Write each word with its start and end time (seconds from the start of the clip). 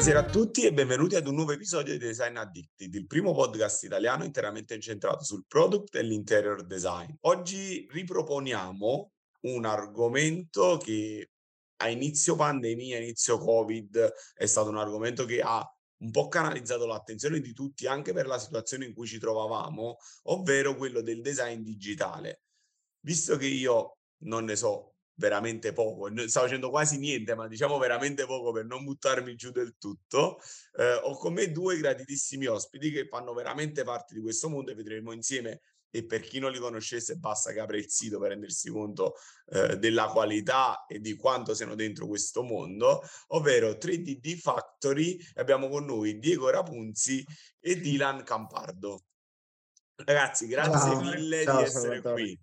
Buonasera 0.00 0.26
a 0.26 0.30
tutti 0.32 0.64
e 0.64 0.72
benvenuti 0.72 1.14
ad 1.14 1.26
un 1.26 1.34
nuovo 1.34 1.52
episodio 1.52 1.92
di 1.92 1.98
Design 1.98 2.38
Addicted, 2.38 2.94
il 2.94 3.06
primo 3.06 3.34
podcast 3.34 3.84
italiano 3.84 4.24
interamente 4.24 4.72
incentrato 4.72 5.24
sul 5.24 5.44
product 5.46 5.94
e 5.94 6.02
l'interior 6.02 6.64
design. 6.64 7.10
Oggi 7.26 7.86
riproponiamo 7.90 9.12
un 9.40 9.64
argomento 9.66 10.78
che 10.78 11.32
a 11.82 11.90
inizio 11.90 12.34
pandemia, 12.34 12.96
inizio 12.96 13.36
Covid, 13.36 14.10
è 14.36 14.46
stato 14.46 14.70
un 14.70 14.78
argomento 14.78 15.26
che 15.26 15.42
ha 15.42 15.62
un 15.98 16.10
po' 16.10 16.28
canalizzato 16.28 16.86
l'attenzione 16.86 17.40
di 17.40 17.52
tutti 17.52 17.86
anche 17.86 18.14
per 18.14 18.26
la 18.26 18.38
situazione 18.38 18.86
in 18.86 18.94
cui 18.94 19.06
ci 19.06 19.18
trovavamo, 19.18 19.98
ovvero 20.28 20.76
quello 20.76 21.02
del 21.02 21.20
design 21.20 21.60
digitale. 21.60 22.44
Visto 23.00 23.36
che 23.36 23.48
io 23.48 23.98
non 24.22 24.44
ne 24.44 24.56
so 24.56 24.89
veramente 25.20 25.72
poco, 25.72 26.10
sto 26.26 26.40
facendo 26.40 26.70
quasi 26.70 26.98
niente, 26.98 27.34
ma 27.34 27.46
diciamo 27.46 27.78
veramente 27.78 28.24
poco 28.24 28.50
per 28.50 28.64
non 28.64 28.82
buttarmi 28.82 29.34
giù 29.36 29.50
del 29.50 29.76
tutto, 29.78 30.40
eh, 30.78 30.94
ho 30.94 31.16
con 31.16 31.34
me 31.34 31.52
due 31.52 31.76
graditissimi 31.76 32.46
ospiti 32.46 32.90
che 32.90 33.06
fanno 33.06 33.34
veramente 33.34 33.84
parte 33.84 34.14
di 34.14 34.20
questo 34.20 34.48
mondo 34.48 34.70
e 34.70 34.74
vedremo 34.74 35.12
insieme 35.12 35.60
e 35.92 36.06
per 36.06 36.20
chi 36.20 36.38
non 36.38 36.52
li 36.52 36.58
conoscesse 36.58 37.16
basta 37.16 37.52
che 37.52 37.60
apra 37.60 37.76
il 37.76 37.90
sito 37.90 38.18
per 38.18 38.30
rendersi 38.30 38.70
conto 38.70 39.16
eh, 39.48 39.76
della 39.76 40.06
qualità 40.06 40.86
e 40.86 41.00
di 41.00 41.16
quanto 41.16 41.52
siano 41.52 41.74
dentro 41.74 42.06
questo 42.06 42.42
mondo, 42.42 43.02
ovvero 43.28 43.72
3D 43.72 44.36
Factory. 44.36 45.18
Abbiamo 45.34 45.68
con 45.68 45.84
noi 45.84 46.18
Diego 46.18 46.48
Rapunzi 46.48 47.26
e 47.58 47.80
Dylan 47.80 48.22
Campardo. 48.22 49.02
Ragazzi, 49.96 50.46
grazie 50.46 50.92
Ciao. 50.92 51.00
mille 51.00 51.42
Ciao, 51.42 51.56
di 51.58 51.62
essere 51.64 52.00
qui. 52.00 52.40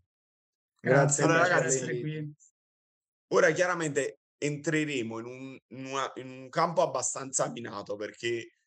Grazie, 0.80 1.24
allora, 1.24 1.40
ragazzi, 1.40 1.78
essere 1.78 2.00
qui. 2.00 2.36
Ora 3.30 3.52
chiaramente 3.52 4.20
entreremo 4.38 5.20
in 5.20 5.26
un, 5.26 5.58
in, 5.68 5.86
una, 5.86 6.12
in 6.16 6.30
un 6.30 6.50
campo 6.50 6.82
abbastanza 6.82 7.50
minato 7.50 7.96
perché 7.96 8.58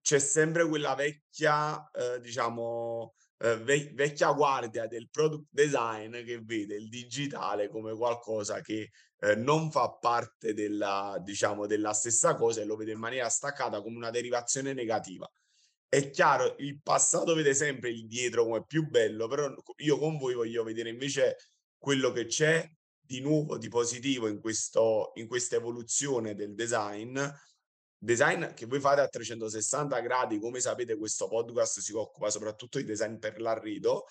c'è 0.00 0.18
sempre 0.18 0.68
quella 0.68 0.94
vecchia, 0.94 1.90
eh, 1.90 2.20
diciamo, 2.20 3.14
eh, 3.38 3.56
vecchia 3.56 4.32
guardia 4.32 4.86
del 4.86 5.08
product 5.10 5.46
design 5.50 6.12
che 6.24 6.40
vede 6.42 6.76
il 6.76 6.88
digitale 6.88 7.68
come 7.68 7.96
qualcosa 7.96 8.60
che 8.60 8.90
eh, 9.18 9.34
non 9.34 9.70
fa 9.70 9.90
parte 9.92 10.52
della, 10.52 11.16
diciamo, 11.22 11.66
della 11.66 11.92
stessa 11.94 12.34
cosa 12.34 12.60
e 12.60 12.64
lo 12.64 12.76
vede 12.76 12.92
in 12.92 12.98
maniera 12.98 13.28
staccata 13.28 13.80
come 13.82 13.96
una 13.96 14.10
derivazione 14.10 14.74
negativa. 14.74 15.28
È 15.88 16.10
chiaro, 16.10 16.56
il 16.58 16.80
passato 16.82 17.34
vede 17.34 17.54
sempre 17.54 17.90
il 17.90 18.06
dietro 18.06 18.44
come 18.44 18.64
più 18.66 18.86
bello, 18.88 19.26
però 19.26 19.48
io 19.76 19.98
con 19.98 20.18
voi 20.18 20.34
voglio 20.34 20.64
vedere 20.64 20.90
invece 20.90 21.36
quello 21.78 22.12
che 22.12 22.26
c'è 22.26 22.68
di 23.06 23.20
nuovo, 23.20 23.58
di 23.58 23.68
positivo 23.68 24.28
in, 24.28 24.40
questo, 24.40 25.12
in 25.14 25.26
questa 25.26 25.56
evoluzione 25.56 26.34
del 26.34 26.54
design. 26.54 27.20
Design 27.96 28.52
che 28.54 28.66
voi 28.66 28.80
fate 28.80 29.00
a 29.00 29.08
360 29.08 30.00
gradi, 30.00 30.38
come 30.38 30.60
sapete 30.60 30.96
questo 30.96 31.28
podcast 31.28 31.80
si 31.80 31.92
occupa 31.92 32.30
soprattutto 32.30 32.78
di 32.78 32.84
design 32.84 33.16
per 33.16 33.40
l'arredo, 33.40 34.06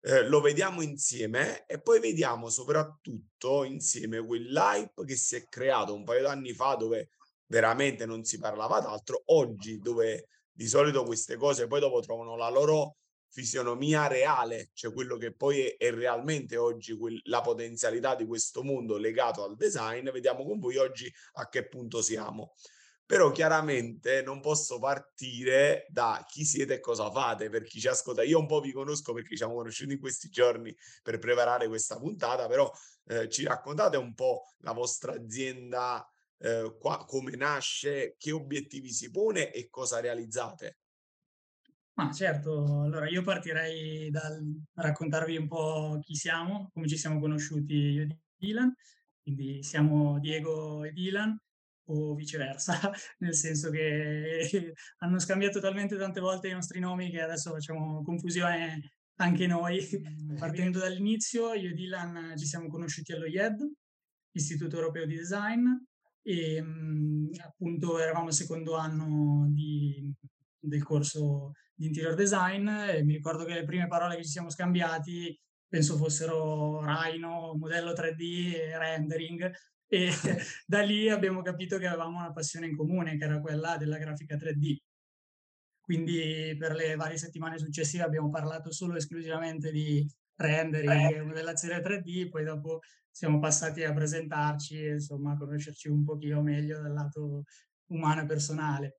eh, 0.00 0.26
lo 0.28 0.40
vediamo 0.40 0.82
insieme 0.82 1.64
e 1.66 1.80
poi 1.80 2.00
vediamo 2.00 2.50
soprattutto 2.50 3.64
insieme 3.64 4.24
quell'hype 4.24 5.04
che 5.04 5.16
si 5.16 5.36
è 5.36 5.48
creato 5.48 5.94
un 5.94 6.04
paio 6.04 6.22
d'anni 6.22 6.52
fa 6.52 6.74
dove 6.74 7.08
veramente 7.46 8.04
non 8.04 8.24
si 8.24 8.38
parlava 8.38 8.80
d'altro, 8.80 9.22
oggi 9.26 9.78
dove 9.78 10.28
di 10.50 10.66
solito 10.66 11.04
queste 11.04 11.36
cose 11.36 11.66
poi 11.66 11.80
dopo 11.80 12.00
trovano 12.00 12.36
la 12.36 12.50
loro 12.50 12.96
fisionomia 13.34 14.06
reale, 14.06 14.70
cioè 14.74 14.92
quello 14.92 15.16
che 15.16 15.34
poi 15.34 15.66
è, 15.66 15.76
è 15.76 15.92
realmente 15.92 16.56
oggi 16.56 16.96
quel, 16.96 17.20
la 17.24 17.40
potenzialità 17.40 18.14
di 18.14 18.24
questo 18.26 18.62
mondo 18.62 18.96
legato 18.96 19.42
al 19.42 19.56
design, 19.56 20.08
vediamo 20.10 20.44
con 20.44 20.60
voi 20.60 20.76
oggi 20.76 21.12
a 21.34 21.48
che 21.48 21.66
punto 21.66 22.00
siamo 22.00 22.54
però 23.06 23.30
chiaramente 23.32 24.22
non 24.22 24.40
posso 24.40 24.78
partire 24.78 25.84
da 25.90 26.24
chi 26.26 26.42
siete 26.44 26.74
e 26.74 26.80
cosa 26.80 27.10
fate 27.10 27.50
per 27.50 27.64
chi 27.64 27.78
ci 27.78 27.86
ascolta. 27.86 28.22
Io 28.22 28.38
un 28.38 28.46
po' 28.46 28.60
vi 28.60 28.72
conosco 28.72 29.12
perché 29.12 29.30
ci 29.30 29.36
siamo 29.36 29.54
conosciuti 29.54 29.92
in 29.92 30.00
questi 30.00 30.30
giorni 30.30 30.74
per 31.02 31.18
preparare 31.18 31.68
questa 31.68 31.98
puntata, 31.98 32.46
però 32.46 32.70
eh, 33.08 33.28
ci 33.28 33.44
raccontate 33.44 33.98
un 33.98 34.14
po' 34.14 34.44
la 34.60 34.72
vostra 34.72 35.12
azienda, 35.12 36.02
eh, 36.38 36.74
qua, 36.80 37.04
come 37.04 37.36
nasce, 37.36 38.16
che 38.18 38.32
obiettivi 38.32 38.90
si 38.90 39.10
pone 39.10 39.52
e 39.52 39.68
cosa 39.68 40.00
realizzate. 40.00 40.78
Ma 41.96 42.10
certo, 42.10 42.82
allora 42.82 43.08
io 43.08 43.22
partirei 43.22 44.10
dal 44.10 44.42
raccontarvi 44.74 45.36
un 45.36 45.46
po' 45.46 45.98
chi 46.02 46.14
siamo, 46.16 46.70
come 46.72 46.88
ci 46.88 46.96
siamo 46.96 47.20
conosciuti 47.20 47.74
io 47.74 48.02
e 48.02 48.18
Dylan. 48.36 48.74
Quindi 49.22 49.62
siamo 49.62 50.18
Diego 50.18 50.84
e 50.84 50.92
Dylan, 50.92 51.38
o 51.86 52.14
viceversa, 52.14 52.72
nel 53.18 53.34
senso 53.34 53.70
che 53.70 54.42
hanno 54.98 55.18
scambiato 55.18 55.60
talmente 55.60 55.96
tante 55.96 56.20
volte 56.20 56.48
i 56.48 56.52
nostri 56.52 56.80
nomi 56.80 57.10
che 57.10 57.20
adesso 57.20 57.52
facciamo 57.52 58.02
confusione 58.02 58.92
anche 59.16 59.46
noi. 59.46 59.80
Mm, 59.96 60.36
Partendo 60.38 60.78
dall'inizio, 60.78 61.52
io 61.54 61.70
e 61.70 61.74
Dylan 61.74 62.34
ci 62.36 62.46
siamo 62.46 62.68
conosciuti 62.68 63.12
allo 63.12 63.26
IED, 63.26 63.70
Istituto 64.32 64.76
Europeo 64.76 65.06
di 65.06 65.16
Design, 65.16 65.66
e 66.22 66.60
mh, 66.62 67.30
appunto 67.44 67.98
eravamo 67.98 68.26
al 68.26 68.32
secondo 68.32 68.76
anno 68.76 69.46
di, 69.50 70.12
del 70.66 70.82
corso 70.82 71.52
di 71.74 71.86
interior 71.86 72.14
design 72.14 72.68
e 72.68 73.02
mi 73.02 73.14
ricordo 73.14 73.44
che 73.44 73.54
le 73.54 73.64
prime 73.64 73.86
parole 73.86 74.16
che 74.16 74.24
ci 74.24 74.30
siamo 74.30 74.50
scambiati 74.50 75.38
penso 75.74 75.96
fossero 75.96 76.84
Rhino, 76.84 77.56
modello 77.56 77.92
3D 77.92 78.54
e 78.54 78.78
rendering, 78.78 79.52
e 79.88 80.08
da 80.66 80.82
lì 80.82 81.08
abbiamo 81.08 81.42
capito 81.42 81.78
che 81.78 81.88
avevamo 81.88 82.18
una 82.18 82.32
passione 82.32 82.66
in 82.66 82.76
comune, 82.76 83.16
che 83.16 83.24
era 83.24 83.40
quella 83.40 83.76
della 83.76 83.98
grafica 83.98 84.36
3D. 84.36 84.76
Quindi 85.80 86.54
per 86.56 86.74
le 86.74 86.94
varie 86.94 87.18
settimane 87.18 87.58
successive 87.58 88.04
abbiamo 88.04 88.30
parlato 88.30 88.72
solo 88.72 88.94
esclusivamente 88.94 89.72
di 89.72 90.08
rendering 90.36 91.12
e 91.12 91.22
modellazione 91.22 91.80
3D, 91.80 92.28
poi 92.28 92.44
dopo 92.44 92.78
siamo 93.10 93.40
passati 93.40 93.82
a 93.82 93.92
presentarci 93.92 94.78
e 94.78 94.92
insomma 94.92 95.32
a 95.32 95.36
conoscerci 95.36 95.88
un 95.88 96.04
pochino 96.04 96.40
meglio 96.40 96.80
dal 96.80 96.92
lato 96.92 97.42
umano 97.86 98.22
e 98.22 98.26
personale. 98.26 98.98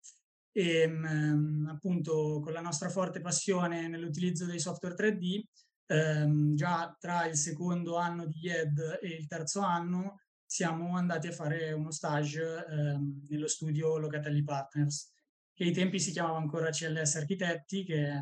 E 0.58 0.88
mh, 0.88 1.68
appunto 1.70 2.40
con 2.42 2.54
la 2.54 2.62
nostra 2.62 2.88
forte 2.90 3.20
passione 3.20 3.90
nell'utilizzo 3.90 4.46
dei 4.46 4.60
software 4.60 4.96
3D, 4.96 5.44
ehm, 5.88 6.56
già 6.56 6.96
tra 6.98 7.26
il 7.26 7.36
secondo 7.36 7.98
anno 7.98 8.26
di 8.26 8.48
ED 8.48 9.00
e 9.02 9.08
il 9.10 9.28
terzo 9.28 9.60
anno 9.60 10.22
siamo 10.46 10.96
andati 10.96 11.28
a 11.28 11.34
fare 11.34 11.74
uno 11.74 11.92
stage 11.92 12.66
ehm, 12.70 13.26
nello 13.30 13.48
studio 13.48 13.98
Locatelli 13.98 14.44
Partners, 14.44 15.12
che 15.54 15.66
ai 15.66 15.74
tempi 15.74 16.00
si 16.00 16.12
chiamava 16.12 16.38
ancora 16.38 16.70
CLS 16.70 17.16
Architetti, 17.16 17.84
che 17.84 18.08
è 18.08 18.22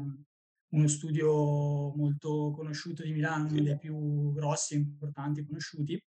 uno 0.69 0.87
studio 0.87 1.93
molto 1.95 2.51
conosciuto 2.55 3.03
di 3.03 3.11
Milano, 3.11 3.49
uno 3.49 3.61
dei 3.61 3.77
più 3.77 4.33
grossi 4.33 4.73
e 4.73 4.77
importanti 4.77 5.45
conosciuti. 5.45 6.01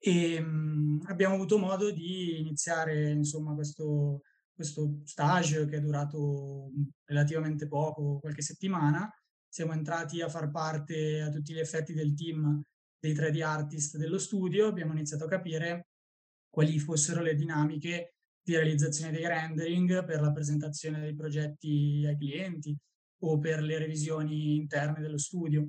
E 0.00 0.40
mh, 0.40 1.06
abbiamo 1.08 1.34
avuto 1.34 1.58
modo 1.58 1.90
di 1.90 2.38
iniziare 2.38 3.10
insomma 3.10 3.54
questo, 3.54 4.22
questo 4.58 5.02
stage 5.04 5.66
che 5.66 5.76
è 5.76 5.80
durato 5.80 6.72
relativamente 7.04 7.68
poco, 7.68 8.18
qualche 8.18 8.42
settimana. 8.42 9.08
Siamo 9.48 9.72
entrati 9.72 10.20
a 10.20 10.28
far 10.28 10.50
parte 10.50 11.20
a 11.20 11.30
tutti 11.30 11.52
gli 11.52 11.60
effetti 11.60 11.94
del 11.94 12.12
team 12.12 12.60
dei 12.98 13.14
3D 13.14 13.40
artist 13.40 13.98
dello 13.98 14.18
studio, 14.18 14.66
abbiamo 14.66 14.90
iniziato 14.94 15.26
a 15.26 15.28
capire 15.28 15.90
quali 16.50 16.76
fossero 16.80 17.22
le 17.22 17.36
dinamiche 17.36 18.14
di 18.42 18.56
realizzazione 18.56 19.12
dei 19.12 19.28
rendering 19.28 20.04
per 20.04 20.20
la 20.20 20.32
presentazione 20.32 20.98
dei 20.98 21.14
progetti 21.14 22.04
ai 22.04 22.16
clienti 22.16 22.76
o 23.22 23.38
per 23.38 23.62
le 23.62 23.78
revisioni 23.78 24.56
interne 24.56 25.00
dello 25.00 25.18
studio. 25.18 25.68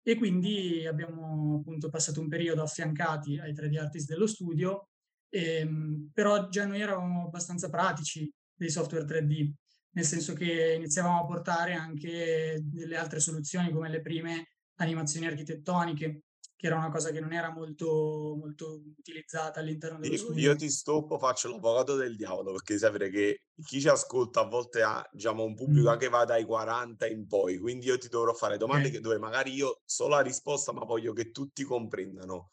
E 0.00 0.16
quindi 0.16 0.86
abbiamo 0.86 1.56
appunto 1.58 1.90
passato 1.90 2.22
un 2.22 2.28
periodo 2.28 2.62
affiancati 2.62 3.38
ai 3.38 3.52
3D 3.52 3.78
artist 3.78 4.08
dello 4.08 4.26
studio, 4.26 4.88
ehm, 5.32 6.10
però 6.12 6.48
già 6.48 6.66
noi 6.66 6.80
eravamo 6.80 7.26
abbastanza 7.26 7.70
pratici 7.70 8.30
dei 8.54 8.70
software 8.70 9.04
3D, 9.04 9.50
nel 9.94 10.04
senso 10.04 10.34
che 10.34 10.74
iniziavamo 10.76 11.20
a 11.20 11.26
portare 11.26 11.74
anche 11.74 12.60
delle 12.62 12.96
altre 12.96 13.20
soluzioni 13.20 13.72
come 13.72 13.88
le 13.88 14.00
prime 14.00 14.48
animazioni 14.76 15.26
architettoniche 15.26 16.22
che 16.62 16.68
era 16.68 16.76
una 16.76 16.90
cosa 16.90 17.10
che 17.10 17.18
non 17.18 17.32
era 17.32 17.50
molto, 17.50 18.36
molto 18.38 18.82
utilizzata 18.96 19.58
all'interno 19.58 19.98
dello 19.98 20.16
studio. 20.16 20.50
Io 20.50 20.54
ti 20.54 20.70
stoppo, 20.70 21.18
faccio 21.18 21.48
l'avvocato 21.48 21.96
del 21.96 22.14
diavolo, 22.14 22.52
perché 22.52 22.78
sapere 22.78 23.10
che 23.10 23.46
chi 23.64 23.80
ci 23.80 23.88
ascolta 23.88 24.42
a 24.42 24.46
volte 24.48 24.80
ha 24.82 25.04
diciamo, 25.10 25.42
un 25.42 25.56
pubblico 25.56 25.92
mm. 25.92 25.98
che 25.98 26.08
va 26.08 26.24
dai 26.24 26.44
40 26.44 27.08
in 27.08 27.26
poi, 27.26 27.58
quindi 27.58 27.86
io 27.86 27.98
ti 27.98 28.06
dovrò 28.06 28.32
fare 28.32 28.58
domande 28.58 28.88
okay. 28.88 29.00
dove 29.00 29.18
magari 29.18 29.52
io 29.52 29.80
so 29.84 30.06
la 30.06 30.20
risposta, 30.20 30.70
ma 30.70 30.84
voglio 30.84 31.12
che 31.12 31.32
tutti 31.32 31.64
comprendano 31.64 32.52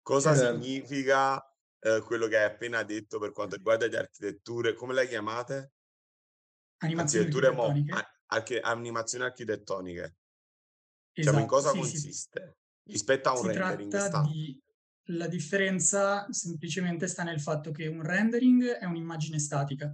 cosa 0.00 0.34
certo. 0.34 0.62
significa 0.62 1.38
eh, 1.80 2.02
quello 2.04 2.26
che 2.26 2.36
hai 2.36 2.44
appena 2.44 2.82
detto 2.82 3.18
per 3.18 3.32
quanto 3.32 3.56
riguarda 3.56 3.86
le 3.86 3.96
architetture, 3.96 4.74
come 4.74 4.94
le 4.94 5.08
chiamate? 5.08 5.72
Animazioni 6.78 7.26
architettoniche. 7.26 7.92
Mo, 7.92 8.00
archi- 8.26 8.58
animazioni 8.58 9.24
architettoniche. 9.24 10.00
Esatto, 10.00 10.16
diciamo, 11.12 11.38
in 11.40 11.46
cosa 11.46 11.70
sì, 11.70 11.78
consiste? 11.78 12.56
Sì 12.84 12.92
rispetto 12.92 13.28
a 13.28 13.32
un 13.32 13.40
si 13.42 13.46
rendering 13.46 13.90
tratta 13.90 14.20
di 14.22 14.62
la 15.10 15.26
differenza 15.26 16.26
semplicemente 16.30 17.08
sta 17.08 17.24
nel 17.24 17.40
fatto 17.40 17.72
che 17.72 17.86
un 17.88 18.02
rendering 18.02 18.64
è 18.64 18.84
un'immagine 18.84 19.38
statica, 19.38 19.92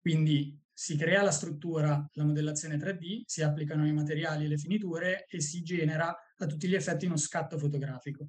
quindi 0.00 0.58
si 0.72 0.96
crea 0.96 1.22
la 1.22 1.30
struttura, 1.30 2.08
la 2.12 2.24
modellazione 2.24 2.76
3D, 2.76 3.22
si 3.26 3.42
applicano 3.42 3.86
i 3.86 3.92
materiali 3.92 4.46
e 4.46 4.48
le 4.48 4.56
finiture 4.56 5.26
e 5.26 5.40
si 5.40 5.62
genera 5.62 6.16
a 6.36 6.46
tutti 6.46 6.66
gli 6.66 6.74
effetti 6.74 7.04
uno 7.04 7.16
scatto 7.16 7.58
fotografico. 7.58 8.28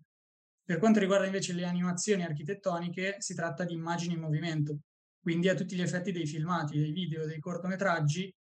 Per 0.66 0.80
quanto 0.80 1.00
riguarda 1.00 1.26
invece 1.26 1.54
le 1.54 1.66
animazioni 1.66 2.24
architettoniche, 2.24 3.18
si 3.20 3.36
tratta 3.36 3.66
di 3.66 3.74
immagini 3.74 4.14
in 4.14 4.22
movimento, 4.22 4.80
quindi 5.22 5.50
a 5.50 5.56
tutti 5.56 5.76
gli 5.76 5.82
effetti 5.82 6.12
dei 6.12 6.26
filmati, 6.26 6.80
dei 6.80 6.92
video, 6.92 7.26
dei 7.26 7.40
cortometraggi, 7.40 8.34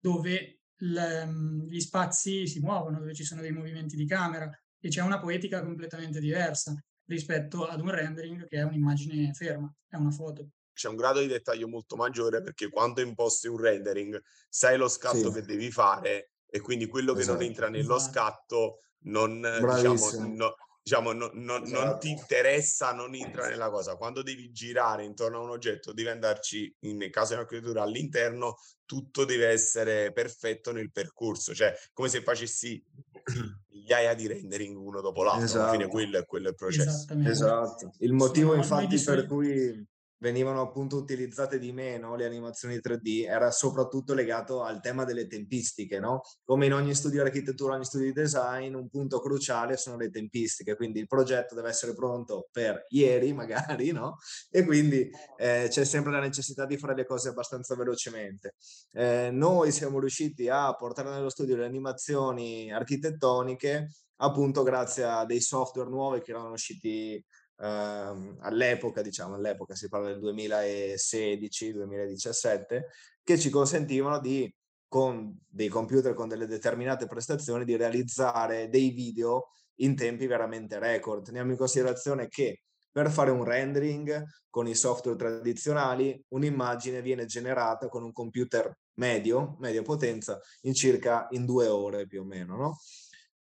dove 0.00 0.60
le, 0.78 1.28
gli 1.66 1.80
spazi 1.80 2.46
si 2.46 2.60
muovono, 2.60 2.98
dove 2.98 3.14
ci 3.14 3.24
sono 3.24 3.40
dei 3.40 3.52
movimenti 3.52 3.96
di 3.96 4.06
camera 4.06 4.50
e 4.80 4.88
c'è 4.88 5.02
una 5.02 5.18
poetica 5.18 5.62
completamente 5.62 6.20
diversa 6.20 6.74
rispetto 7.06 7.66
ad 7.66 7.80
un 7.80 7.90
rendering 7.90 8.46
che 8.46 8.58
è 8.58 8.62
un'immagine 8.62 9.32
ferma, 9.32 9.72
è 9.88 9.96
una 9.96 10.10
foto. 10.10 10.50
C'è 10.72 10.88
un 10.88 10.96
grado 10.96 11.20
di 11.20 11.26
dettaglio 11.26 11.66
molto 11.66 11.96
maggiore 11.96 12.40
perché 12.40 12.68
quando 12.68 13.00
imposti 13.00 13.48
un 13.48 13.58
rendering 13.58 14.22
sai 14.48 14.76
lo 14.76 14.88
scatto 14.88 15.28
sì. 15.28 15.32
che 15.32 15.42
devi 15.42 15.70
fare 15.70 16.30
e 16.46 16.60
quindi 16.60 16.86
quello 16.86 17.14
che 17.14 17.20
esatto. 17.20 17.38
non 17.38 17.46
entra 17.46 17.68
nello 17.68 17.96
esatto. 17.96 18.12
scatto 18.12 18.80
non, 19.00 19.40
diciamo, 19.40 20.34
no, 20.34 20.54
diciamo, 20.88 21.12
no, 21.12 21.30
no, 21.34 21.62
esatto. 21.62 21.84
non 21.84 21.98
ti 21.98 22.08
interessa, 22.08 22.92
non 22.92 23.14
entra 23.14 23.46
nella 23.46 23.68
cosa. 23.68 23.96
Quando 23.96 24.22
devi 24.22 24.50
girare 24.50 25.04
intorno 25.04 25.38
a 25.38 25.42
un 25.42 25.50
oggetto, 25.50 25.92
devi 25.92 26.08
andarci, 26.08 26.74
in 26.80 27.06
caso 27.10 27.34
di 27.34 27.40
una 27.40 27.46
creatura, 27.46 27.82
all'interno, 27.82 28.56
tutto 28.86 29.26
deve 29.26 29.48
essere 29.48 30.12
perfetto 30.12 30.72
nel 30.72 30.90
percorso, 30.90 31.54
cioè 31.54 31.76
come 31.92 32.08
se 32.08 32.22
facessi 32.22 32.82
migliaia 33.68 34.14
di 34.14 34.26
rendering 34.26 34.78
uno 34.78 35.02
dopo 35.02 35.22
l'altro, 35.22 35.44
esatto. 35.44 35.60
alla 35.60 35.70
fine 35.72 35.82
esatto. 35.84 35.98
quello 35.98 36.18
è, 36.18 36.24
quello 36.24 36.46
è 36.46 36.50
il 36.50 36.56
processo. 36.56 37.06
Esatto, 37.24 37.92
il 37.98 38.12
motivo 38.14 38.54
infatti 38.54 38.98
per 38.98 39.26
cui 39.26 39.86
venivano 40.18 40.60
appunto 40.60 40.96
utilizzate 40.96 41.58
di 41.58 41.72
meno 41.72 42.16
le 42.16 42.26
animazioni 42.26 42.76
3D 42.76 43.26
era 43.26 43.50
soprattutto 43.50 44.14
legato 44.14 44.62
al 44.62 44.80
tema 44.80 45.04
delle 45.04 45.26
tempistiche, 45.26 45.98
no? 45.98 46.22
Come 46.44 46.66
in 46.66 46.74
ogni 46.74 46.94
studio 46.94 47.22
di 47.22 47.28
architettura, 47.28 47.74
ogni 47.74 47.84
studio 47.84 48.06
di 48.06 48.12
design, 48.12 48.74
un 48.74 48.88
punto 48.88 49.20
cruciale 49.20 49.76
sono 49.76 49.96
le 49.96 50.10
tempistiche, 50.10 50.76
quindi 50.76 51.00
il 51.00 51.06
progetto 51.06 51.54
deve 51.54 51.68
essere 51.68 51.94
pronto 51.94 52.48
per 52.50 52.84
ieri 52.88 53.32
magari, 53.32 53.92
no? 53.92 54.18
E 54.50 54.64
quindi 54.64 55.10
eh, 55.36 55.66
c'è 55.68 55.84
sempre 55.84 56.12
la 56.12 56.20
necessità 56.20 56.66
di 56.66 56.76
fare 56.76 56.94
le 56.94 57.06
cose 57.06 57.28
abbastanza 57.28 57.74
velocemente. 57.76 58.54
Eh, 58.92 59.30
noi 59.32 59.72
siamo 59.72 60.00
riusciti 60.00 60.48
a 60.48 60.74
portare 60.74 61.10
nello 61.10 61.30
studio 61.30 61.56
le 61.56 61.64
animazioni 61.64 62.72
architettoniche 62.72 63.88
appunto 64.20 64.62
grazie 64.62 65.04
a 65.04 65.24
dei 65.24 65.40
software 65.40 65.88
nuovi 65.88 66.20
che 66.20 66.30
erano 66.32 66.50
usciti 66.50 67.24
ehm, 67.60 68.36
all'epoca, 68.40 69.02
diciamo, 69.02 69.34
all'epoca 69.34 69.74
si 69.74 69.88
parla 69.88 70.06
del 70.08 70.20
2016-2017, 70.20 72.80
che 73.22 73.38
ci 73.38 73.50
consentivano 73.50 74.18
di, 74.20 74.50
con 74.86 75.36
dei 75.46 75.68
computer 75.68 76.14
con 76.14 76.28
delle 76.28 76.46
determinate 76.46 77.06
prestazioni, 77.06 77.64
di 77.64 77.76
realizzare 77.76 78.68
dei 78.68 78.90
video 78.90 79.50
in 79.76 79.96
tempi 79.96 80.26
veramente 80.26 80.78
record. 80.78 81.24
Teniamo 81.24 81.50
in 81.50 81.56
considerazione 81.56 82.28
che 82.28 82.62
per 82.90 83.10
fare 83.10 83.30
un 83.30 83.44
rendering 83.44 84.24
con 84.50 84.66
i 84.66 84.74
software 84.74 85.16
tradizionali, 85.16 86.20
un'immagine 86.28 87.02
viene 87.02 87.26
generata 87.26 87.88
con 87.88 88.02
un 88.02 88.12
computer 88.12 88.76
medio, 88.94 89.56
media 89.60 89.82
potenza, 89.82 90.40
in 90.62 90.74
circa 90.74 91.28
in 91.30 91.44
due 91.44 91.68
ore 91.68 92.06
più 92.06 92.22
o 92.22 92.24
meno, 92.24 92.56
no? 92.56 92.76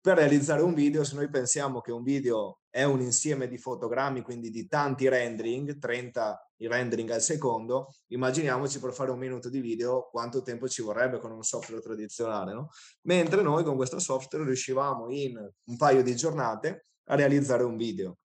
Per 0.00 0.17
realizzare 0.17 0.62
un 0.62 0.75
video, 0.75 1.03
se 1.03 1.17
noi 1.17 1.29
pensiamo 1.29 1.81
che 1.81 1.91
un 1.91 2.05
video 2.05 2.61
è 2.71 2.85
un 2.85 3.00
insieme 3.00 3.49
di 3.49 3.59
fotogrammi, 3.59 4.23
quindi 4.23 4.50
di 4.50 4.69
tanti 4.69 5.09
rendering, 5.09 5.77
30 5.77 6.50
rendering 6.59 7.11
al 7.11 7.21
secondo, 7.21 7.89
immaginiamoci 8.09 8.79
per 8.79 8.93
fare 8.93 9.11
un 9.11 9.19
minuto 9.19 9.49
di 9.49 9.61
video 9.61 10.09
quanto 10.09 10.43
tempo 10.43 10.69
ci 10.69 10.83
vorrebbe 10.83 11.19
con 11.19 11.33
un 11.33 11.43
software 11.43 11.83
tradizionale, 11.83 12.53
no? 12.53 12.69
Mentre 13.03 13.43
noi 13.43 13.65
con 13.65 13.75
questo 13.75 13.99
software 13.99 14.45
riuscivamo 14.45 15.11
in 15.11 15.37
un 15.37 15.77
paio 15.77 16.03
di 16.03 16.15
giornate 16.15 16.87
a 17.06 17.17
realizzare 17.17 17.65
un 17.65 17.77
video. 17.77 18.19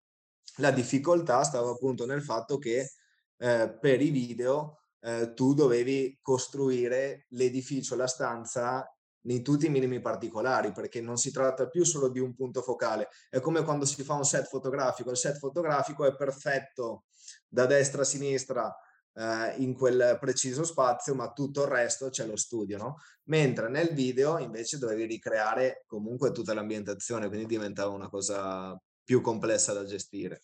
La 0.57 0.69
difficoltà 0.69 1.43
stava 1.43 1.71
appunto 1.71 2.05
nel 2.05 2.21
fatto 2.21 2.59
che 2.59 2.91
eh, 3.37 3.77
per 3.79 3.99
i 3.99 4.11
video 4.11 4.83
eh, 4.99 5.33
tu 5.33 5.53
dovevi 5.53 6.19
costruire 6.21 7.25
l'edificio, 7.29 7.95
la 7.95 8.07
stanza 8.07 8.92
in 9.25 9.43
tutti 9.43 9.65
i 9.65 9.69
minimi 9.69 9.99
particolari, 9.99 10.71
perché 10.71 11.01
non 11.01 11.17
si 11.17 11.31
tratta 11.31 11.67
più 11.67 11.83
solo 11.83 12.09
di 12.09 12.19
un 12.19 12.33
punto 12.33 12.61
focale. 12.61 13.09
È 13.29 13.39
come 13.39 13.63
quando 13.63 13.85
si 13.85 14.03
fa 14.03 14.13
un 14.13 14.25
set 14.25 14.47
fotografico, 14.47 15.11
il 15.11 15.17
set 15.17 15.37
fotografico 15.37 16.05
è 16.05 16.15
perfetto 16.15 17.05
da 17.47 17.65
destra 17.65 18.01
a 18.01 18.05
sinistra 18.05 18.75
eh, 19.15 19.55
in 19.57 19.73
quel 19.73 20.17
preciso 20.19 20.63
spazio, 20.63 21.15
ma 21.15 21.31
tutto 21.31 21.63
il 21.63 21.69
resto 21.69 22.09
c'è 22.09 22.25
lo 22.25 22.35
studio, 22.35 22.77
no? 22.77 22.97
Mentre 23.25 23.69
nel 23.69 23.93
video 23.93 24.37
invece 24.37 24.77
dovevi 24.77 25.05
ricreare 25.05 25.83
comunque 25.85 26.31
tutta 26.31 26.53
l'ambientazione, 26.53 27.27
quindi 27.27 27.45
diventava 27.45 27.93
una 27.93 28.09
cosa 28.09 28.77
più 29.03 29.21
complessa 29.21 29.73
da 29.73 29.85
gestire. 29.85 30.41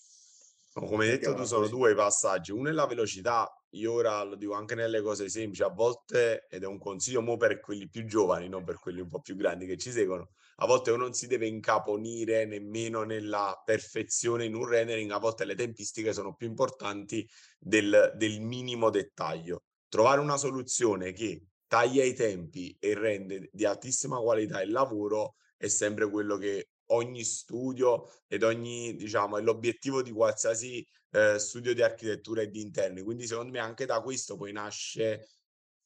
Come 0.71 1.07
detto 1.07 1.33
tu, 1.33 1.43
sono 1.43 1.67
due 1.67 1.95
passaggi. 1.95 2.51
Uno 2.51 2.69
è 2.69 2.71
la 2.71 2.85
velocità, 2.85 3.49
io 3.71 3.93
ora 3.93 4.23
lo 4.23 4.35
dico 4.35 4.53
anche 4.53 4.75
nelle 4.75 5.01
cose 5.01 5.29
semplici, 5.29 5.63
a 5.63 5.69
volte, 5.69 6.47
ed 6.49 6.63
è 6.63 6.65
un 6.65 6.79
consiglio 6.79 7.21
mo 7.21 7.37
per 7.37 7.59
quelli 7.59 7.87
più 7.87 8.05
giovani, 8.05 8.49
non 8.49 8.63
per 8.63 8.79
quelli 8.79 9.01
un 9.01 9.09
po' 9.09 9.21
più 9.21 9.35
grandi 9.35 9.65
che 9.65 9.77
ci 9.77 9.91
seguono, 9.91 10.31
a 10.61 10.65
volte 10.65 10.91
uno 10.91 11.03
non 11.03 11.13
si 11.13 11.27
deve 11.27 11.47
incaponire 11.47 12.45
nemmeno 12.45 13.03
nella 13.03 13.61
perfezione 13.63 14.45
in 14.45 14.55
un 14.55 14.65
rendering, 14.65 15.11
a 15.11 15.19
volte 15.19 15.45
le 15.45 15.55
tempistiche 15.55 16.13
sono 16.13 16.33
più 16.33 16.47
importanti 16.47 17.27
del, 17.57 18.13
del 18.15 18.41
minimo 18.41 18.89
dettaglio. 18.89 19.63
Trovare 19.87 20.19
una 20.19 20.37
soluzione 20.37 21.13
che 21.13 21.45
taglia 21.67 22.03
i 22.03 22.13
tempi 22.13 22.75
e 22.79 22.93
rende 22.93 23.49
di 23.51 23.65
altissima 23.65 24.19
qualità 24.19 24.61
il 24.61 24.71
lavoro 24.71 25.35
è 25.55 25.67
sempre 25.67 26.09
quello 26.09 26.37
che 26.37 26.69
ogni 26.91 27.23
studio 27.23 28.09
ed 28.27 28.43
ogni, 28.43 28.95
diciamo, 28.95 29.37
è 29.37 29.41
l'obiettivo 29.41 30.01
di 30.01 30.11
qualsiasi 30.11 30.85
eh, 31.11 31.39
studio 31.39 31.73
di 31.73 31.81
architettura 31.81 32.41
e 32.41 32.49
di 32.49 32.61
interni. 32.61 33.01
Quindi 33.01 33.27
secondo 33.27 33.51
me 33.51 33.59
anche 33.59 33.85
da 33.85 34.01
questo 34.01 34.35
poi 34.37 34.51
nasce 34.51 35.27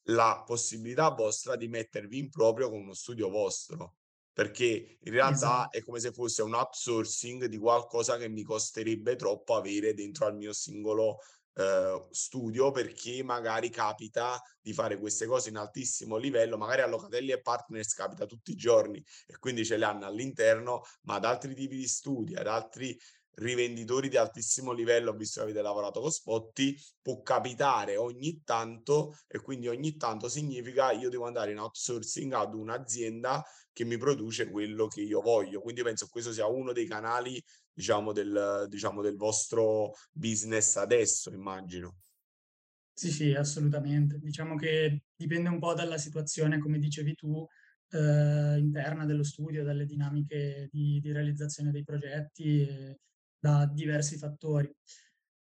la 0.07 0.43
possibilità 0.45 1.09
vostra 1.09 1.55
di 1.55 1.67
mettervi 1.67 2.17
in 2.17 2.29
proprio 2.29 2.69
con 2.69 2.79
uno 2.81 2.93
studio 2.93 3.29
vostro 3.29 3.95
perché 4.33 4.97
in 4.99 5.11
realtà 5.11 5.35
esatto. 5.35 5.77
è 5.77 5.83
come 5.83 5.99
se 5.99 6.11
fosse 6.11 6.41
un 6.41 6.55
outsourcing 6.55 7.45
di 7.45 7.57
qualcosa 7.57 8.17
che 8.17 8.27
mi 8.27 8.41
costerebbe 8.41 9.15
troppo 9.15 9.55
avere 9.55 9.93
dentro 9.93 10.25
al 10.25 10.35
mio 10.35 10.51
singolo 10.53 11.19
eh, 11.55 12.07
studio 12.09 12.71
perché 12.71 13.23
magari 13.23 13.69
capita 13.69 14.41
di 14.61 14.73
fare 14.73 14.97
queste 14.97 15.25
cose 15.25 15.49
in 15.49 15.57
altissimo 15.57 16.17
livello, 16.17 16.57
magari 16.57 16.81
a 16.81 16.87
Locatelli 16.87 17.31
e 17.31 17.41
Partners 17.41 17.93
capita 17.93 18.25
tutti 18.25 18.51
i 18.51 18.55
giorni 18.55 19.03
e 19.27 19.37
quindi 19.37 19.65
ce 19.65 19.77
le 19.77 19.85
hanno 19.85 20.05
all'interno, 20.05 20.83
ma 21.01 21.15
ad 21.15 21.25
altri 21.25 21.53
tipi 21.53 21.77
di 21.77 21.87
studi, 21.87 22.35
ad 22.35 22.47
altri 22.47 22.97
rivenditori 23.35 24.09
di 24.09 24.17
altissimo 24.17 24.71
livello, 24.71 25.13
visto 25.13 25.39
che 25.39 25.45
avete 25.45 25.61
lavorato 25.61 26.01
con 26.01 26.11
Spotti, 26.11 26.77
può 27.01 27.21
capitare 27.21 27.95
ogni 27.97 28.41
tanto 28.43 29.17
e 29.27 29.39
quindi 29.39 29.67
ogni 29.67 29.95
tanto 29.95 30.29
significa 30.29 30.91
io 30.91 31.09
devo 31.09 31.25
andare 31.25 31.51
in 31.51 31.59
outsourcing 31.59 32.33
ad 32.33 32.53
un'azienda 32.53 33.43
che 33.71 33.85
mi 33.85 33.97
produce 33.97 34.49
quello 34.49 34.87
che 34.87 35.01
io 35.01 35.21
voglio. 35.21 35.61
Quindi 35.61 35.81
penso 35.81 36.05
che 36.05 36.11
questo 36.11 36.31
sia 36.31 36.45
uno 36.45 36.73
dei 36.73 36.85
canali 36.85 37.43
diciamo, 37.73 38.11
del, 38.11 38.67
diciamo, 38.69 39.01
del 39.01 39.15
vostro 39.15 39.93
business 40.11 40.75
adesso, 40.75 41.31
immagino. 41.31 41.97
Sì, 42.93 43.09
sì, 43.11 43.33
assolutamente. 43.33 44.19
Diciamo 44.19 44.55
che 44.55 45.05
dipende 45.15 45.49
un 45.49 45.57
po' 45.57 45.73
dalla 45.73 45.97
situazione, 45.97 46.59
come 46.59 46.77
dicevi 46.77 47.15
tu, 47.15 47.43
eh, 47.89 48.57
interna 48.59 49.05
dello 49.05 49.23
studio, 49.23 49.63
dalle 49.63 49.85
dinamiche 49.85 50.69
di, 50.71 50.99
di 50.99 51.11
realizzazione 51.11 51.71
dei 51.71 51.83
progetti, 51.83 52.61
e 52.61 52.99
da 53.43 53.65
diversi 53.65 54.17
fattori. 54.17 54.73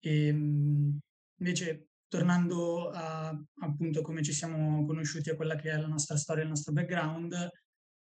E, 0.00 0.26
ehm, 0.26 0.98
invece, 1.38 1.88
tornando 2.08 2.90
a 2.90 3.28
appunto 3.60 4.02
come 4.02 4.22
ci 4.22 4.32
siamo 4.32 4.84
conosciuti 4.84 5.30
a 5.30 5.36
quella 5.36 5.54
che 5.56 5.70
è 5.70 5.76
la 5.78 5.86
nostra 5.86 6.16
storia, 6.16 6.42
il 6.42 6.48
nostro 6.48 6.72
background, 6.72 7.48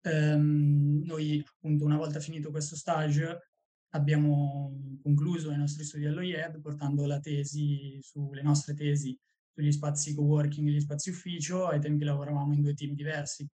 ehm, 0.01 1.03
noi 1.05 1.43
appunto 1.45 1.85
una 1.85 1.97
volta 1.97 2.19
finito 2.19 2.50
questo 2.51 2.75
stage 2.75 3.51
abbiamo 3.93 4.97
concluso 5.03 5.51
i 5.51 5.57
nostri 5.57 5.83
studi 5.83 6.05
all'OIED 6.07 6.59
portando 6.62 7.05
la 7.05 7.19
tesi 7.19 8.00
sulle 8.01 8.41
nostre 8.41 8.73
tesi 8.73 9.17
sugli 9.53 9.71
spazi 9.71 10.15
co-working 10.15 10.67
e 10.67 10.71
gli 10.71 10.79
spazi 10.81 11.09
ufficio. 11.12 11.67
Ai 11.67 11.79
tempi 11.79 12.03
lavoravamo 12.03 12.53
in 12.53 12.62
due 12.62 12.73
team 12.73 12.93
diversi, 12.95 13.47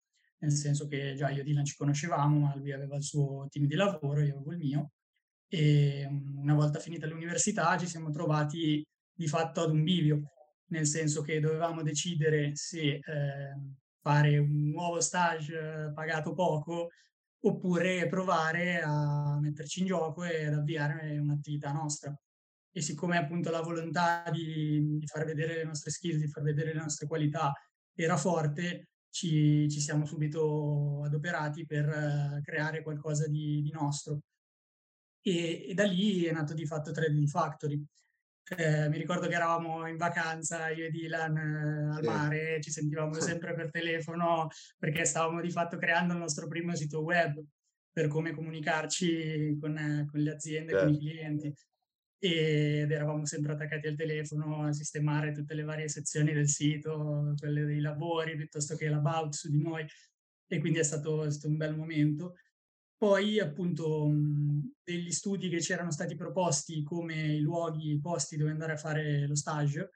nel 0.40 0.52
senso 0.52 0.86
che 0.86 1.14
già 1.14 1.30
io 1.30 1.40
e 1.40 1.44
Dylan 1.44 1.64
ci 1.64 1.76
conoscevamo, 1.76 2.38
ma 2.38 2.54
lui 2.56 2.72
aveva 2.72 2.96
il 2.96 3.02
suo 3.04 3.46
team 3.50 3.66
di 3.66 3.74
lavoro, 3.74 4.20
io 4.20 4.34
avevo 4.34 4.52
il 4.52 4.58
mio. 4.58 4.90
E 5.48 6.08
mm, 6.08 6.38
una 6.38 6.54
volta 6.54 6.78
finita 6.78 7.06
l'università 7.06 7.76
ci 7.78 7.86
siamo 7.86 8.10
trovati 8.10 8.84
di 9.12 9.28
fatto 9.28 9.62
ad 9.62 9.70
un 9.70 9.82
bivio, 9.82 10.22
nel 10.68 10.86
senso 10.86 11.22
che 11.22 11.40
dovevamo 11.40 11.82
decidere 11.82 12.54
se 12.54 12.80
eh, 12.80 13.02
fare 14.00 14.38
un 14.38 14.70
nuovo 14.70 15.00
stage 15.00 15.90
pagato 15.94 16.32
poco 16.34 16.88
oppure 17.40 18.06
provare 18.08 18.80
a 18.82 19.38
metterci 19.40 19.80
in 19.80 19.86
gioco 19.86 20.24
e 20.24 20.46
ad 20.46 20.54
avviare 20.54 21.18
un'attività 21.18 21.72
nostra. 21.72 22.14
E 22.72 22.80
siccome 22.82 23.16
appunto 23.16 23.50
la 23.50 23.62
volontà 23.62 24.24
di, 24.30 24.98
di 24.98 25.06
far 25.06 25.24
vedere 25.24 25.54
le 25.56 25.64
nostre 25.64 25.90
skills, 25.90 26.18
di 26.20 26.28
far 26.28 26.42
vedere 26.42 26.74
le 26.74 26.80
nostre 26.80 27.06
qualità 27.06 27.52
era 27.94 28.16
forte, 28.16 28.88
ci, 29.10 29.66
ci 29.70 29.80
siamo 29.80 30.04
subito 30.04 31.02
adoperati 31.04 31.64
per 31.64 31.88
uh, 31.88 32.40
creare 32.42 32.82
qualcosa 32.82 33.26
di, 33.28 33.62
di 33.62 33.70
nostro. 33.70 34.20
E, 35.26 35.70
e, 35.70 35.74
da 35.74 35.82
lì 35.82 36.24
è 36.24 36.32
nato 36.32 36.54
di 36.54 36.66
fatto 36.66 36.92
3D 36.92 37.26
Factory. 37.26 37.84
Eh, 38.56 38.88
mi 38.88 38.96
ricordo 38.96 39.26
che 39.26 39.34
eravamo 39.34 39.88
in 39.88 39.96
vacanza 39.96 40.68
io 40.68 40.84
e 40.84 40.90
Dylan 40.90 41.36
eh, 41.36 41.96
al 41.96 42.04
mare, 42.04 42.60
ci 42.60 42.70
sentivamo 42.70 43.14
sempre 43.14 43.52
per 43.54 43.72
telefono 43.72 44.46
perché 44.78 45.04
stavamo 45.04 45.40
di 45.40 45.50
fatto 45.50 45.78
creando 45.78 46.12
il 46.12 46.20
nostro 46.20 46.46
primo 46.46 46.72
sito 46.76 47.02
web 47.02 47.42
per 47.90 48.06
come 48.06 48.30
comunicarci 48.30 49.58
con, 49.60 49.76
eh, 49.76 50.06
con 50.08 50.20
le 50.20 50.30
aziende, 50.30 50.76
con 50.76 50.90
i 50.90 50.92
certo. 50.92 51.08
clienti 51.08 51.54
ed 52.18 52.90
eravamo 52.92 53.26
sempre 53.26 53.52
attaccati 53.52 53.88
al 53.88 53.96
telefono 53.96 54.62
a 54.62 54.72
sistemare 54.72 55.32
tutte 55.32 55.54
le 55.54 55.64
varie 55.64 55.88
sezioni 55.88 56.32
del 56.32 56.48
sito, 56.48 57.34
quelle 57.36 57.64
dei 57.64 57.80
lavori 57.80 58.36
piuttosto 58.36 58.76
che 58.76 58.88
l'about 58.88 59.32
su 59.32 59.50
di 59.50 59.60
noi 59.60 59.84
e 60.46 60.58
quindi 60.60 60.78
è 60.78 60.84
stato, 60.84 61.24
è 61.24 61.30
stato 61.32 61.48
un 61.48 61.56
bel 61.56 61.76
momento. 61.76 62.36
Poi 62.98 63.38
appunto 63.40 64.10
degli 64.82 65.10
studi 65.10 65.48
che 65.50 65.60
ci 65.60 65.72
erano 65.72 65.90
stati 65.90 66.16
proposti 66.16 66.82
come 66.82 67.34
i 67.34 67.40
luoghi, 67.40 67.92
i 67.92 68.00
posti 68.00 68.36
dove 68.36 68.50
andare 68.50 68.72
a 68.72 68.78
fare 68.78 69.26
lo 69.26 69.36
stage, 69.36 69.90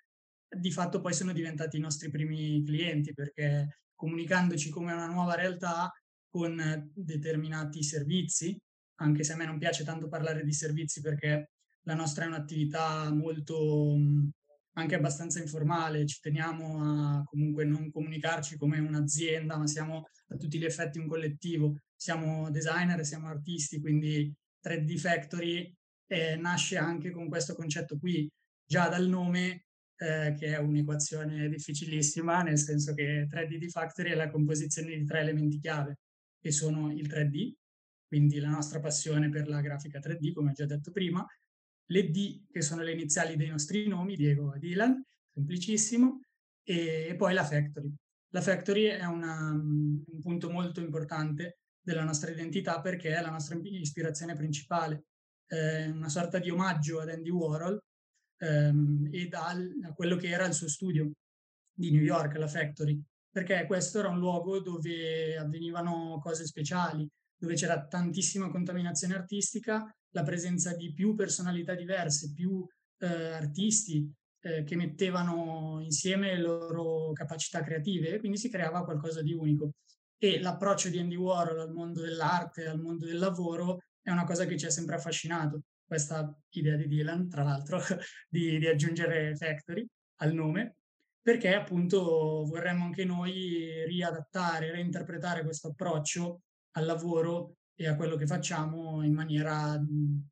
di 0.48 0.70
fatto 0.70 1.00
poi 1.00 1.14
sono 1.14 1.32
diventati 1.32 1.78
i 1.78 1.80
nostri 1.80 2.10
primi 2.10 2.62
clienti 2.64 3.14
perché 3.14 3.82
comunicandoci 3.94 4.68
come 4.70 4.92
una 4.92 5.06
nuova 5.06 5.34
realtà 5.34 5.90
con 6.28 6.90
determinati 6.94 7.82
servizi, 7.82 8.56
anche 8.96 9.24
se 9.24 9.32
a 9.32 9.36
me 9.36 9.46
non 9.46 9.58
piace 9.58 9.84
tanto 9.84 10.08
parlare 10.08 10.44
di 10.44 10.52
servizi 10.52 11.00
perché 11.00 11.52
la 11.84 11.94
nostra 11.94 12.24
è 12.24 12.28
un'attività 12.28 13.10
molto 13.12 13.96
anche 14.74 14.94
abbastanza 14.94 15.40
informale, 15.40 16.06
ci 16.06 16.20
teniamo 16.20 16.80
a 16.82 17.22
comunque 17.24 17.64
non 17.64 17.90
comunicarci 17.90 18.56
come 18.56 18.78
un'azienda, 18.78 19.56
ma 19.56 19.66
siamo 19.66 20.06
a 20.28 20.36
tutti 20.36 20.58
gli 20.58 20.64
effetti 20.64 20.98
un 20.98 21.06
collettivo. 21.06 21.78
Siamo 21.94 22.50
designer, 22.50 23.04
siamo 23.04 23.28
artisti, 23.28 23.80
quindi 23.80 24.32
3D 24.62 24.96
Factory 24.96 25.74
eh, 26.06 26.36
nasce 26.36 26.76
anche 26.76 27.10
con 27.10 27.28
questo 27.28 27.54
concetto 27.54 27.98
qui, 27.98 28.28
già 28.64 28.88
dal 28.88 29.06
nome, 29.06 29.64
eh, 29.96 30.34
che 30.36 30.54
è 30.54 30.58
un'equazione 30.58 31.48
difficilissima, 31.48 32.42
nel 32.42 32.58
senso 32.58 32.94
che 32.94 33.26
3D 33.28 33.68
Factory 33.68 34.10
è 34.10 34.14
la 34.14 34.30
composizione 34.30 34.96
di 34.96 35.04
tre 35.04 35.20
elementi 35.20 35.58
chiave, 35.58 35.98
che 36.40 36.52
sono 36.52 36.90
il 36.92 37.06
3D, 37.08 37.52
quindi 38.06 38.38
la 38.40 38.48
nostra 38.48 38.80
passione 38.80 39.28
per 39.28 39.46
la 39.48 39.60
grafica 39.60 39.98
3D, 39.98 40.32
come 40.32 40.50
ho 40.50 40.54
già 40.54 40.66
detto 40.66 40.90
prima, 40.90 41.24
le 41.90 42.10
D 42.10 42.46
che 42.50 42.62
sono 42.62 42.82
le 42.82 42.92
iniziali 42.92 43.36
dei 43.36 43.48
nostri 43.48 43.86
nomi, 43.88 44.16
Diego 44.16 44.54
e 44.54 44.58
Dylan, 44.58 45.04
semplicissimo, 45.32 46.20
e 46.62 47.14
poi 47.16 47.34
la 47.34 47.44
factory. 47.44 47.92
La 48.32 48.40
factory 48.40 48.84
è 48.84 49.04
una, 49.04 49.50
un 49.50 50.20
punto 50.20 50.50
molto 50.50 50.80
importante 50.80 51.58
della 51.80 52.04
nostra 52.04 52.30
identità 52.30 52.80
perché 52.80 53.14
è 53.14 53.20
la 53.20 53.30
nostra 53.30 53.58
ispirazione 53.62 54.34
principale, 54.34 55.04
è 55.46 55.86
una 55.86 56.08
sorta 56.08 56.38
di 56.38 56.50
omaggio 56.50 57.00
ad 57.00 57.08
Andy 57.08 57.30
Warhol 57.30 57.80
ehm, 58.38 59.08
e 59.10 59.26
dal, 59.26 59.68
a 59.82 59.92
quello 59.92 60.16
che 60.16 60.28
era 60.28 60.46
il 60.46 60.54
suo 60.54 60.68
studio 60.68 61.10
di 61.72 61.90
New 61.90 62.02
York, 62.02 62.36
la 62.36 62.46
Factory, 62.46 63.02
perché 63.28 63.64
questo 63.66 63.98
era 63.98 64.08
un 64.08 64.18
luogo 64.18 64.60
dove 64.60 65.36
avvenivano 65.36 66.20
cose 66.22 66.46
speciali, 66.46 67.08
dove 67.36 67.54
c'era 67.54 67.84
tantissima 67.84 68.48
contaminazione 68.48 69.14
artistica 69.14 69.92
la 70.10 70.22
presenza 70.22 70.74
di 70.74 70.92
più 70.92 71.14
personalità 71.14 71.74
diverse, 71.74 72.32
più 72.32 72.66
eh, 72.98 73.06
artisti 73.06 74.12
eh, 74.40 74.64
che 74.64 74.76
mettevano 74.76 75.80
insieme 75.82 76.34
le 76.34 76.40
loro 76.40 77.12
capacità 77.12 77.62
creative 77.62 78.14
e 78.14 78.18
quindi 78.18 78.38
si 78.38 78.50
creava 78.50 78.84
qualcosa 78.84 79.22
di 79.22 79.32
unico. 79.32 79.72
E 80.18 80.40
l'approccio 80.40 80.88
di 80.88 80.98
Andy 80.98 81.16
Warhol 81.16 81.60
al 81.60 81.72
mondo 81.72 82.02
dell'arte, 82.02 82.66
al 82.66 82.80
mondo 82.80 83.06
del 83.06 83.18
lavoro, 83.18 83.78
è 84.02 84.10
una 84.10 84.24
cosa 84.24 84.44
che 84.46 84.56
ci 84.58 84.66
ha 84.66 84.70
sempre 84.70 84.96
affascinato. 84.96 85.62
Questa 85.86 86.34
idea 86.50 86.76
di 86.76 86.86
Dylan, 86.86 87.28
tra 87.28 87.42
l'altro, 87.42 87.80
di, 88.28 88.58
di 88.58 88.66
aggiungere 88.66 89.34
Factory 89.34 89.86
al 90.16 90.32
nome, 90.34 90.76
perché 91.22 91.54
appunto 91.54 92.44
vorremmo 92.46 92.84
anche 92.84 93.04
noi 93.04 93.84
riadattare, 93.86 94.70
reinterpretare 94.70 95.42
questo 95.42 95.68
approccio 95.68 96.42
al 96.72 96.86
lavoro 96.86 97.56
e 97.80 97.88
a 97.88 97.96
quello 97.96 98.16
che 98.16 98.26
facciamo 98.26 99.02
in 99.02 99.14
maniera, 99.14 99.82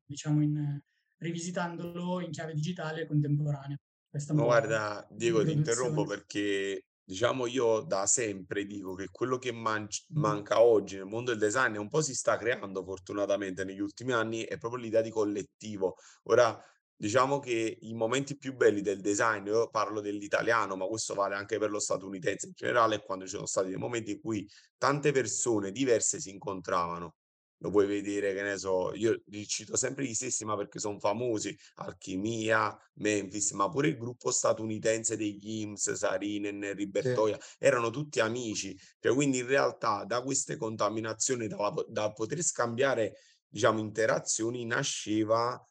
diciamo, 0.05 0.43
in, 0.43 0.79
rivisitandolo 1.17 2.21
in 2.21 2.29
chiave 2.29 2.53
digitale 2.53 3.07
contemporanea. 3.07 3.75
Questa 4.07 4.33
no, 4.33 4.43
guarda, 4.43 5.07
Diego, 5.09 5.43
ti 5.43 5.51
interrompo 5.51 6.05
perché 6.05 6.83
diciamo 7.03 7.47
io 7.47 7.81
da 7.81 8.05
sempre 8.05 8.65
dico 8.65 8.93
che 8.93 9.07
quello 9.11 9.39
che 9.39 9.51
man- 9.51 9.87
manca 10.09 10.61
oggi 10.61 10.97
nel 10.97 11.05
mondo 11.05 11.31
del 11.31 11.39
design 11.39 11.75
un 11.77 11.87
po' 11.87 12.01
si 12.01 12.13
sta 12.13 12.37
creando 12.37 12.83
fortunatamente 12.83 13.63
negli 13.63 13.79
ultimi 13.79 14.11
anni 14.11 14.43
è 14.43 14.59
proprio 14.59 14.83
l'idea 14.83 15.01
di 15.01 15.09
collettivo. 15.09 15.95
Ora, 16.25 16.55
diciamo 16.95 17.39
che 17.39 17.79
i 17.81 17.95
momenti 17.95 18.37
più 18.37 18.55
belli 18.55 18.81
del 18.81 19.01
design, 19.01 19.47
io 19.47 19.69
parlo 19.71 20.01
dell'italiano, 20.01 20.75
ma 20.75 20.85
questo 20.85 21.15
vale 21.15 21.33
anche 21.33 21.57
per 21.57 21.71
lo 21.71 21.79
statunitense 21.79 22.45
in 22.45 22.53
generale, 22.55 23.01
quando 23.03 23.25
ci 23.25 23.31
sono 23.31 23.47
stati 23.47 23.69
dei 23.69 23.79
momenti 23.79 24.11
in 24.11 24.21
cui 24.21 24.47
tante 24.77 25.11
persone 25.11 25.71
diverse 25.71 26.19
si 26.19 26.29
incontravano 26.29 27.15
lo 27.61 27.69
puoi 27.69 27.85
vedere, 27.87 28.33
che 28.33 28.41
ne 28.41 28.57
so, 28.57 28.93
io 28.93 29.21
li 29.27 29.45
cito 29.45 29.75
sempre 29.75 30.05
gli 30.05 30.13
stessi, 30.13 30.45
ma 30.45 30.55
perché 30.55 30.79
sono 30.79 30.99
famosi, 30.99 31.55
Alchimia, 31.75 32.75
Memphis, 32.95 33.51
ma 33.51 33.69
pure 33.69 33.89
il 33.89 33.97
gruppo 33.97 34.31
statunitense 34.31 35.17
degli 35.17 35.61
IMS, 35.61 35.91
Sarinen, 35.93 36.61
Sì. 36.61 36.73
Ribertoia, 36.73 37.37
erano 37.57 37.89
tutti 37.89 38.19
amici, 38.19 38.77
cioè 38.99 39.13
quindi 39.13 39.39
in 39.39 39.47
realtà 39.47 40.05
da 40.05 40.21
queste 40.21 40.55
contaminazioni, 40.57 41.47
da, 41.47 41.73
da 41.87 42.11
poter 42.13 42.41
scambiare, 42.41 43.15
diciamo, 43.47 43.79
interazioni, 43.79 44.65
nasceva, 44.65 45.61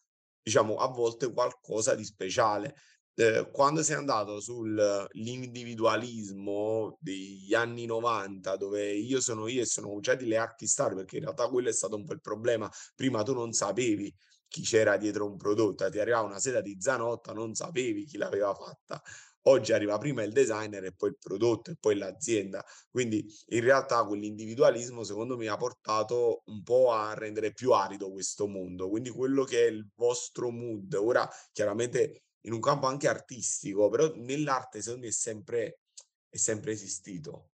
diciamo, 0.43 0.77
a 0.77 0.89
volte 0.89 1.33
qualcosa 1.33 1.95
di 1.95 2.05
speciale. 2.05 2.75
Eh, 3.21 3.51
quando 3.51 3.83
sei 3.83 3.97
andato 3.97 4.39
sull'individualismo 4.39 6.99
degli 7.01 7.53
anni 7.53 7.85
90, 7.85 8.57
dove 8.57 8.93
io 8.93 9.21
sono 9.21 9.49
io 9.49 9.63
e 9.63 9.67
sono 9.67 9.99
già 9.99 10.15
le 10.15 10.37
archi 10.37 10.69
star, 10.69 10.95
perché 10.95 11.17
in 11.17 11.23
realtà 11.23 11.49
quello 11.49 11.69
è 11.69 11.73
stato 11.73 11.97
un 11.97 12.05
po' 12.05 12.13
il 12.13 12.21
problema. 12.21 12.71
Prima 12.95 13.25
tu 13.25 13.35
non 13.35 13.53
sapevi 13.53 14.15
chi 14.47 14.63
c'era 14.63 14.97
dietro 14.97 15.27
un 15.27 15.37
prodotto, 15.37 15.91
ti 15.91 15.99
arrivava 15.99 16.29
una 16.29 16.39
seta 16.39 16.61
di 16.61 16.77
Zanotta, 16.79 17.33
non 17.33 17.55
sapevi 17.55 18.05
chi 18.05 18.19
l'aveva 18.19 18.55
fatta. 18.55 19.03
Oggi 19.49 19.73
arriva 19.73 19.99
prima 19.99 20.23
il 20.23 20.33
designer 20.33 20.85
e 20.85 20.93
poi 20.95 21.09
il 21.09 21.17
prodotto 21.19 21.73
e 21.73 21.77
poi 21.81 21.97
l'azienda. 21.97 22.65
Quindi 22.89 23.27
in 23.49 23.63
realtà 23.63 24.05
quell'individualismo 24.05 25.03
secondo 25.03 25.37
me 25.37 25.49
ha 25.49 25.57
portato 25.57 26.43
un 26.47 26.63
po' 26.63 26.93
a 26.93 27.15
rendere 27.15 27.53
più 27.53 27.73
arido 27.73 28.13
questo 28.13 28.47
mondo. 28.47 28.89
Quindi 28.89 29.11
quello 29.11 29.43
che 29.43 29.67
è 29.67 29.71
il 29.71 29.89
vostro 29.97 30.51
mood, 30.51 30.95
ora 30.95 31.29
chiaramente 31.53 32.23
in 32.49 32.55
un 32.55 32.61
campo 32.61 32.87
anche 32.87 33.09
artistico, 33.09 33.89
però 33.89 34.11
nell'arte 34.17 34.81
secondo 34.81 35.05
me 35.05 35.11
è 35.11 35.15
sempre, 35.15 35.81
è 36.29 36.37
sempre 36.37 36.73
esistito. 36.73 37.51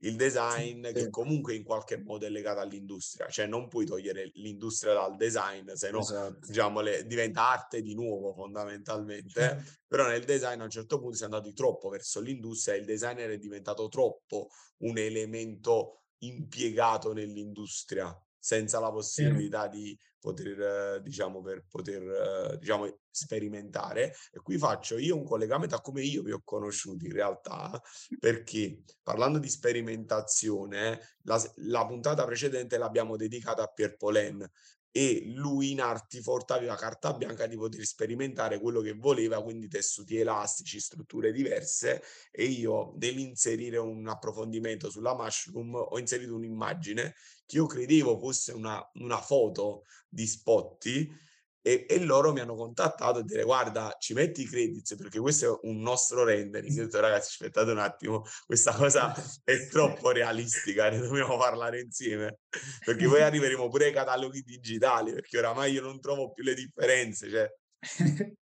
Il 0.00 0.14
design 0.14 0.86
sì, 0.86 0.92
che 0.92 1.10
comunque 1.10 1.54
in 1.54 1.64
qualche 1.64 1.96
modo 1.96 2.26
è 2.26 2.28
legato 2.28 2.60
all'industria, 2.60 3.28
cioè 3.28 3.46
non 3.46 3.66
puoi 3.66 3.86
togliere 3.86 4.30
l'industria 4.34 4.92
dal 4.92 5.16
design, 5.16 5.72
se 5.72 5.90
no 5.90 6.00
esatto. 6.00 6.46
diciamo, 6.46 6.80
le, 6.80 7.06
diventa 7.06 7.48
arte 7.48 7.80
di 7.80 7.94
nuovo 7.94 8.32
fondamentalmente, 8.34 9.40
certo. 9.40 9.72
però 9.88 10.06
nel 10.06 10.24
design 10.24 10.60
a 10.60 10.64
un 10.64 10.70
certo 10.70 11.00
punto 11.00 11.16
si 11.16 11.22
è 11.22 11.24
andati 11.24 11.52
troppo 11.54 11.88
verso 11.88 12.20
l'industria 12.20 12.74
e 12.74 12.78
il 12.78 12.84
designer 12.84 13.30
è 13.30 13.38
diventato 13.38 13.88
troppo 13.88 14.48
un 14.82 14.98
elemento 14.98 16.02
impiegato 16.18 17.12
nell'industria 17.12 18.14
senza 18.46 18.78
la 18.78 18.92
possibilità 18.92 19.66
di 19.66 19.98
poter, 20.20 21.02
diciamo, 21.02 21.42
per 21.42 21.64
poter, 21.68 22.56
diciamo, 22.60 23.00
sperimentare. 23.10 24.14
E 24.30 24.38
qui 24.40 24.56
faccio 24.56 24.98
io 24.98 25.16
un 25.16 25.24
collegamento 25.24 25.74
a 25.74 25.80
come 25.80 26.02
io 26.02 26.22
vi 26.22 26.30
ho 26.30 26.42
conosciuti 26.44 27.06
in 27.06 27.12
realtà, 27.12 27.82
perché 28.20 28.82
parlando 29.02 29.40
di 29.40 29.48
sperimentazione, 29.48 31.00
la, 31.22 31.42
la 31.56 31.84
puntata 31.86 32.24
precedente 32.24 32.78
l'abbiamo 32.78 33.16
dedicata 33.16 33.64
a 33.64 33.66
Pier 33.66 33.96
Polen, 33.96 34.48
e 34.96 35.24
lui 35.34 35.72
in 35.72 35.82
Artifort 35.82 36.50
aveva 36.52 36.74
carta 36.74 37.12
bianca 37.12 37.46
di 37.46 37.54
poter 37.54 37.84
sperimentare 37.84 38.58
quello 38.58 38.80
che 38.80 38.94
voleva, 38.94 39.42
quindi 39.42 39.68
tessuti 39.68 40.16
elastici, 40.16 40.80
strutture 40.80 41.32
diverse 41.32 42.02
e 42.30 42.44
io 42.44 42.94
nell'inserire 42.96 43.76
un 43.76 44.08
approfondimento 44.08 44.88
sulla 44.88 45.14
mushroom 45.14 45.74
ho 45.74 45.98
inserito 45.98 46.34
un'immagine 46.34 47.14
che 47.46 47.56
io 47.56 47.66
credevo 47.66 48.18
fosse 48.18 48.52
una, 48.52 48.82
una 48.94 49.20
foto 49.20 49.84
di 50.08 50.26
Spotti 50.26 51.24
e, 51.66 51.84
e, 51.88 51.98
loro 52.04 52.32
mi 52.32 52.38
hanno 52.38 52.54
contattato 52.54 53.18
e 53.18 53.22
dire 53.24 53.42
guarda 53.42 53.96
ci 53.98 54.14
metti 54.14 54.42
i 54.42 54.46
credits 54.46 54.94
perché 54.94 55.18
questo 55.18 55.60
è 55.60 55.66
un 55.66 55.80
nostro 55.80 56.22
rendering. 56.22 56.72
Io 56.72 56.82
ho 56.82 56.84
detto 56.84 57.00
ragazzi 57.00 57.30
aspettate 57.30 57.72
un 57.72 57.78
attimo, 57.78 58.22
questa 58.44 58.72
cosa 58.72 59.12
è 59.42 59.66
troppo 59.66 60.12
realistica, 60.12 60.88
ne 60.90 60.98
dobbiamo 60.98 61.36
parlare 61.36 61.80
insieme 61.80 62.38
perché 62.84 63.08
poi 63.08 63.22
arriveremo 63.22 63.68
pure 63.68 63.86
ai 63.86 63.92
cataloghi 63.92 64.42
digitali 64.42 65.12
perché 65.12 65.38
oramai 65.38 65.72
io 65.72 65.82
non 65.82 66.00
trovo 66.00 66.30
più 66.30 66.44
le 66.44 66.54
differenze. 66.54 67.28
Cioè, 67.28 67.52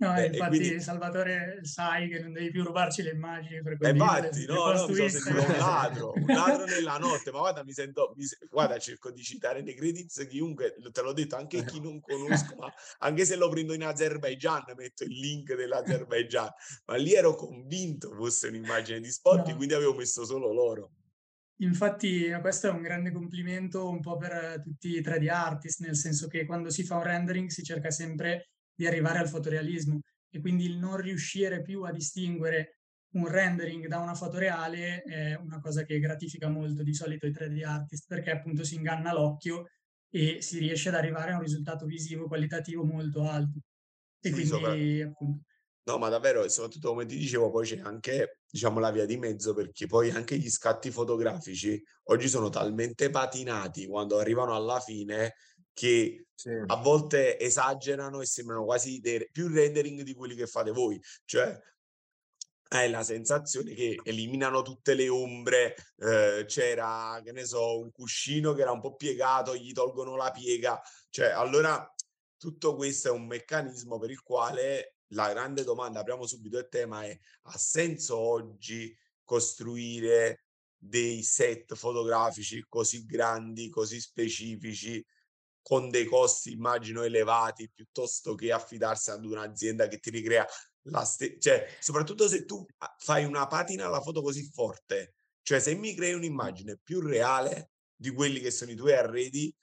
No, 0.00 0.16
eh, 0.16 0.28
infatti 0.28 0.56
quindi... 0.56 0.80
Salvatore 0.80 1.58
sai 1.62 2.08
che 2.08 2.20
non 2.20 2.32
devi 2.32 2.50
più 2.50 2.64
rubarci 2.64 3.02
le 3.02 3.10
immagini 3.10 3.60
per 3.60 3.76
eh, 3.78 3.90
infatti, 3.90 4.46
no, 4.46 4.72
no, 4.72 4.86
mi 4.88 4.94
sono 4.94 5.08
sentito 5.08 5.42
un 5.42 5.58
ladro, 5.58 6.12
un 6.16 6.24
ladro 6.26 6.64
nella 6.72 6.96
notte, 6.96 7.30
ma 7.30 7.40
guarda, 7.40 7.62
mi 7.62 7.72
sento, 7.72 8.14
mi, 8.16 8.24
guarda, 8.48 8.78
cerco 8.78 9.10
di 9.10 9.22
citare 9.22 9.60
nei 9.60 9.74
credits 9.74 10.26
chiunque, 10.26 10.74
te 10.90 11.02
l'ho 11.02 11.12
detto, 11.12 11.36
anche 11.36 11.66
chi 11.66 11.82
non 11.82 12.00
conosco, 12.00 12.54
ma 12.56 12.72
anche 13.00 13.26
se 13.26 13.36
lo 13.36 13.50
prendo 13.50 13.74
in 13.74 13.84
Azerbaijan, 13.84 14.72
metto 14.74 15.04
il 15.04 15.18
link 15.18 15.54
dell'Azerbaijan, 15.54 16.48
ma 16.86 16.96
lì 16.96 17.12
ero 17.12 17.34
convinto 17.34 18.14
fosse 18.14 18.48
un'immagine 18.48 19.00
di 19.00 19.10
spot, 19.10 19.48
no. 19.48 19.56
quindi 19.56 19.74
avevo 19.74 19.94
messo 19.94 20.24
solo 20.24 20.50
loro. 20.50 20.92
Infatti 21.60 22.30
questo 22.40 22.68
è 22.68 22.70
un 22.70 22.80
grande 22.80 23.12
complimento 23.12 23.86
un 23.86 24.00
po' 24.00 24.16
per 24.16 24.62
tutti 24.64 24.96
i 24.96 25.02
3D 25.02 25.28
artist, 25.28 25.80
nel 25.80 25.94
senso 25.94 26.26
che 26.26 26.46
quando 26.46 26.70
si 26.70 26.84
fa 26.84 26.96
un 26.96 27.02
rendering 27.02 27.50
si 27.50 27.62
cerca 27.62 27.90
sempre 27.90 28.49
di 28.80 28.86
arrivare 28.86 29.18
al 29.18 29.28
fotorealismo 29.28 30.00
e 30.30 30.40
quindi 30.40 30.64
il 30.64 30.78
non 30.78 30.96
riuscire 30.96 31.60
più 31.60 31.82
a 31.82 31.92
distinguere 31.92 32.78
un 33.12 33.28
rendering 33.28 33.86
da 33.88 33.98
una 33.98 34.14
foto 34.14 34.38
reale 34.38 35.02
è 35.02 35.34
una 35.34 35.60
cosa 35.60 35.84
che 35.84 35.98
gratifica 35.98 36.48
molto 36.48 36.82
di 36.82 36.94
solito 36.94 37.26
i 37.26 37.30
3D 37.30 37.62
artist 37.62 38.06
perché 38.06 38.30
appunto 38.30 38.64
si 38.64 38.76
inganna 38.76 39.12
l'occhio 39.12 39.66
e 40.08 40.40
si 40.40 40.58
riesce 40.58 40.88
ad 40.88 40.94
arrivare 40.94 41.32
a 41.32 41.34
un 41.34 41.42
risultato 41.42 41.84
visivo 41.84 42.26
qualitativo 42.26 42.82
molto 42.82 43.28
alto. 43.28 43.58
E 44.18 44.28
sì, 44.28 44.30
quindi 44.30 44.48
sopra... 44.48 44.72
appunto 44.72 45.44
No, 45.82 45.98
ma 45.98 46.08
davvero, 46.08 46.48
soprattutto 46.48 46.90
come 46.90 47.04
ti 47.04 47.16
dicevo, 47.16 47.50
poi 47.50 47.66
c'è 47.66 47.80
anche, 47.80 48.40
diciamo, 48.48 48.78
la 48.78 48.92
via 48.92 49.06
di 49.06 49.16
mezzo, 49.16 49.54
perché 49.54 49.86
poi 49.86 50.10
anche 50.10 50.36
gli 50.36 50.48
scatti 50.48 50.90
fotografici 50.90 51.82
oggi 52.04 52.28
sono 52.28 52.48
talmente 52.48 53.10
patinati 53.10 53.86
quando 53.86 54.18
arrivano 54.18 54.54
alla 54.54 54.78
fine 54.78 55.34
che 55.72 56.26
sì. 56.34 56.50
a 56.66 56.76
volte 56.76 57.38
esagerano 57.38 58.20
e 58.20 58.26
sembrano 58.26 58.64
quasi 58.64 59.00
dei, 59.00 59.28
più 59.30 59.48
rendering 59.48 60.02
di 60.02 60.14
quelli 60.14 60.34
che 60.34 60.46
fate 60.46 60.70
voi. 60.70 61.00
Cioè, 61.24 61.58
hai 62.72 62.90
la 62.90 63.02
sensazione 63.02 63.74
che 63.74 63.98
eliminano 64.04 64.62
tutte 64.62 64.94
le 64.94 65.08
ombre, 65.08 65.74
eh, 65.96 66.44
c'era, 66.46 67.20
che 67.24 67.32
ne 67.32 67.44
so, 67.44 67.80
un 67.80 67.90
cuscino 67.90 68.54
che 68.54 68.62
era 68.62 68.70
un 68.70 68.80
po' 68.80 68.94
piegato, 68.94 69.56
gli 69.56 69.72
tolgono 69.72 70.16
la 70.16 70.30
piega. 70.30 70.80
Cioè, 71.08 71.30
allora 71.30 71.92
tutto 72.36 72.76
questo 72.76 73.08
è 73.08 73.10
un 73.10 73.26
meccanismo 73.26 73.98
per 73.98 74.10
il 74.10 74.22
quale 74.22 74.94
la 75.08 75.30
grande 75.30 75.64
domanda, 75.64 76.00
apriamo 76.00 76.26
subito 76.26 76.58
il 76.58 76.68
tema, 76.68 77.04
è 77.04 77.18
ha 77.42 77.58
senso 77.58 78.16
oggi 78.16 78.96
costruire 79.24 80.44
dei 80.76 81.22
set 81.22 81.74
fotografici 81.74 82.64
così 82.68 83.04
grandi, 83.04 83.68
così 83.68 84.00
specifici, 84.00 85.04
con 85.62 85.90
dei 85.90 86.04
costi 86.04 86.52
immagino 86.52 87.02
elevati, 87.02 87.70
piuttosto 87.72 88.34
che 88.34 88.52
affidarsi 88.52 89.10
ad 89.10 89.24
un'azienda 89.24 89.88
che 89.88 89.98
ti 89.98 90.10
ricrea 90.10 90.46
la 90.84 91.04
stessa, 91.04 91.36
cioè 91.38 91.76
soprattutto 91.78 92.28
se 92.28 92.44
tu 92.44 92.64
fai 92.98 93.24
una 93.24 93.46
patina 93.46 93.86
alla 93.86 94.00
foto 94.00 94.22
così 94.22 94.48
forte, 94.50 95.14
cioè 95.42 95.60
se 95.60 95.74
mi 95.74 95.94
crei 95.94 96.14
un'immagine 96.14 96.78
più 96.82 97.00
reale 97.00 97.72
di 97.94 98.10
quelli 98.10 98.40
che 98.40 98.50
sono 98.50 98.70
i 98.70 98.76
tuoi 98.76 98.94
arredi, 98.94 99.54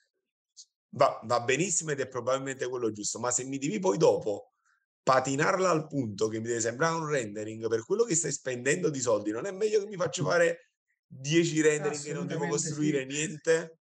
va, 0.90 1.20
va 1.24 1.42
benissimo 1.42 1.92
ed 1.92 2.00
è 2.00 2.08
probabilmente 2.08 2.68
quello 2.68 2.92
giusto, 2.92 3.20
ma 3.20 3.32
se 3.32 3.44
mi 3.44 3.58
devi 3.58 3.80
poi 3.80 3.98
dopo 3.98 4.54
patinarla 5.02 5.70
al 5.70 5.88
punto 5.88 6.28
che 6.28 6.40
mi 6.40 6.48
deve 6.48 6.60
sembrare 6.60 6.96
un 6.96 7.08
rendering 7.08 7.68
per 7.68 7.86
quello 7.86 8.04
che 8.04 8.16
stai 8.16 8.32
spendendo 8.32 8.90
di 8.90 9.00
soldi, 9.00 9.32
non 9.32 9.46
è 9.46 9.52
meglio 9.52 9.80
che 9.80 9.88
mi 9.88 9.96
faccio 9.96 10.24
fare 10.24 10.72
10 11.08 11.62
rendering 11.62 12.06
e 12.06 12.14
non 12.14 12.28
devo 12.28 12.48
costruire 12.48 13.10
sì. 13.10 13.16
niente? 13.16 13.80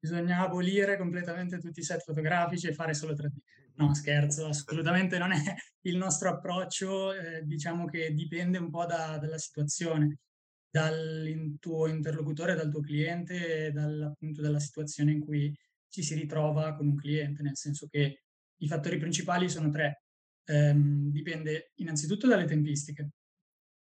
Bisogna 0.00 0.40
abolire 0.40 0.96
completamente 0.96 1.58
tutti 1.58 1.80
i 1.80 1.82
set 1.82 2.02
fotografici 2.02 2.68
e 2.68 2.74
fare 2.74 2.94
solo 2.94 3.14
3D. 3.14 3.36
No, 3.74 3.94
scherzo, 3.94 4.46
assolutamente 4.46 5.18
non 5.18 5.32
è 5.32 5.54
il 5.82 5.96
nostro 5.96 6.30
approccio, 6.30 7.12
eh, 7.12 7.42
diciamo 7.44 7.86
che 7.86 8.12
dipende 8.12 8.58
un 8.58 8.70
po' 8.70 8.86
da, 8.86 9.18
dalla 9.18 9.38
situazione, 9.38 10.18
dal 10.70 11.56
tuo 11.60 11.86
interlocutore, 11.86 12.54
dal 12.54 12.70
tuo 12.70 12.80
cliente, 12.80 13.70
dal, 13.72 14.02
appunto 14.02 14.42
dalla 14.42 14.58
situazione 14.58 15.12
in 15.12 15.20
cui 15.20 15.56
ci 15.88 16.02
si 16.02 16.14
ritrova 16.14 16.74
con 16.74 16.88
un 16.88 16.96
cliente, 16.96 17.42
nel 17.42 17.56
senso 17.56 17.86
che 17.88 18.22
i 18.56 18.68
fattori 18.68 18.98
principali 18.98 19.48
sono 19.48 19.70
tre 19.70 20.02
ehm, 20.44 21.10
dipende 21.10 21.72
innanzitutto 21.76 22.26
dalle 22.26 22.46
tempistiche 22.46 23.10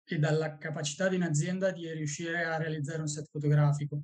e 0.04 0.18
dalla 0.18 0.58
capacità 0.58 1.08
di 1.08 1.16
un'azienda 1.16 1.72
di 1.72 1.92
riuscire 1.92 2.44
a 2.44 2.58
realizzare 2.58 3.02
un 3.02 3.08
set 3.08 3.28
fotografico, 3.30 4.04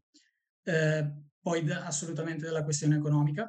eh, 0.64 1.14
poi 1.46 1.64
da, 1.64 1.86
assolutamente 1.86 2.44
dalla 2.44 2.64
questione 2.64 2.96
economica 2.96 3.48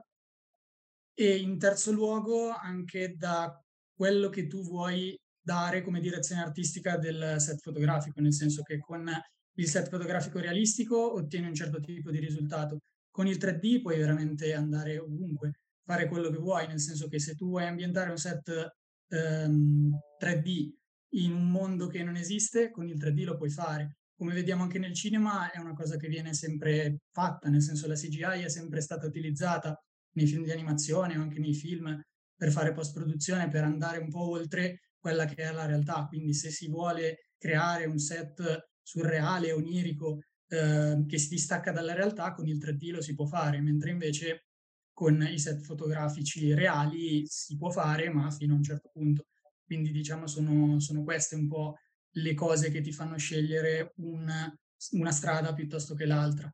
e 1.15 1.37
in 1.39 1.59
terzo 1.59 1.93
luogo 1.93 2.51
anche 2.51 3.15
da 3.17 3.59
quello 3.95 4.29
che 4.29 4.47
tu 4.47 4.61
vuoi 4.63 5.19
dare 5.41 5.81
come 5.81 6.01
direzione 6.01 6.43
artistica 6.43 6.99
del 6.99 7.37
set 7.39 7.59
fotografico, 7.63 8.21
nel 8.21 8.35
senso 8.35 8.61
che 8.61 8.79
con 8.81 9.11
il 9.55 9.67
set 9.67 9.89
fotografico 9.89 10.41
realistico 10.41 11.15
ottieni 11.15 11.47
un 11.47 11.55
certo 11.55 11.81
tipo 11.81 12.11
di 12.11 12.19
risultato. 12.19 12.81
Con 13.11 13.27
il 13.29 13.39
3D 13.39 13.81
puoi 13.81 13.97
veramente 13.97 14.53
andare 14.53 14.99
ovunque, 14.99 15.53
fare 15.83 16.07
quello 16.07 16.29
che 16.29 16.37
vuoi, 16.37 16.67
nel 16.67 16.81
senso 16.81 17.09
che 17.09 17.19
se 17.19 17.35
tu 17.35 17.47
vuoi 17.47 17.65
ambientare 17.65 18.11
un 18.11 18.19
set 18.19 18.75
ehm, 19.09 19.99
3D 20.21 20.71
in 21.15 21.33
un 21.33 21.51
mondo 21.51 21.87
che 21.87 22.03
non 22.03 22.17
esiste, 22.17 22.71
con 22.71 22.87
il 22.89 22.99
3D 22.99 23.25
lo 23.25 23.39
puoi 23.39 23.49
fare. 23.49 23.97
Come 24.16 24.33
vediamo 24.33 24.62
anche 24.62 24.79
nel 24.79 24.94
cinema 24.94 25.50
è 25.50 25.59
una 25.59 25.74
cosa 25.74 25.98
che 25.98 26.09
viene 26.09 26.33
sempre 26.33 27.00
fatta, 27.12 27.50
nel 27.50 27.61
senso 27.61 27.87
la 27.87 27.94
CGI 27.94 28.44
è 28.44 28.48
sempre 28.48 28.81
stata 28.81 29.07
utilizzata 29.07 29.79
nei 30.12 30.26
film 30.26 30.42
di 30.42 30.50
animazione 30.50 31.18
o 31.18 31.20
anche 31.20 31.38
nei 31.38 31.52
film 31.52 32.00
per 32.35 32.50
fare 32.50 32.72
post-produzione, 32.72 33.50
per 33.50 33.64
andare 33.64 33.98
un 33.98 34.09
po' 34.09 34.31
oltre 34.31 34.92
quella 34.98 35.26
che 35.26 35.42
è 35.42 35.52
la 35.52 35.66
realtà. 35.66 36.07
Quindi 36.07 36.33
se 36.33 36.50
si 36.50 36.66
vuole 36.70 37.29
creare 37.37 37.85
un 37.85 37.98
set 37.98 38.70
surreale, 38.81 39.52
onirico, 39.52 40.20
eh, 40.48 41.05
che 41.07 41.18
si 41.18 41.29
distacca 41.29 41.70
dalla 41.70 41.92
realtà, 41.92 42.33
con 42.33 42.48
il 42.48 42.57
3D 42.57 42.92
lo 42.92 43.02
si 43.02 43.14
può 43.14 43.26
fare, 43.26 43.61
mentre 43.61 43.90
invece 43.90 44.46
con 44.94 45.20
i 45.31 45.38
set 45.38 45.61
fotografici 45.61 46.55
reali 46.55 47.26
si 47.26 47.55
può 47.59 47.68
fare, 47.70 48.09
ma 48.09 48.31
fino 48.31 48.55
a 48.55 48.57
un 48.57 48.62
certo 48.62 48.88
punto. 48.90 49.26
Quindi 49.62 49.90
diciamo 49.90 50.26
sono, 50.26 50.81
sono 50.81 51.02
queste 51.05 51.35
un 51.35 51.48
po' 51.48 51.74
le 52.16 52.35
cose 52.35 52.70
che 52.70 52.81
ti 52.81 52.92
fanno 52.92 53.16
scegliere 53.16 53.92
una, 53.96 54.55
una 54.92 55.12
strada 55.12 55.52
piuttosto 55.55 55.94
che 55.94 56.07
l'altra. 56.07 56.52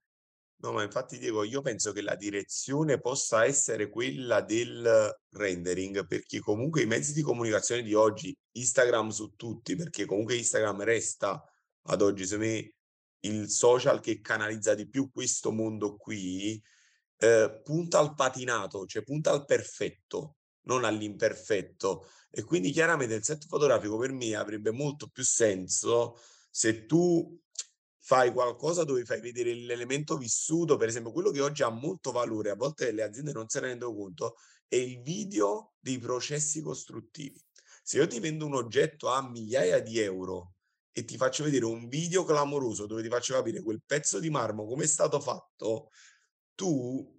No, 0.62 0.70
ma 0.70 0.84
infatti 0.84 1.18
Diego, 1.18 1.42
io 1.42 1.60
penso 1.60 1.90
che 1.90 2.02
la 2.02 2.14
direzione 2.14 3.00
possa 3.00 3.44
essere 3.44 3.88
quella 3.88 4.42
del 4.42 5.12
rendering, 5.30 6.06
perché 6.06 6.38
comunque 6.38 6.82
i 6.82 6.86
mezzi 6.86 7.12
di 7.12 7.22
comunicazione 7.22 7.82
di 7.82 7.94
oggi, 7.94 8.36
Instagram 8.52 9.08
su 9.08 9.34
tutti, 9.34 9.74
perché 9.74 10.04
comunque 10.04 10.36
Instagram 10.36 10.84
resta 10.84 11.42
ad 11.86 12.00
oggi, 12.00 12.26
secondo 12.26 12.52
me, 12.52 12.74
il 13.24 13.48
social 13.50 14.00
che 14.00 14.20
canalizza 14.20 14.74
di 14.74 14.88
più 14.88 15.10
questo 15.10 15.50
mondo 15.50 15.96
qui, 15.96 16.62
eh, 17.16 17.60
punta 17.64 17.98
al 17.98 18.14
patinato, 18.14 18.86
cioè 18.86 19.02
punta 19.02 19.32
al 19.32 19.44
perfetto, 19.44 20.36
non 20.64 20.84
all'imperfetto. 20.84 22.06
E 22.30 22.42
quindi 22.44 22.70
chiaramente 22.70 23.14
il 23.14 23.24
set 23.24 23.46
fotografico 23.46 23.98
per 23.98 24.12
me 24.12 24.34
avrebbe 24.34 24.70
molto 24.70 25.08
più 25.08 25.24
senso 25.24 26.18
se 26.50 26.86
tu 26.86 27.38
fai 27.98 28.32
qualcosa 28.32 28.84
dove 28.84 29.04
fai 29.04 29.20
vedere 29.20 29.54
l'elemento 29.54 30.16
vissuto, 30.16 30.76
per 30.76 30.88
esempio 30.88 31.12
quello 31.12 31.30
che 31.30 31.40
oggi 31.40 31.62
ha 31.62 31.68
molto 31.68 32.10
valore, 32.10 32.50
a 32.50 32.56
volte 32.56 32.90
le 32.90 33.02
aziende 33.02 33.32
non 33.32 33.48
se 33.48 33.60
ne 33.60 33.68
rendono 33.68 33.94
conto, 33.94 34.36
è 34.66 34.76
il 34.76 35.00
video 35.00 35.74
dei 35.78 35.98
processi 35.98 36.62
costruttivi. 36.62 37.40
Se 37.82 37.98
io 37.98 38.06
ti 38.06 38.18
vendo 38.20 38.46
un 38.46 38.54
oggetto 38.54 39.08
a 39.08 39.28
migliaia 39.28 39.80
di 39.80 39.98
euro 39.98 40.54
e 40.92 41.04
ti 41.04 41.16
faccio 41.16 41.44
vedere 41.44 41.64
un 41.64 41.88
video 41.88 42.24
clamoroso 42.24 42.86
dove 42.86 43.02
ti 43.02 43.08
faccio 43.08 43.34
capire 43.34 43.62
quel 43.62 43.82
pezzo 43.84 44.18
di 44.18 44.30
marmo 44.30 44.66
come 44.66 44.84
è 44.84 44.88
stato 44.88 45.20
fatto, 45.20 45.88
tu 46.54 47.18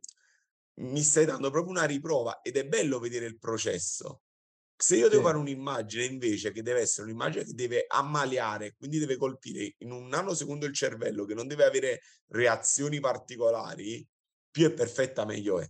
mi 0.76 1.02
stai 1.02 1.26
dando 1.26 1.50
proprio 1.52 1.72
una 1.72 1.86
riprova 1.86 2.42
ed 2.42 2.58
è 2.58 2.66
bello 2.66 3.00
vedere 3.00 3.26
il 3.26 3.38
processo. 3.38 4.22
Se 4.76 4.98
io 4.98 5.08
devo 5.08 5.22
sì. 5.22 5.28
fare 5.28 5.38
un'immagine 5.38 6.04
invece 6.04 6.52
che 6.52 6.62
deve 6.62 6.82
essere 6.82 7.08
un'immagine 7.08 7.46
che 7.46 7.54
deve 7.54 7.86
ammaliare, 7.88 8.76
quindi 8.76 9.00
deve 9.00 9.18
colpire 9.18 9.76
in 9.78 9.92
un 9.92 10.08
nanosecondo 10.08 10.66
il 10.66 10.74
cervello, 10.74 11.26
che 11.26 11.36
non 11.36 11.48
deve 11.48 11.64
avere 11.64 12.02
reazioni 12.28 13.00
particolari, 13.00 14.06
più 14.50 14.66
è 14.66 14.74
perfetta 14.74 15.26
meglio 15.26 15.60
è. 15.60 15.70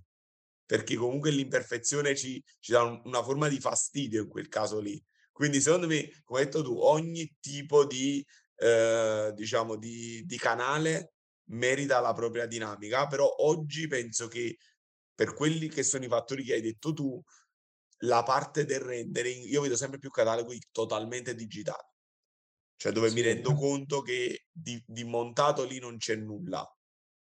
Perché 0.66 0.96
comunque 0.96 1.30
l'imperfezione 1.32 2.16
ci, 2.16 2.42
ci 2.60 2.72
dà 2.72 2.82
un, 2.82 3.02
una 3.04 3.22
forma 3.22 3.48
di 3.50 3.60
fastidio 3.60 4.24
in 4.24 4.30
quel 4.30 4.48
caso 4.48 4.80
lì. 4.80 5.02
Quindi 5.32 5.62
secondo 5.62 5.88
me, 5.88 6.10
come 6.24 6.40
hai 6.40 6.46
detto 6.46 6.64
tu, 6.64 6.78
ogni 6.80 7.36
tipo 7.40 7.86
di, 7.86 8.26
eh, 8.56 9.32
diciamo, 9.36 9.76
di, 9.76 10.24
di 10.26 10.38
canale 10.38 11.14
merita 11.50 12.00
la 12.00 12.14
propria 12.14 12.46
dinamica, 12.46 13.06
però 13.08 13.32
oggi 13.40 13.88
penso 13.88 14.28
che 14.28 14.58
per 15.16 15.34
quelli 15.34 15.68
che 15.68 15.84
sono 15.84 16.06
i 16.06 16.10
fattori 16.10 16.44
che 16.44 16.54
hai 16.54 16.62
detto 16.62 16.94
tu, 16.94 17.22
la 18.00 18.24
parte 18.24 18.66
del 18.66 18.80
rendering, 18.80 19.46
io 19.46 19.62
vedo 19.62 19.76
sempre 19.76 20.00
più 20.00 20.10
cataloghi 20.10 20.60
totalmente 20.72 21.36
digitali. 21.36 21.92
Cioè 22.76 22.92
dove 22.92 23.10
sì, 23.10 23.16
mi 23.16 23.22
rendo 23.22 23.54
conto 23.54 24.02
che 24.02 24.46
di, 24.52 24.82
di 24.86 25.04
montato 25.04 25.64
lì 25.64 25.80
non 25.80 25.98
c'è 25.98 26.16
nulla. 26.16 26.68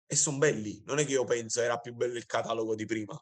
E 0.05 0.15
sono 0.15 0.37
belli. 0.37 0.81
Non 0.85 0.99
è 0.99 1.05
che 1.05 1.13
io 1.13 1.23
penso 1.23 1.61
era 1.61 1.79
più 1.79 1.93
bello 1.93 2.17
il 2.17 2.25
catalogo 2.25 2.75
di 2.75 2.85
prima. 2.85 3.19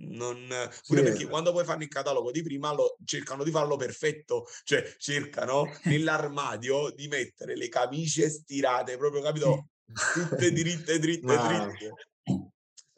Non, 0.00 0.46
pure 0.86 1.00
sì. 1.00 1.02
perché 1.02 1.26
quando 1.26 1.50
poi 1.50 1.64
fanno 1.64 1.82
il 1.82 1.88
catalogo 1.88 2.30
di 2.30 2.42
prima 2.42 2.72
lo, 2.72 2.96
cercano 3.04 3.42
di 3.42 3.50
farlo 3.50 3.76
perfetto, 3.76 4.46
cioè 4.62 4.94
cercano 4.98 5.64
nell'armadio 5.84 6.90
di 6.90 7.08
mettere 7.08 7.56
le 7.56 7.68
camicie 7.68 8.28
stirate, 8.28 8.96
proprio 8.96 9.22
capito? 9.22 9.70
Tutte 10.12 10.52
dritte, 10.52 10.98
dritte, 10.98 11.26
Ma... 11.26 11.66
dritte. 11.66 11.94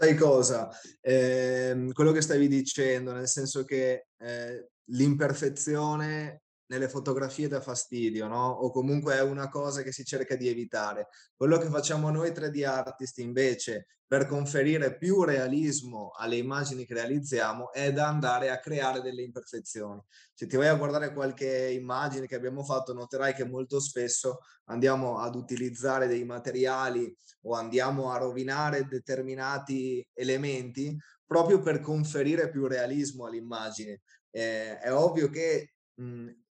Sai 0.02 0.16
cosa? 0.16 0.70
Eh, 1.02 1.90
quello 1.92 2.10
che 2.12 2.22
stavi 2.22 2.48
dicendo, 2.48 3.12
nel 3.12 3.28
senso 3.28 3.64
che 3.64 4.06
eh, 4.16 4.68
l'imperfezione 4.92 6.40
nelle 6.70 6.88
fotografie 6.88 7.48
dà 7.48 7.60
fastidio, 7.60 8.28
no? 8.28 8.48
O 8.48 8.70
comunque 8.70 9.14
è 9.14 9.22
una 9.22 9.48
cosa 9.48 9.82
che 9.82 9.92
si 9.92 10.04
cerca 10.04 10.36
di 10.36 10.48
evitare. 10.48 11.08
Quello 11.36 11.58
che 11.58 11.68
facciamo 11.68 12.10
noi 12.10 12.30
3D 12.30 12.64
artist 12.64 13.18
invece 13.18 13.86
per 14.06 14.26
conferire 14.26 14.96
più 14.96 15.22
realismo 15.22 16.10
alle 16.16 16.36
immagini 16.36 16.84
che 16.84 16.94
realizziamo 16.94 17.72
è 17.72 17.92
da 17.92 18.08
andare 18.08 18.50
a 18.50 18.58
creare 18.58 19.00
delle 19.02 19.22
imperfezioni. 19.22 20.00
Se 20.32 20.46
ti 20.46 20.56
vai 20.56 20.68
a 20.68 20.74
guardare 20.74 21.12
qualche 21.12 21.70
immagine 21.70 22.26
che 22.26 22.34
abbiamo 22.34 22.64
fatto, 22.64 22.92
noterai 22.92 23.34
che 23.34 23.44
molto 23.44 23.80
spesso 23.80 24.40
andiamo 24.64 25.18
ad 25.18 25.34
utilizzare 25.34 26.06
dei 26.06 26.24
materiali 26.24 27.14
o 27.42 27.54
andiamo 27.54 28.10
a 28.10 28.18
rovinare 28.18 28.86
determinati 28.86 30.04
elementi 30.12 30.96
proprio 31.24 31.60
per 31.60 31.80
conferire 31.80 32.50
più 32.50 32.66
realismo 32.66 33.26
all'immagine. 33.26 34.00
Eh, 34.30 34.78
è 34.78 34.92
ovvio 34.92 35.28
che 35.30 35.74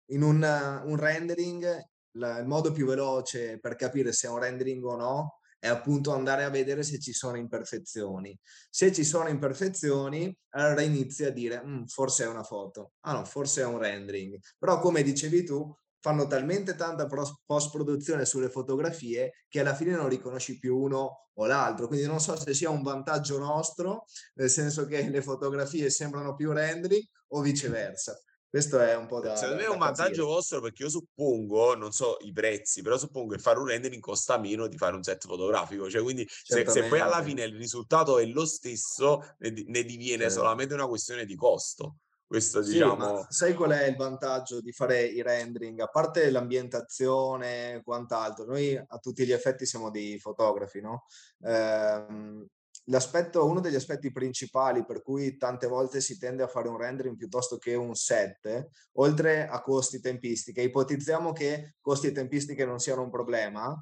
in 0.07 0.23
un, 0.23 0.83
un 0.85 0.97
rendering 0.97 1.91
la, 2.12 2.38
il 2.38 2.47
modo 2.47 2.73
più 2.73 2.87
veloce 2.87 3.59
per 3.59 3.77
capire 3.77 4.12
se 4.12 4.27
è 4.27 4.31
un 4.31 4.38
rendering 4.38 4.85
o 4.85 4.97
no 4.97 5.38
è 5.59 5.69
appunto 5.69 6.12
andare 6.12 6.43
a 6.43 6.51
vedere 6.51 6.83
se 6.83 6.99
ci 6.99 7.12
sono 7.12 7.37
imperfezioni. 7.37 8.37
Se 8.69 8.93
ci 8.93 9.05
sono 9.05 9.29
imperfezioni, 9.29 10.37
allora 10.57 10.83
inizi 10.83 11.25
a 11.25 11.31
dire 11.31 11.62
mm, 11.65 11.85
forse 11.85 12.25
è 12.25 12.27
una 12.27 12.43
foto, 12.43 12.95
ah 13.03 13.12
no, 13.12 13.25
forse 13.25 13.61
è 13.61 13.65
un 13.65 13.79
rendering. 13.79 14.37
Però 14.59 14.81
come 14.81 15.05
dicevi 15.05 15.45
tu, 15.45 15.73
fanno 16.01 16.27
talmente 16.27 16.75
tanta 16.75 17.07
post-produzione 17.47 18.25
sulle 18.25 18.51
fotografie 18.51 19.45
che 19.49 19.61
alla 19.61 19.75
fine 19.77 19.93
non 19.93 20.09
riconosci 20.09 20.59
più 20.59 20.77
uno 20.77 21.29
o 21.33 21.47
l'altro. 21.47 21.87
Quindi 21.87 22.07
non 22.07 22.19
so 22.19 22.37
se 22.37 22.55
sia 22.55 22.69
un 22.69 22.83
vantaggio 22.83 23.38
nostro, 23.38 24.07
nel 24.35 24.51
senso 24.51 24.85
che 24.87 25.09
le 25.09 25.23
fotografie 25.23 25.91
sembrano 25.91 26.35
più 26.35 26.51
rendering 26.51 27.05
o 27.29 27.41
viceversa. 27.41 28.21
Questo 28.53 28.79
è 28.81 28.95
un 28.95 29.07
po' 29.07 29.21
da. 29.21 29.35
Secondo 29.35 29.62
me 29.62 29.67
è 29.67 29.71
un 29.71 29.79
vantaggio 29.79 30.27
vostro 30.27 30.61
perché 30.61 30.83
io 30.83 30.91
suppongo, 30.91 31.75
non 31.75 31.91
so 31.91 32.19
i 32.21 32.33
prezzi, 32.33 32.83
però 32.83 32.99
suppongo 32.99 33.33
che 33.33 33.41
fare 33.41 33.59
un 33.59 33.65
rendering 33.65 34.03
costa 34.03 34.37
meno 34.37 34.67
di 34.67 34.77
fare 34.77 34.95
un 34.95 35.03
set 35.03 35.25
fotografico. 35.25 35.88
Cioè, 35.88 36.03
quindi 36.03 36.29
se, 36.29 36.69
se, 36.69 36.83
poi 36.83 37.01
alla 37.01 37.23
fine 37.23 37.45
il 37.45 37.57
risultato 37.57 38.19
è 38.19 38.27
lo 38.27 38.45
stesso, 38.45 39.37
ne, 39.38 39.55
ne 39.69 39.85
diviene 39.85 40.25
certo. 40.25 40.41
solamente 40.41 40.75
una 40.75 40.87
questione 40.87 41.25
di 41.25 41.35
costo. 41.35 41.97
Questo 42.27 42.62
sì, 42.62 42.73
diciamo. 42.73 43.25
sai 43.31 43.55
qual 43.55 43.71
è 43.71 43.87
il 43.87 43.97
vantaggio 43.97 44.61
di 44.61 44.73
fare 44.73 45.03
i 45.03 45.23
rendering? 45.23 45.81
A 45.81 45.88
parte 45.88 46.31
l'ambientazione 46.31 47.77
e 47.77 47.83
quant'altro, 47.83 48.45
noi 48.45 48.77
a 48.77 48.99
tutti 48.99 49.25
gli 49.25 49.33
effetti 49.33 49.65
siamo 49.65 49.91
dei 49.91 50.19
fotografi, 50.19 50.83
no? 50.83 51.07
Eh, 51.41 52.05
l'aspetto, 52.05 52.51
uno 52.85 53.61
degli 53.61 53.75
aspetti 53.75 54.11
principali 54.11 54.85
per 54.85 55.03
cui 55.03 55.37
tante 55.37 55.66
volte 55.66 56.01
si 56.01 56.18
tende 56.18 56.42
a 56.42 56.49
fare 56.49 56.68
un 56.68 56.79
rendering 56.79 57.16
piuttosto 57.16 57.57
che 57.59 57.75
un 57.75 57.95
set, 57.95 58.68
oltre 58.95 59.47
a 59.47 59.61
costi 59.61 59.97
e 59.97 60.01
tempistiche, 60.01 60.62
ipotizziamo 60.62 61.33
che 61.33 61.77
costi 61.81 62.09
e 62.09 62.12
tempistiche 62.12 62.64
non 62.64 62.81
siano 62.81 63.03
un 63.03 63.11
problema, 63.11 63.81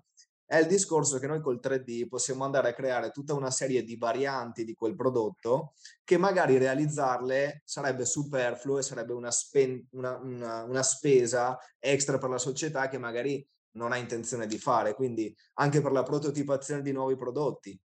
è 0.50 0.58
il 0.58 0.66
discorso 0.66 1.20
che 1.20 1.28
noi 1.28 1.40
col 1.40 1.60
3D 1.62 2.08
possiamo 2.08 2.44
andare 2.44 2.70
a 2.70 2.74
creare 2.74 3.10
tutta 3.10 3.34
una 3.34 3.52
serie 3.52 3.84
di 3.84 3.96
varianti 3.96 4.64
di 4.64 4.74
quel 4.74 4.96
prodotto 4.96 5.74
che 6.02 6.18
magari 6.18 6.58
realizzarle 6.58 7.62
sarebbe 7.64 8.04
superfluo 8.04 8.78
e 8.78 8.82
sarebbe 8.82 9.12
una, 9.12 9.30
spen- 9.30 9.86
una, 9.92 10.18
una, 10.18 10.64
una 10.64 10.82
spesa 10.82 11.56
extra 11.78 12.18
per 12.18 12.30
la 12.30 12.38
società 12.38 12.88
che 12.88 12.98
magari 12.98 13.46
non 13.76 13.92
ha 13.92 13.96
intenzione 13.96 14.48
di 14.48 14.58
fare. 14.58 14.94
Quindi 14.94 15.32
anche 15.54 15.80
per 15.80 15.92
la 15.92 16.02
prototipazione 16.02 16.82
di 16.82 16.90
nuovi 16.90 17.14
prodotti 17.14 17.80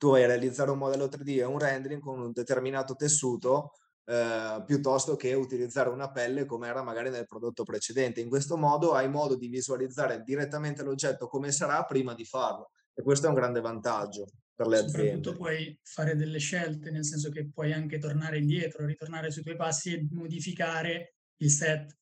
tu 0.00 0.08
vai 0.08 0.24
a 0.24 0.28
realizzare 0.28 0.70
un 0.70 0.78
modello 0.78 1.08
3D 1.08 1.40
e 1.40 1.44
un 1.44 1.58
rendering 1.58 2.00
con 2.00 2.18
un 2.18 2.32
determinato 2.32 2.94
tessuto 2.94 3.72
eh, 4.06 4.62
piuttosto 4.64 5.14
che 5.14 5.34
utilizzare 5.34 5.90
una 5.90 6.10
pelle 6.10 6.46
come 6.46 6.68
era 6.68 6.82
magari 6.82 7.10
nel 7.10 7.26
prodotto 7.26 7.64
precedente. 7.64 8.22
In 8.22 8.30
questo 8.30 8.56
modo 8.56 8.94
hai 8.94 9.10
modo 9.10 9.36
di 9.36 9.48
visualizzare 9.48 10.22
direttamente 10.22 10.82
l'oggetto 10.82 11.26
come 11.26 11.52
sarà 11.52 11.84
prima 11.84 12.14
di 12.14 12.24
farlo 12.24 12.70
e 12.94 13.02
questo 13.02 13.26
è 13.26 13.28
un 13.28 13.34
grande 13.34 13.60
vantaggio 13.60 14.24
per 14.54 14.68
le 14.68 14.78
aziende. 14.78 14.96
Soprattutto 14.96 15.36
puoi 15.36 15.78
fare 15.82 16.16
delle 16.16 16.38
scelte, 16.38 16.90
nel 16.90 17.04
senso 17.04 17.28
che 17.28 17.50
puoi 17.50 17.74
anche 17.74 17.98
tornare 17.98 18.38
indietro, 18.38 18.86
ritornare 18.86 19.30
sui 19.30 19.42
tuoi 19.42 19.56
passi 19.56 19.92
e 19.92 20.08
modificare 20.12 21.16
il 21.42 21.50
set. 21.50 21.94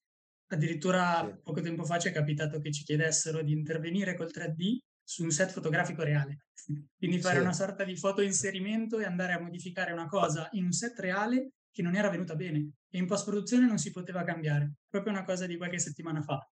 Addirittura 0.50 1.24
sì. 1.26 1.40
poco 1.42 1.61
tempo 1.62 1.84
fa 1.84 1.98
ci 1.98 2.06
è 2.06 2.12
capitato 2.12 2.61
che 2.61 2.70
ci 2.70 2.84
chiedessero 2.84 3.42
di 3.42 3.50
intervenire 3.50 4.14
col 4.14 4.30
3D 4.32 4.78
su 5.08 5.22
un 5.22 5.30
set 5.30 5.52
fotografico 5.52 6.02
reale. 6.02 6.44
Quindi 6.98 7.18
fare 7.18 7.36
sì. 7.36 7.40
una 7.40 7.54
sorta 7.54 7.82
di 7.82 7.96
foto 7.96 8.20
inserimento 8.20 8.98
e 8.98 9.06
andare 9.06 9.32
a 9.32 9.40
modificare 9.40 9.92
una 9.92 10.06
cosa 10.06 10.50
in 10.52 10.64
un 10.64 10.72
set 10.72 10.98
reale 10.98 11.52
che 11.70 11.80
non 11.80 11.96
era 11.96 12.10
venuta 12.10 12.36
bene 12.36 12.72
e 12.90 12.98
in 12.98 13.06
post 13.06 13.24
produzione 13.24 13.66
non 13.66 13.78
si 13.78 13.90
poteva 13.90 14.22
cambiare, 14.22 14.74
proprio 14.86 15.12
una 15.14 15.24
cosa 15.24 15.46
di 15.46 15.56
qualche 15.56 15.78
settimana 15.78 16.20
fa. 16.20 16.46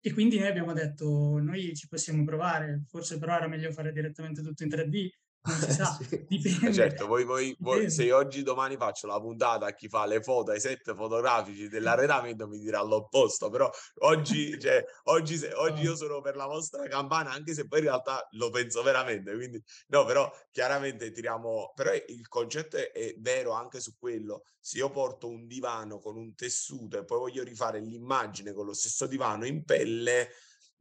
E 0.00 0.12
quindi 0.12 0.38
noi 0.38 0.48
abbiamo 0.48 0.72
detto, 0.72 1.38
noi 1.38 1.72
ci 1.76 1.86
possiamo 1.86 2.24
provare, 2.24 2.82
forse 2.88 3.16
però 3.18 3.36
era 3.36 3.46
meglio 3.46 3.70
fare 3.70 3.92
direttamente 3.92 4.42
tutto 4.42 4.64
in 4.64 4.70
3D, 4.70 5.08
non 5.42 5.56
si 5.56 5.72
sa, 5.72 5.98
sì. 6.00 6.24
dipende. 6.28 6.72
Certo, 6.72 7.06
voi, 7.06 7.24
voi, 7.24 7.56
voi, 7.60 7.90
se 7.90 8.12
oggi 8.12 8.42
domani 8.42 8.76
faccio 8.76 9.06
la 9.06 9.18
puntata 9.18 9.66
a 9.66 9.74
chi 9.74 9.88
fa 9.88 10.04
le 10.04 10.22
foto, 10.22 10.52
i 10.52 10.60
set 10.60 10.94
fotografici 10.94 11.68
dell'arredamento 11.68 12.46
mi 12.46 12.58
dirà 12.58 12.82
l'opposto, 12.82 13.48
però 13.48 13.70
oggi, 14.00 14.58
cioè, 14.60 14.84
oggi, 15.04 15.36
se, 15.38 15.52
oggi 15.54 15.82
io 15.82 15.96
sono 15.96 16.20
per 16.20 16.36
la 16.36 16.46
vostra 16.46 16.86
campana, 16.88 17.30
anche 17.30 17.54
se 17.54 17.66
poi 17.66 17.78
in 17.78 17.86
realtà 17.86 18.26
lo 18.32 18.50
penso 18.50 18.82
veramente, 18.82 19.34
quindi 19.34 19.62
no, 19.88 20.04
però 20.04 20.30
chiaramente 20.50 21.10
tiriamo, 21.10 21.72
però 21.74 21.92
il 21.92 22.28
concetto 22.28 22.76
è, 22.76 22.90
è 22.92 23.14
vero 23.18 23.52
anche 23.52 23.80
su 23.80 23.96
quello, 23.98 24.42
se 24.60 24.78
io 24.78 24.90
porto 24.90 25.26
un 25.26 25.46
divano 25.46 25.98
con 25.98 26.16
un 26.16 26.34
tessuto 26.34 26.98
e 26.98 27.04
poi 27.04 27.18
voglio 27.18 27.42
rifare 27.42 27.80
l'immagine 27.80 28.52
con 28.52 28.66
lo 28.66 28.74
stesso 28.74 29.06
divano 29.06 29.46
in 29.46 29.64
pelle, 29.64 30.28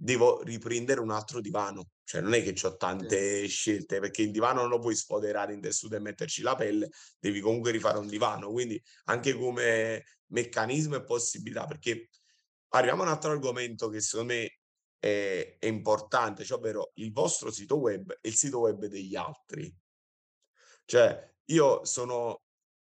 devo 0.01 0.41
riprendere 0.43 1.01
un 1.01 1.11
altro 1.11 1.41
divano. 1.41 1.89
Cioè 2.03 2.21
non 2.21 2.33
è 2.33 2.41
che 2.41 2.55
ho 2.65 2.77
tante 2.77 3.45
scelte 3.47 3.99
perché 3.99 4.21
il 4.21 4.31
divano 4.31 4.61
non 4.61 4.69
lo 4.69 4.79
puoi 4.79 4.95
sfoderare 4.95 5.53
in 5.53 5.59
tessuto 5.59 5.95
e 5.95 5.99
metterci 5.99 6.41
la 6.41 6.55
pelle, 6.55 6.89
devi 7.19 7.41
comunque 7.41 7.71
rifare 7.71 7.97
un 7.99 8.07
divano. 8.07 8.49
Quindi 8.49 8.81
anche 9.05 9.33
come 9.33 10.05
meccanismo 10.27 10.95
e 10.95 11.03
possibilità, 11.03 11.65
perché 11.65 12.09
arriviamo 12.69 13.01
a 13.01 13.05
un 13.05 13.11
altro 13.11 13.31
argomento 13.31 13.89
che 13.89 13.99
secondo 13.99 14.33
me 14.33 14.59
è, 14.97 15.57
è 15.59 15.65
importante, 15.65 16.45
cioè 16.45 16.57
ovvero 16.57 16.91
il 16.95 17.11
vostro 17.11 17.51
sito 17.51 17.77
web 17.77 18.17
e 18.21 18.29
il 18.29 18.35
sito 18.35 18.59
web 18.59 18.85
degli 18.85 19.15
altri. 19.15 19.71
Cioè 20.85 21.33
io 21.45 21.83
sono 21.83 22.41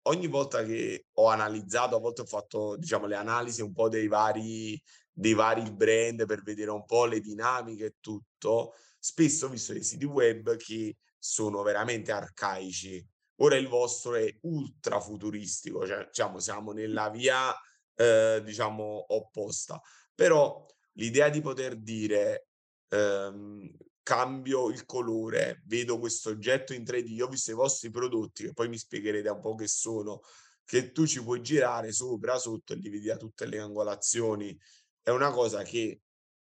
ogni 0.08 0.28
volta 0.28 0.64
che 0.64 1.06
ho 1.14 1.28
analizzato, 1.28 1.96
a 1.96 2.00
volte 2.00 2.22
ho 2.22 2.26
fatto 2.26 2.76
diciamo 2.76 3.08
le 3.08 3.16
analisi 3.16 3.62
un 3.62 3.74
po' 3.74 3.90
dei 3.90 4.08
vari 4.08 4.80
dei 5.18 5.34
vari 5.34 5.72
brand 5.72 6.26
per 6.26 6.44
vedere 6.44 6.72
un 6.72 6.84
po' 6.86 7.06
le 7.06 7.22
dinamiche 7.22 7.86
e 7.86 7.96
tutto, 8.02 8.74
spesso 9.00 9.46
ho 9.46 9.50
visto 9.50 9.72
dei 9.72 9.84
siti 9.84 10.04
web 10.04 10.58
che 10.58 10.98
sono 11.18 11.64
veramente 11.64 12.12
arcaici. 12.12 13.04
Ora 13.38 13.56
il 13.56 13.68
vostro 13.68 14.16
è 14.16 14.38
ultra 14.42 15.00
futuristico, 15.00 15.88
cioè 15.88 16.06
diciamo 16.06 16.40
siamo 16.40 16.74
nella 16.74 17.10
via 17.10 17.54
eh, 17.96 18.42
diciamo 18.44 19.06
opposta. 19.14 19.82
Però 20.14 20.66
l'idea 20.94 21.30
di 21.30 21.40
poter 21.40 21.78
dire 21.78 22.48
ehm, 22.90 23.70
cambio 24.04 24.70
il 24.70 24.86
colore, 24.86 25.64
vedo 25.66 25.98
questo 25.98 26.30
oggetto 26.30 26.74
in 26.74 26.84
3D, 26.84 27.22
ho 27.22 27.28
visto 27.28 27.52
i 27.52 27.56
vostri 27.56 27.90
prodotti 27.90 28.44
che 28.44 28.54
poi 28.54 28.68
mi 28.68 28.78
spiegherete 28.78 29.30
un 29.30 29.40
po' 29.40 29.56
che 29.56 29.68
sono, 29.68 30.22
che 30.66 30.92
tu 30.92 31.08
ci 31.08 31.24
puoi 31.24 31.42
girare 31.42 31.92
sopra, 31.94 32.38
sotto 32.38 32.74
e 32.74 32.76
li 32.76 32.90
vedi 32.90 33.06
da 33.08 33.18
tutte 33.18 33.46
le 33.46 33.60
angolazioni 33.60 34.58
è 35.06 35.12
una 35.12 35.30
cosa 35.30 35.62
che 35.62 36.02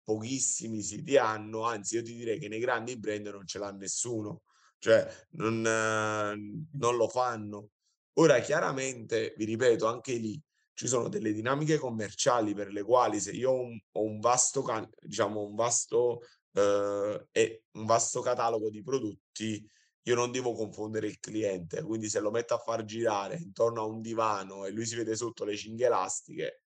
pochissimi 0.04 0.80
siti 0.80 1.16
hanno, 1.16 1.64
anzi 1.64 1.96
io 1.96 2.02
ti 2.02 2.14
direi 2.14 2.38
che 2.38 2.46
nei 2.46 2.60
grandi 2.60 2.96
brand 2.96 3.26
non 3.26 3.44
ce 3.44 3.58
l'ha 3.58 3.72
nessuno, 3.72 4.42
cioè 4.78 5.04
non, 5.30 5.60
non 5.62 6.96
lo 6.96 7.08
fanno. 7.08 7.70
Ora 8.18 8.38
chiaramente, 8.38 9.34
vi 9.36 9.44
ripeto, 9.44 9.86
anche 9.86 10.12
lì 10.12 10.40
ci 10.72 10.86
sono 10.86 11.08
delle 11.08 11.32
dinamiche 11.32 11.78
commerciali 11.78 12.54
per 12.54 12.70
le 12.70 12.84
quali 12.84 13.18
se 13.18 13.32
io 13.32 13.50
ho 13.50 13.60
un, 13.60 13.76
ho 13.90 14.02
un 14.04 14.20
vasto, 14.20 14.64
diciamo, 15.00 15.42
un 15.42 15.56
vasto, 15.56 16.20
eh, 16.52 17.62
un 17.72 17.84
vasto 17.86 18.20
catalogo 18.20 18.70
di 18.70 18.84
prodotti, 18.84 19.68
io 20.02 20.14
non 20.14 20.30
devo 20.30 20.52
confondere 20.52 21.08
il 21.08 21.18
cliente, 21.18 21.82
quindi 21.82 22.08
se 22.08 22.20
lo 22.20 22.30
metto 22.30 22.54
a 22.54 22.58
far 22.58 22.84
girare 22.84 23.34
intorno 23.34 23.80
a 23.82 23.86
un 23.86 24.00
divano 24.00 24.64
e 24.64 24.70
lui 24.70 24.86
si 24.86 24.94
vede 24.94 25.16
sotto 25.16 25.44
le 25.44 25.56
cinghie 25.56 25.86
elastiche, 25.86 26.62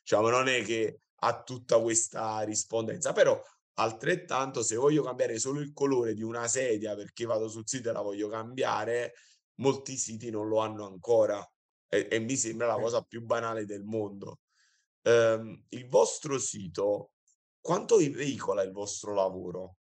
diciamo, 0.00 0.30
non 0.30 0.48
è 0.48 0.62
che 0.62 1.00
ha 1.20 1.42
tutta 1.42 1.80
questa 1.80 2.40
rispondenza, 2.42 3.12
però 3.12 3.40
altrettanto 3.74 4.62
se 4.62 4.76
voglio 4.76 5.02
cambiare 5.02 5.38
solo 5.38 5.60
il 5.60 5.72
colore 5.72 6.14
di 6.14 6.22
una 6.22 6.46
sedia 6.48 6.94
perché 6.94 7.24
vado 7.24 7.48
sul 7.48 7.66
sito 7.66 7.90
e 7.90 7.92
la 7.92 8.02
voglio 8.02 8.28
cambiare, 8.28 9.14
molti 9.56 9.96
siti 9.96 10.30
non 10.30 10.48
lo 10.48 10.58
hanno 10.58 10.86
ancora 10.86 11.46
e, 11.88 12.08
e 12.10 12.18
mi 12.18 12.36
sembra 12.36 12.66
la 12.66 12.76
cosa 12.76 13.02
più 13.02 13.22
banale 13.22 13.64
del 13.64 13.84
mondo. 13.84 14.40
Um, 15.02 15.64
il 15.68 15.88
vostro 15.88 16.38
sito, 16.38 17.12
quanto 17.60 17.96
veicola 17.96 18.62
il 18.62 18.72
vostro 18.72 19.14
lavoro? 19.14 19.76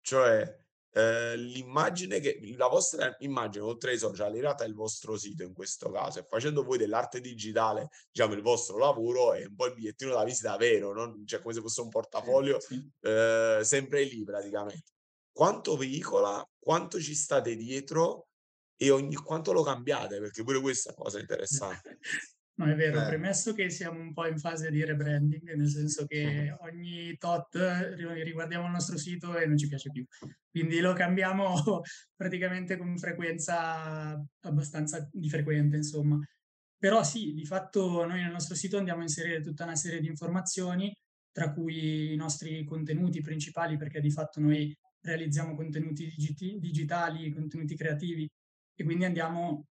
Cioè, 0.00 0.65
eh, 0.92 1.36
l'immagine 1.36 2.20
che 2.20 2.38
la 2.56 2.68
vostra 2.68 3.14
immagine 3.18 3.64
oltre 3.64 3.90
ai 3.90 3.98
social 3.98 4.34
in 4.34 4.40
realtà 4.40 4.64
è 4.64 4.66
il 4.66 4.74
vostro 4.74 5.16
sito 5.16 5.42
in 5.42 5.52
questo 5.52 5.90
caso 5.90 6.20
e 6.20 6.26
facendo 6.28 6.62
voi 6.62 6.78
dell'arte 6.78 7.20
digitale 7.20 7.90
diciamo 8.10 8.34
il 8.34 8.42
vostro 8.42 8.78
lavoro 8.78 9.34
è 9.34 9.44
un 9.44 9.54
po' 9.54 9.66
il 9.66 9.74
bigliettino 9.74 10.12
da 10.12 10.24
visita 10.24 10.56
vero 10.56 10.92
no? 10.92 11.22
cioè 11.24 11.40
come 11.40 11.54
se 11.54 11.60
fosse 11.60 11.80
un 11.82 11.88
portafoglio 11.88 12.58
eh, 13.00 13.60
sempre 13.62 14.04
lì 14.04 14.24
praticamente. 14.24 14.92
Quanto 15.32 15.76
veicola 15.76 16.46
quanto 16.58 16.98
ci 16.98 17.14
state 17.14 17.56
dietro 17.56 18.28
e 18.76 18.90
ogni 18.90 19.14
quanto 19.16 19.52
lo 19.52 19.62
cambiate? 19.62 20.18
Perché 20.18 20.42
pure 20.42 20.60
questa 20.60 20.90
è 20.90 20.94
una 20.96 21.04
cosa 21.04 21.20
interessante 21.20 21.98
No, 22.58 22.64
è 22.64 22.74
vero, 22.74 23.02
eh. 23.02 23.06
premesso 23.06 23.52
che 23.52 23.68
siamo 23.68 24.00
un 24.00 24.14
po' 24.14 24.26
in 24.26 24.38
fase 24.38 24.70
di 24.70 24.82
rebranding, 24.82 25.52
nel 25.52 25.68
senso 25.68 26.06
che 26.06 26.56
ogni 26.60 27.14
tot 27.18 27.54
riguardiamo 27.54 28.64
il 28.64 28.72
nostro 28.72 28.96
sito 28.96 29.36
e 29.36 29.46
non 29.46 29.58
ci 29.58 29.68
piace 29.68 29.90
più. 29.90 30.02
Quindi 30.50 30.80
lo 30.80 30.94
cambiamo 30.94 31.52
praticamente 32.16 32.78
con 32.78 32.96
frequenza 32.96 34.18
abbastanza 34.40 35.06
di 35.12 35.28
frequente, 35.28 35.76
insomma. 35.76 36.18
Però 36.78 37.02
sì, 37.02 37.34
di 37.34 37.44
fatto 37.44 38.06
noi 38.06 38.22
nel 38.22 38.32
nostro 38.32 38.54
sito 38.54 38.78
andiamo 38.78 39.00
a 39.00 39.04
inserire 39.04 39.42
tutta 39.42 39.64
una 39.64 39.76
serie 39.76 40.00
di 40.00 40.06
informazioni, 40.06 40.94
tra 41.30 41.52
cui 41.52 42.14
i 42.14 42.16
nostri 42.16 42.64
contenuti 42.64 43.20
principali, 43.20 43.76
perché 43.76 44.00
di 44.00 44.10
fatto 44.10 44.40
noi 44.40 44.74
realizziamo 45.02 45.54
contenuti 45.54 46.10
digitali, 46.58 47.30
contenuti 47.32 47.76
creativi, 47.76 48.26
e 48.74 48.84
quindi 48.84 49.04
andiamo 49.04 49.66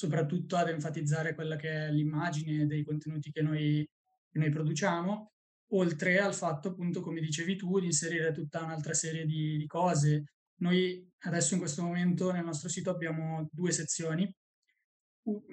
soprattutto 0.00 0.56
ad 0.56 0.70
enfatizzare 0.70 1.34
quella 1.34 1.56
che 1.56 1.68
è 1.68 1.90
l'immagine 1.90 2.66
dei 2.66 2.82
contenuti 2.82 3.30
che 3.30 3.42
noi, 3.42 3.86
che 4.30 4.38
noi 4.38 4.48
produciamo, 4.48 5.32
oltre 5.72 6.18
al 6.18 6.34
fatto, 6.34 6.68
appunto, 6.68 7.02
come 7.02 7.20
dicevi 7.20 7.54
tu, 7.54 7.78
di 7.78 7.84
inserire 7.84 8.32
tutta 8.32 8.64
un'altra 8.64 8.94
serie 8.94 9.26
di, 9.26 9.58
di 9.58 9.66
cose. 9.66 10.24
Noi 10.60 11.06
adesso 11.24 11.52
in 11.52 11.60
questo 11.60 11.82
momento 11.82 12.32
nel 12.32 12.44
nostro 12.44 12.70
sito 12.70 12.88
abbiamo 12.88 13.46
due 13.52 13.72
sezioni, 13.72 14.34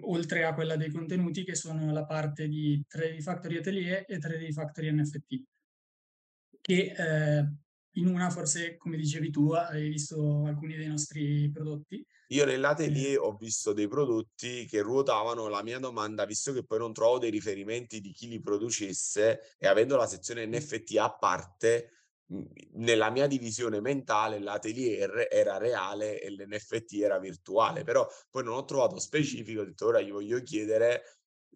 oltre 0.03 0.45
a 0.45 0.53
quella 0.53 0.77
dei 0.77 0.91
contenuti, 0.91 1.43
che 1.43 1.55
sono 1.55 1.91
la 1.91 2.05
parte 2.05 2.47
di 2.47 2.81
3D 2.88 3.19
Factory 3.19 3.57
Atelier 3.57 4.05
e 4.07 4.17
3D 4.17 4.49
Factory 4.53 4.93
NFT, 4.93 5.43
che 6.62 6.93
eh, 6.97 7.51
in 7.99 8.07
una 8.07 8.29
forse, 8.29 8.77
come 8.77 8.95
dicevi 8.95 9.29
tu, 9.29 9.51
hai 9.51 9.89
visto 9.89 10.45
alcuni 10.45 10.77
dei 10.77 10.88
nostri 10.88 11.51
prodotti, 11.51 12.05
io 12.27 12.45
nell'atelier 12.45 13.19
ho 13.19 13.35
visto 13.35 13.73
dei 13.73 13.87
prodotti 13.87 14.65
che 14.65 14.81
ruotavano. 14.81 15.47
La 15.47 15.63
mia 15.63 15.79
domanda, 15.79 16.25
visto 16.25 16.51
che 16.53 16.65
poi 16.65 16.79
non 16.79 16.93
trovo 16.93 17.19
dei 17.19 17.29
riferimenti 17.29 18.01
di 18.01 18.11
chi 18.11 18.27
li 18.27 18.39
producesse 18.41 19.55
e 19.57 19.67
avendo 19.67 19.95
la 19.95 20.07
sezione 20.07 20.45
NFT 20.45 20.97
a 20.97 21.13
parte, 21.15 21.91
mhmm, 22.27 22.45
nella 22.73 23.09
mia 23.09 23.27
divisione 23.27 23.79
mentale 23.79 24.39
l'atelier 24.39 25.27
era 25.29 25.57
reale 25.57 26.19
e 26.21 26.29
l'NFT 26.31 26.93
era 26.95 27.19
virtuale, 27.19 27.83
però 27.83 28.07
poi 28.29 28.43
non 28.43 28.55
ho 28.55 28.65
trovato 28.65 28.99
specifico, 28.99 29.61
ho 29.61 29.65
detto 29.65 29.85
ora 29.87 30.01
gli 30.01 30.11
voglio 30.11 30.41
chiedere 30.41 31.03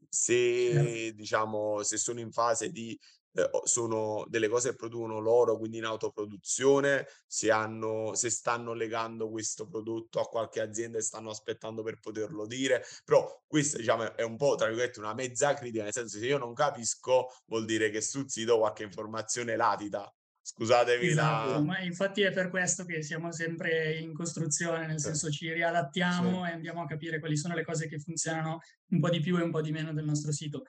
se 0.09 1.13
diciamo 1.13 1.83
se 1.83 1.97
sono 1.97 2.19
in 2.19 2.31
fase 2.31 2.69
di 2.69 2.97
eh, 3.33 3.49
sono 3.63 4.25
delle 4.27 4.47
cose 4.49 4.71
che 4.71 4.75
producono 4.75 5.19
loro, 5.19 5.57
quindi 5.57 5.77
in 5.77 5.85
autoproduzione, 5.85 7.07
se, 7.25 7.49
hanno, 7.51 8.13
se 8.13 8.29
stanno 8.29 8.73
legando 8.73 9.29
questo 9.29 9.67
prodotto 9.67 10.19
a 10.19 10.27
qualche 10.27 10.59
azienda 10.59 10.97
e 10.97 11.01
stanno 11.01 11.29
aspettando 11.29 11.81
per 11.81 11.99
poterlo 11.99 12.45
dire, 12.45 12.83
però 13.05 13.43
questa 13.47 13.77
diciamo 13.77 14.15
è 14.15 14.23
un 14.23 14.35
po' 14.35 14.55
tra 14.55 14.67
virgolette 14.67 14.99
una 14.99 15.13
mezza 15.13 15.53
critica, 15.53 15.83
nel 15.83 15.93
senso 15.93 16.17
se 16.17 16.25
io 16.25 16.37
non 16.37 16.53
capisco 16.53 17.27
vuol 17.45 17.65
dire 17.65 17.89
che 17.89 18.01
sul 18.01 18.29
sito 18.29 18.57
qualche 18.57 18.83
informazione 18.83 19.55
latita. 19.55 20.13
Scusatemi 20.43 21.05
esatto, 21.05 21.51
la... 21.51 21.59
ma 21.61 21.79
infatti 21.81 22.23
è 22.23 22.33
per 22.33 22.49
questo 22.49 22.83
che 22.83 23.03
siamo 23.03 23.31
sempre 23.31 23.99
in 23.99 24.11
costruzione, 24.11 24.87
nel 24.87 24.99
senso 24.99 25.29
ci 25.29 25.53
riadattiamo 25.53 26.43
sì. 26.43 26.49
e 26.49 26.53
andiamo 26.53 26.81
a 26.81 26.87
capire 26.87 27.19
quali 27.19 27.37
sono 27.37 27.53
le 27.53 27.63
cose 27.63 27.87
che 27.87 27.99
funzionano 27.99 28.59
un 28.89 28.99
po' 28.99 29.09
di 29.09 29.19
più 29.19 29.37
e 29.37 29.43
un 29.43 29.51
po' 29.51 29.61
di 29.61 29.71
meno 29.71 29.93
del 29.93 30.03
nostro 30.03 30.31
sito. 30.31 30.63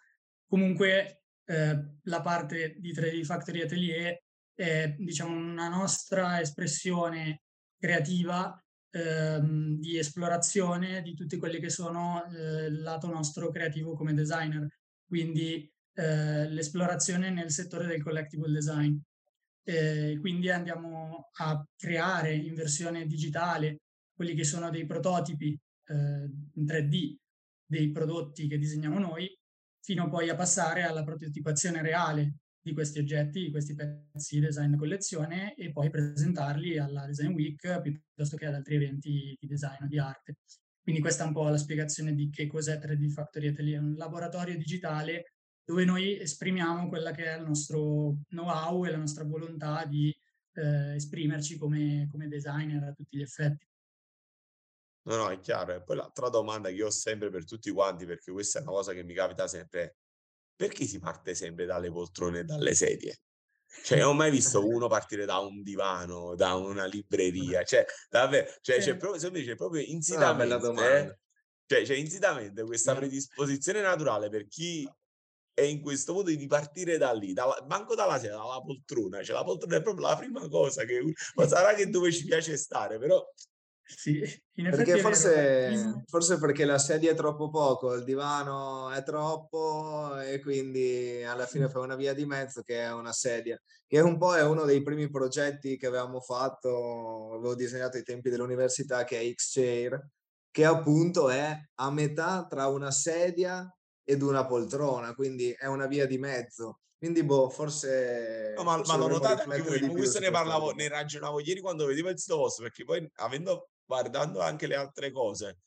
Comunque 0.47 1.22
eh, 1.45 1.85
la 2.03 2.21
parte 2.21 2.77
di 2.79 2.93
3D 2.93 3.25
Factory 3.25 3.63
Atelier 3.63 4.23
è 4.55 4.95
diciamo 4.99 5.35
una 5.35 5.69
nostra 5.69 6.41
espressione 6.41 7.43
creativa 7.79 8.63
ehm, 8.91 9.79
di 9.79 9.99
esplorazione 9.99 11.03
di 11.03 11.15
tutti 11.15 11.37
quelli 11.37 11.59
che 11.59 11.71
sono 11.71 12.25
eh, 12.27 12.67
il 12.67 12.81
lato 12.83 13.09
nostro 13.09 13.51
creativo 13.51 13.95
come 13.95 14.15
designer, 14.15 14.67
quindi 15.07 15.71
eh, 15.95 16.49
l'esplorazione 16.49 17.31
nel 17.31 17.51
settore 17.51 17.87
del 17.87 18.03
collectible 18.03 18.51
design. 18.53 18.97
quindi 19.65 20.51
andiamo 20.51 21.31
a 21.39 21.65
creare 21.77 22.35
in 22.35 22.55
versione 22.55 23.07
digitale 23.07 23.83
quelli 24.13 24.35
che 24.35 24.43
sono 24.45 24.71
dei 24.71 24.87
prototipi 24.87 25.57
eh, 25.87 25.95
in 26.55 26.65
3D 26.65 27.17
dei 27.65 27.91
prodotti 27.91 28.49
che 28.49 28.59
disegniamo 28.59 28.99
noi 28.99 29.33
fino 29.83 30.09
poi 30.09 30.29
a 30.29 30.35
passare 30.35 30.83
alla 30.85 31.03
prototipazione 31.03 31.83
reale 31.83 32.37
di 32.63 32.73
questi 32.73 33.01
oggetti, 33.01 33.43
di 33.43 33.51
questi 33.51 33.75
pezzi 33.75 34.37
di 34.37 34.47
design 34.47 34.77
collezione 34.77 35.55
e 35.57 35.73
poi 35.73 35.91
presentarli 35.91 36.79
alla 36.79 37.07
Design 37.07 37.33
Week 37.33 37.81
piuttosto 37.81 38.37
che 38.37 38.47
ad 38.47 38.55
altri 38.55 38.77
eventi 38.77 39.37
di 39.39 39.47
design 39.47 39.83
o 39.83 39.87
di 39.89 39.99
arte. 39.99 40.37
Quindi 40.81 41.01
questa 41.01 41.25
è 41.25 41.27
un 41.27 41.33
po' 41.33 41.49
la 41.49 41.57
spiegazione 41.57 42.15
di 42.15 42.31
che 42.31 42.47
cos'è 42.47 42.79
3D 42.79 43.09
Factory 43.09 43.49
Atelier, 43.49 43.81
un 43.81 43.95
laboratorio 43.95 44.57
digitale 44.57 45.35
dove 45.65 45.85
noi 45.85 46.19
esprimiamo 46.19 46.89
quella 46.89 47.11
che 47.11 47.25
è 47.25 47.39
il 47.39 47.45
nostro 47.45 48.19
know-how 48.29 48.85
e 48.85 48.91
la 48.91 48.97
nostra 48.97 49.25
volontà 49.25 49.85
di 49.85 50.15
eh, 50.55 50.95
esprimerci 50.95 51.57
come, 51.57 52.07
come 52.11 52.29
designer 52.29 52.83
a 52.85 52.93
tutti 52.93 53.17
gli 53.17 53.23
effetti. 53.23 53.67
No, 55.05 55.17
no, 55.17 55.31
è 55.31 55.41
chiaro. 55.41 55.75
E 55.75 55.83
poi 55.83 55.97
l'altra 55.97 56.29
domanda 56.29 56.71
che 56.71 56.83
ho 56.83 56.91
sempre 56.91 57.31
per 57.31 57.45
tutti 57.45 57.71
quanti, 57.71 58.07
perché 58.07 58.31
questa 58.31 58.61
è 58.61 58.63
una 58.63 58.71
cosa 58.73 58.93
che 58.93 59.03
mi 59.03 59.15
capita 59.15 59.49
sempre, 59.49 59.97
perché 60.55 60.85
si 60.85 60.99
parte 60.99 61.35
sempre 61.35 61.65
dalle 61.65 61.91
poltrone 61.91 62.41
e 62.41 62.45
dalle 62.45 62.75
sedie? 62.75 63.21
Cioè, 63.85 63.99
non 63.99 64.11
ho 64.11 64.15
mai 64.15 64.31
visto 64.31 64.65
uno 64.67 64.87
partire 64.87 65.25
da 65.25 65.39
un 65.39 65.63
divano, 65.63 66.35
da 66.35 66.55
una 66.55 66.85
libreria, 66.85 67.63
cioè, 67.65 67.85
davvero, 68.09 68.49
cioè, 68.61 68.79
c'è 68.79 68.97
proprio, 68.97 69.19
secondo 69.19 69.41
me 69.41 69.47
c'è 69.47 69.57
proprio 69.57 69.81
ah, 69.81 69.87
insitamente, 69.87 70.55
eh, 70.55 71.19
cioè, 71.67 71.83
c'è 71.83 71.95
insitamente 71.95 72.63
questa 72.65 72.95
predisposizione 72.95 73.81
naturale 73.81 74.29
per 74.29 74.47
chi 74.47 74.89
è 75.55 75.63
in 75.63 75.81
questo 75.81 76.13
modo 76.13 76.31
di 76.31 76.47
partire 76.47 76.97
da 76.97 77.13
lì, 77.13 77.33
dalla, 77.33 77.65
manco 77.69 77.95
dalla 77.95 78.19
sedia, 78.19 78.37
dalla 78.37 78.61
poltrona, 78.61 79.23
cioè 79.23 79.35
la 79.35 79.45
poltrona 79.45 79.77
è 79.77 79.83
proprio 79.83 80.07
la 80.07 80.17
prima 80.17 80.49
cosa 80.49 80.85
che, 80.85 81.03
ma 81.35 81.47
sarà 81.47 81.75
che 81.75 81.89
dove 81.89 82.13
ci 82.13 82.25
piace 82.25 82.57
stare, 82.57 82.99
però 82.99 83.23
sì, 83.97 84.43
in 84.55 84.71
perché 84.71 84.99
forse, 84.99 86.03
forse 86.07 86.39
perché 86.39 86.65
la 86.65 86.79
sedia 86.79 87.13
è 87.13 87.15
troppo 87.15 87.51
poco, 87.51 87.95
il 87.95 88.05
divano 88.05 88.91
è 88.91 89.03
troppo 89.03 90.19
e 90.21 90.41
quindi 90.41 91.23
alla 91.23 91.47
fine 91.47 91.69
fai 91.69 91.83
una 91.83 91.97
via 91.97 92.15
di 92.15 92.25
mezzo 92.25 92.63
che 92.63 92.81
è 92.81 92.93
una 92.93 93.13
sedia, 93.13 93.61
che 93.87 94.01
un 94.01 94.19
po' 94.19 94.35
è 94.35 94.43
uno 94.43 94.65
dei 94.65 94.83
primi 94.83 95.11
progetti 95.11 95.77
che 95.77 95.87
avevamo 95.87 96.21
fatto, 96.21 97.35
avevo 97.35 97.55
disegnato 97.55 97.97
ai 97.97 98.03
tempi 98.03 98.31
dell'università 98.31 99.05
che 99.05 99.21
è 99.21 99.33
X-Chair, 99.33 100.01
che 100.51 100.65
appunto 100.65 101.31
è 101.31 101.57
a 101.75 101.91
metà 101.91 102.47
tra 102.49 102.67
una 102.69 102.91
sedia 102.91 103.69
ed 104.05 104.23
una 104.23 104.47
poltrona, 104.47 105.15
quindi 105.15 105.53
è 105.53 105.67
una 105.67 105.87
via 105.87 106.07
di 106.07 106.19
mezzo. 106.19 106.79
Quindi, 107.03 107.25
boh, 107.25 107.51
forse. 107.51 108.53
No, 108.57 108.63
ma, 108.63 108.81
ma 108.81 108.97
l'ho 108.97 109.09
notato 109.09 109.51
anche 109.51 109.63
voi. 109.63 109.81
Con 109.81 109.91
questo 109.91 110.21
ne 110.21 110.31
parlavo, 110.31 110.71
ne 110.71 110.87
ragionavo 110.87 111.41
ieri 111.41 111.61
quando 111.61 111.85
vedevo 111.85 112.11
il 112.11 112.19
sito 112.19 112.37
vostro, 112.37 112.63
perché 112.63 112.85
poi 112.85 113.05
avendo 113.15 113.71
guardando 113.85 114.41
anche 114.41 114.67
le 114.67 114.77
altre 114.77 115.11
cose, 115.11 115.61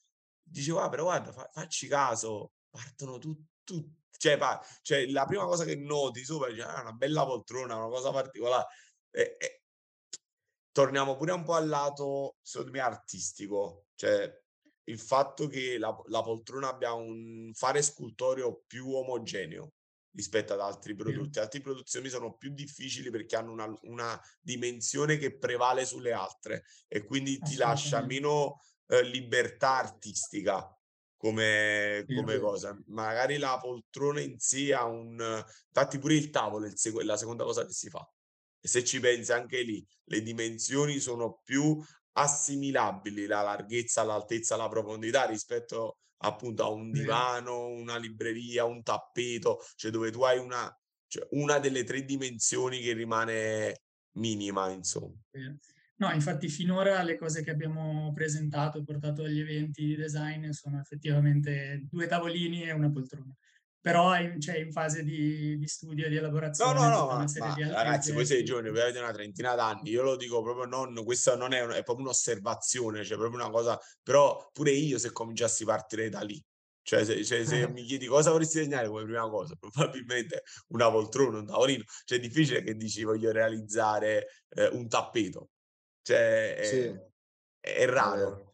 dicevo, 0.43 0.79
ah, 0.79 0.89
però 0.89 1.03
guarda, 1.03 1.31
fa, 1.31 1.49
facci 1.51 1.87
caso, 1.87 2.53
partono 2.69 3.17
tutti. 3.17 3.53
Tut, 3.65 3.87
cioè, 4.17 4.37
fa, 4.37 4.63
cioè, 4.83 5.07
la 5.07 5.25
prima 5.25 5.45
cosa 5.45 5.65
che 5.65 5.75
noti 5.75 6.23
sopra 6.23 6.47
è 6.49 6.59
ah, 6.61 6.81
una 6.81 6.91
bella 6.91 7.25
poltrona, 7.25 7.75
una 7.75 7.87
cosa 7.87 8.11
particolare. 8.11 8.67
E, 9.11 9.35
e, 9.39 9.61
torniamo 10.71 11.15
pure 11.15 11.31
un 11.31 11.43
po' 11.43 11.53
al 11.53 11.67
lato, 11.67 12.35
secondo 12.41 12.71
me, 12.71 12.79
artistico. 12.79 13.87
Cioè, 13.95 14.31
il 14.85 14.99
fatto 14.99 15.47
che 15.47 15.77
la, 15.77 15.95
la 16.07 16.21
poltrona 16.21 16.69
abbia 16.69 16.93
un 16.93 17.51
fare 17.53 17.81
scultoreo 17.81 18.63
più 18.67 18.93
omogeneo 18.93 19.73
rispetto 20.15 20.53
ad 20.53 20.61
altri 20.61 20.95
prodotti. 20.95 21.39
Altre 21.39 21.61
produzioni 21.61 22.09
sono 22.09 22.35
più 22.35 22.51
difficili 22.51 23.09
perché 23.09 23.35
hanno 23.35 23.51
una, 23.51 23.79
una 23.83 24.19
dimensione 24.41 25.17
che 25.17 25.37
prevale 25.37 25.85
sulle 25.85 26.13
altre 26.13 26.63
e 26.87 27.03
quindi 27.03 27.37
ti 27.39 27.55
lascia 27.57 28.03
meno 28.03 28.61
eh, 28.87 29.03
libertà 29.03 29.77
artistica 29.77 30.67
come, 31.17 32.05
come 32.07 32.39
cosa. 32.39 32.77
Magari 32.87 33.37
la 33.37 33.57
poltrona 33.59 34.21
in 34.21 34.39
sé 34.39 34.73
ha 34.73 34.85
un... 34.85 35.43
Infatti 35.67 35.99
pure 35.99 36.15
il 36.15 36.29
tavolo 36.29 36.65
è 36.65 36.71
sec- 36.75 37.01
la 37.01 37.17
seconda 37.17 37.43
cosa 37.43 37.65
che 37.65 37.73
si 37.73 37.89
fa. 37.89 38.07
E 38.59 38.67
se 38.67 38.83
ci 38.83 38.99
pensi 38.99 39.31
anche 39.31 39.61
lì, 39.61 39.85
le 40.05 40.21
dimensioni 40.21 40.99
sono 40.99 41.41
più 41.43 41.79
assimilabili, 42.13 43.25
la 43.25 43.41
larghezza, 43.41 44.03
l'altezza, 44.03 44.55
la 44.55 44.69
profondità 44.69 45.25
rispetto 45.25 45.97
appunto 46.17 46.63
a 46.63 46.69
un 46.69 46.91
divano, 46.91 47.67
una 47.67 47.97
libreria, 47.97 48.65
un 48.65 48.81
tappeto, 48.83 49.59
cioè 49.75 49.91
dove 49.91 50.11
tu 50.11 50.23
hai 50.23 50.39
una, 50.39 50.73
cioè 51.07 51.27
una 51.31 51.59
delle 51.59 51.83
tre 51.83 52.03
dimensioni 52.03 52.79
che 52.79 52.93
rimane 52.93 53.81
minima, 54.17 54.69
insomma. 54.69 55.15
No, 55.97 56.11
infatti 56.11 56.49
finora 56.49 57.01
le 57.03 57.15
cose 57.15 57.41
che 57.41 57.51
abbiamo 57.51 58.11
presentato, 58.13 58.83
portato 58.83 59.23
agli 59.23 59.39
eventi 59.39 59.85
di 59.85 59.95
design 59.95 60.49
sono 60.49 60.79
effettivamente 60.79 61.85
due 61.89 62.07
tavolini 62.07 62.63
e 62.63 62.71
una 62.73 62.91
poltrona. 62.91 63.33
Però 63.85 64.13
è 64.13 64.35
cioè, 64.39 64.57
in 64.57 64.71
fase 64.71 65.03
di, 65.03 65.59
di 65.59 65.67
studio 65.67 66.07
e 66.07 66.09
di 66.09 66.15
elaborazione. 66.15 66.73
No, 66.73 66.87
no, 66.87 66.89
no, 66.89 67.05
ma, 67.05 67.25
ma 67.37 67.83
ragazzi, 67.83 68.13
voi 68.13 68.25
siete 68.25 68.41
giovani, 68.41 68.71
voi 68.71 68.81
avete 68.81 68.97
una 68.97 69.11
trentina 69.11 69.53
d'anni, 69.53 69.91
io 69.91 70.01
lo 70.01 70.15
dico 70.15 70.41
proprio 70.41 70.65
non, 70.65 71.03
questa 71.03 71.35
non 71.35 71.53
è, 71.53 71.59
è 71.59 71.83
proprio 71.83 72.05
un'osservazione, 72.05 73.03
cioè 73.03 73.15
proprio 73.15 73.39
una 73.39 73.51
cosa, 73.51 73.79
però 74.01 74.49
pure 74.51 74.71
io 74.71 74.97
se 74.97 75.11
cominciassi 75.11 75.61
a 75.61 75.67
partire 75.67 76.09
da 76.09 76.21
lì, 76.21 76.43
cioè, 76.81 77.05
se, 77.05 77.23
cioè, 77.23 77.45
se 77.45 77.67
mi 77.69 77.83
chiedi 77.83 78.07
cosa 78.07 78.31
vorresti 78.31 78.57
disegnare 78.57 78.87
come 78.87 79.03
prima 79.03 79.29
cosa, 79.29 79.53
probabilmente 79.61 80.41
una 80.69 80.89
poltrona, 80.89 81.37
un 81.37 81.45
tavolino. 81.45 81.83
Cioè, 82.05 82.17
è 82.17 82.21
difficile 82.21 82.63
che 82.63 82.73
dici 82.73 83.03
voglio 83.03 83.31
realizzare 83.31 84.25
eh, 84.49 84.67
un 84.69 84.87
tappeto. 84.87 85.49
Cioè, 86.01 86.55
è, 86.55 86.63
sì. 86.63 86.99
è 87.59 87.85
raro. 87.85 88.44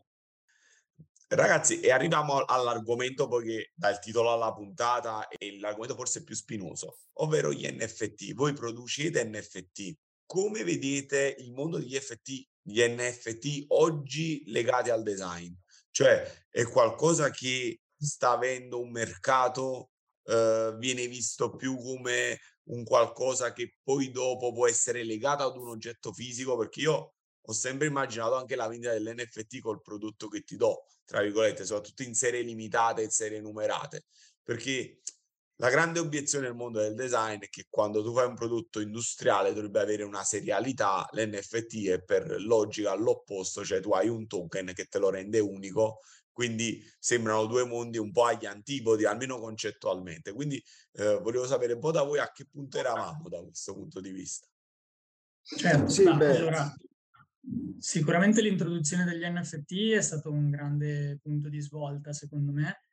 Ragazzi, 1.33 1.79
e 1.79 1.91
arriviamo 1.91 2.43
all'argomento 2.43 3.29
poi 3.29 3.45
che 3.45 3.71
dà 3.73 3.89
il 3.89 3.99
titolo 3.99 4.33
alla 4.33 4.51
puntata 4.51 5.29
e 5.29 5.57
l'argomento 5.59 5.95
forse 5.95 6.25
più 6.25 6.35
spinoso, 6.35 6.97
ovvero 7.19 7.53
gli 7.53 7.65
NFT. 7.65 8.33
Voi 8.33 8.51
producete 8.51 9.23
NFT. 9.23 9.95
Come 10.25 10.65
vedete 10.65 11.37
il 11.39 11.53
mondo 11.53 11.77
degli 11.77 11.97
FT, 11.97 12.47
gli 12.61 12.81
NFT 12.81 13.63
oggi 13.69 14.43
legati 14.47 14.89
al 14.89 15.03
design? 15.03 15.53
Cioè, 15.89 16.47
è 16.49 16.63
qualcosa 16.65 17.29
che 17.29 17.79
sta 17.97 18.31
avendo 18.31 18.81
un 18.81 18.91
mercato, 18.91 19.91
eh, 20.25 20.75
viene 20.79 21.07
visto 21.07 21.55
più 21.55 21.77
come 21.77 22.41
un 22.71 22.83
qualcosa 22.83 23.53
che 23.53 23.77
poi 23.81 24.11
dopo 24.11 24.51
può 24.51 24.67
essere 24.67 25.05
legato 25.05 25.43
ad 25.43 25.55
un 25.55 25.69
oggetto 25.69 26.11
fisico, 26.11 26.57
perché 26.57 26.81
io 26.81 27.13
ho 27.43 27.53
sempre 27.53 27.87
immaginato 27.87 28.35
anche 28.35 28.55
la 28.55 28.67
vendita 28.67 28.93
dell'NFT 28.93 29.59
col 29.59 29.81
prodotto 29.81 30.27
che 30.27 30.41
ti 30.41 30.55
do, 30.55 30.85
tra 31.05 31.21
virgolette, 31.21 31.65
soprattutto 31.65 32.03
in 32.03 32.13
serie 32.13 32.41
limitate 32.41 33.03
e 33.03 33.09
serie 33.09 33.41
numerate, 33.41 34.05
perché 34.43 35.01
la 35.61 35.69
grande 35.69 35.99
obiezione 35.99 36.47
nel 36.47 36.55
mondo 36.55 36.79
del 36.79 36.95
design 36.95 37.39
è 37.39 37.49
che 37.49 37.67
quando 37.69 38.03
tu 38.03 38.13
fai 38.13 38.25
un 38.25 38.33
prodotto 38.33 38.79
industriale 38.79 39.53
dovrebbe 39.53 39.79
avere 39.79 40.01
una 40.01 40.23
serialità, 40.23 41.07
l'NFT 41.11 41.87
è 41.87 42.03
per 42.03 42.41
logica 42.41 42.91
all'opposto, 42.91 43.63
cioè 43.63 43.79
tu 43.79 43.91
hai 43.91 44.09
un 44.09 44.25
token 44.25 44.71
che 44.73 44.85
te 44.85 44.97
lo 44.97 45.11
rende 45.11 45.39
unico, 45.39 45.99
quindi 46.31 46.83
sembrano 46.97 47.45
due 47.45 47.63
mondi 47.65 47.99
un 47.99 48.11
po' 48.11 48.25
agli 48.25 48.47
antipodi, 48.47 49.05
almeno 49.05 49.39
concettualmente. 49.39 50.33
Quindi 50.33 50.63
eh, 50.93 51.19
volevo 51.19 51.45
sapere 51.45 51.73
un 51.73 51.79
po' 51.79 51.91
da 51.91 52.01
voi 52.01 52.17
a 52.17 52.31
che 52.31 52.47
punto 52.49 52.79
eravamo 52.79 53.29
da 53.29 53.43
questo 53.43 53.75
punto 53.75 53.99
di 53.99 54.11
vista. 54.11 54.47
Certo, 55.43 55.89
sì, 55.89 56.05
allora, 56.07 56.73
Sicuramente 57.77 58.41
l'introduzione 58.41 59.05
degli 59.05 59.23
NFT 59.25 59.93
è 59.95 60.01
stato 60.01 60.31
un 60.31 60.49
grande 60.51 61.17
punto 61.21 61.49
di 61.49 61.59
svolta, 61.59 62.13
secondo 62.13 62.51
me. 62.51 62.83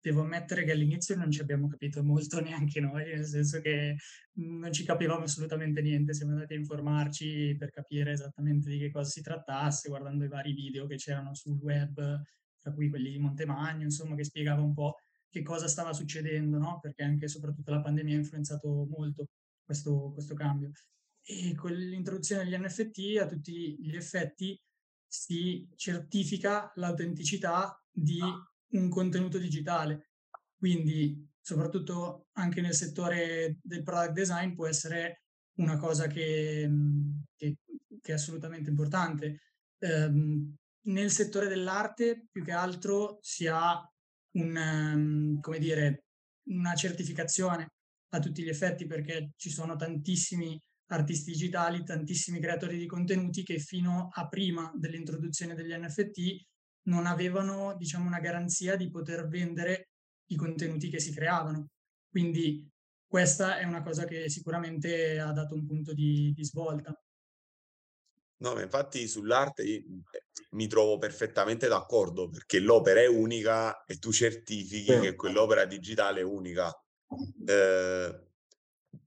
Devo 0.00 0.22
ammettere 0.22 0.64
che 0.64 0.72
all'inizio 0.72 1.14
non 1.16 1.30
ci 1.30 1.40
abbiamo 1.40 1.68
capito 1.68 2.02
molto 2.02 2.40
neanche 2.42 2.80
noi, 2.80 3.04
nel 3.04 3.26
senso 3.26 3.60
che 3.60 3.96
non 4.36 4.72
ci 4.72 4.84
capivamo 4.84 5.24
assolutamente 5.24 5.82
niente. 5.82 6.14
Siamo 6.14 6.32
andati 6.32 6.54
a 6.54 6.56
informarci 6.56 7.54
per 7.58 7.70
capire 7.70 8.12
esattamente 8.12 8.68
di 8.70 8.78
che 8.78 8.90
cosa 8.90 9.10
si 9.10 9.20
trattasse, 9.20 9.88
guardando 9.88 10.24
i 10.24 10.28
vari 10.28 10.52
video 10.52 10.86
che 10.86 10.96
c'erano 10.96 11.34
sul 11.34 11.58
web, 11.60 12.22
tra 12.58 12.72
cui 12.72 12.88
quelli 12.88 13.10
di 13.10 13.18
Montemagno, 13.18 13.84
insomma, 13.84 14.14
che 14.16 14.24
spiegava 14.24 14.62
un 14.62 14.72
po' 14.72 14.96
che 15.28 15.42
cosa 15.42 15.68
stava 15.68 15.92
succedendo, 15.92 16.58
no? 16.58 16.78
Perché 16.80 17.02
anche 17.02 17.26
e 17.26 17.28
soprattutto 17.28 17.70
la 17.70 17.80
pandemia 17.82 18.14
ha 18.14 18.18
influenzato 18.18 18.86
molto 18.88 19.26
questo, 19.64 20.12
questo 20.12 20.34
cambio 20.34 20.70
e 21.26 21.54
con 21.54 21.72
l'introduzione 21.72 22.44
degli 22.44 22.56
NFT 22.56 23.18
a 23.20 23.26
tutti 23.26 23.76
gli 23.80 23.96
effetti 23.96 24.60
si 25.06 25.66
certifica 25.74 26.70
l'autenticità 26.74 27.80
di 27.90 28.20
un 28.72 28.88
contenuto 28.88 29.38
digitale. 29.38 30.10
Quindi, 30.56 31.26
soprattutto 31.40 32.28
anche 32.32 32.60
nel 32.60 32.74
settore 32.74 33.58
del 33.62 33.82
product 33.82 34.12
design, 34.12 34.54
può 34.54 34.66
essere 34.66 35.22
una 35.56 35.76
cosa 35.76 36.08
che, 36.08 36.68
che, 37.36 37.56
che 38.00 38.12
è 38.12 38.14
assolutamente 38.14 38.70
importante. 38.70 39.40
Um, 39.78 40.54
nel 40.86 41.10
settore 41.10 41.46
dell'arte, 41.46 42.26
più 42.30 42.44
che 42.44 42.52
altro, 42.52 43.18
si 43.22 43.46
ha 43.46 43.80
un, 44.32 44.56
um, 44.56 45.40
come 45.40 45.58
dire, 45.58 46.06
una 46.48 46.74
certificazione 46.74 47.68
a 48.08 48.18
tutti 48.18 48.42
gli 48.42 48.48
effetti 48.48 48.86
perché 48.86 49.32
ci 49.36 49.50
sono 49.50 49.76
tantissimi 49.76 50.60
artisti 50.88 51.32
digitali, 51.32 51.84
tantissimi 51.84 52.40
creatori 52.40 52.78
di 52.78 52.86
contenuti 52.86 53.42
che 53.42 53.58
fino 53.58 54.08
a 54.12 54.28
prima 54.28 54.70
dell'introduzione 54.74 55.54
degli 55.54 55.72
NFT 55.72 56.46
non 56.86 57.06
avevano, 57.06 57.74
diciamo, 57.76 58.06
una 58.06 58.20
garanzia 58.20 58.76
di 58.76 58.90
poter 58.90 59.26
vendere 59.26 59.90
i 60.26 60.36
contenuti 60.36 60.90
che 60.90 61.00
si 61.00 61.12
creavano. 61.12 61.70
Quindi 62.10 62.68
questa 63.06 63.58
è 63.58 63.64
una 63.64 63.82
cosa 63.82 64.04
che 64.04 64.28
sicuramente 64.28 65.18
ha 65.18 65.32
dato 65.32 65.54
un 65.54 65.66
punto 65.66 65.94
di, 65.94 66.32
di 66.34 66.44
svolta. 66.44 66.98
No, 68.36 68.60
infatti 68.60 69.06
sull'arte 69.06 69.62
eh, 69.62 69.84
mi 70.50 70.66
trovo 70.66 70.98
perfettamente 70.98 71.68
d'accordo 71.68 72.28
perché 72.28 72.58
l'opera 72.58 73.00
è 73.00 73.06
unica 73.06 73.84
e 73.84 73.98
tu 73.98 74.12
certifichi 74.12 74.98
che 74.98 75.14
quell'opera 75.14 75.64
digitale 75.64 76.20
è 76.20 76.24
unica. 76.24 76.70
Eh, 77.46 78.33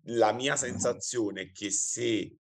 la 0.06 0.32
mia 0.32 0.56
sensazione 0.56 1.42
è 1.42 1.52
che 1.52 1.72
se 1.72 2.38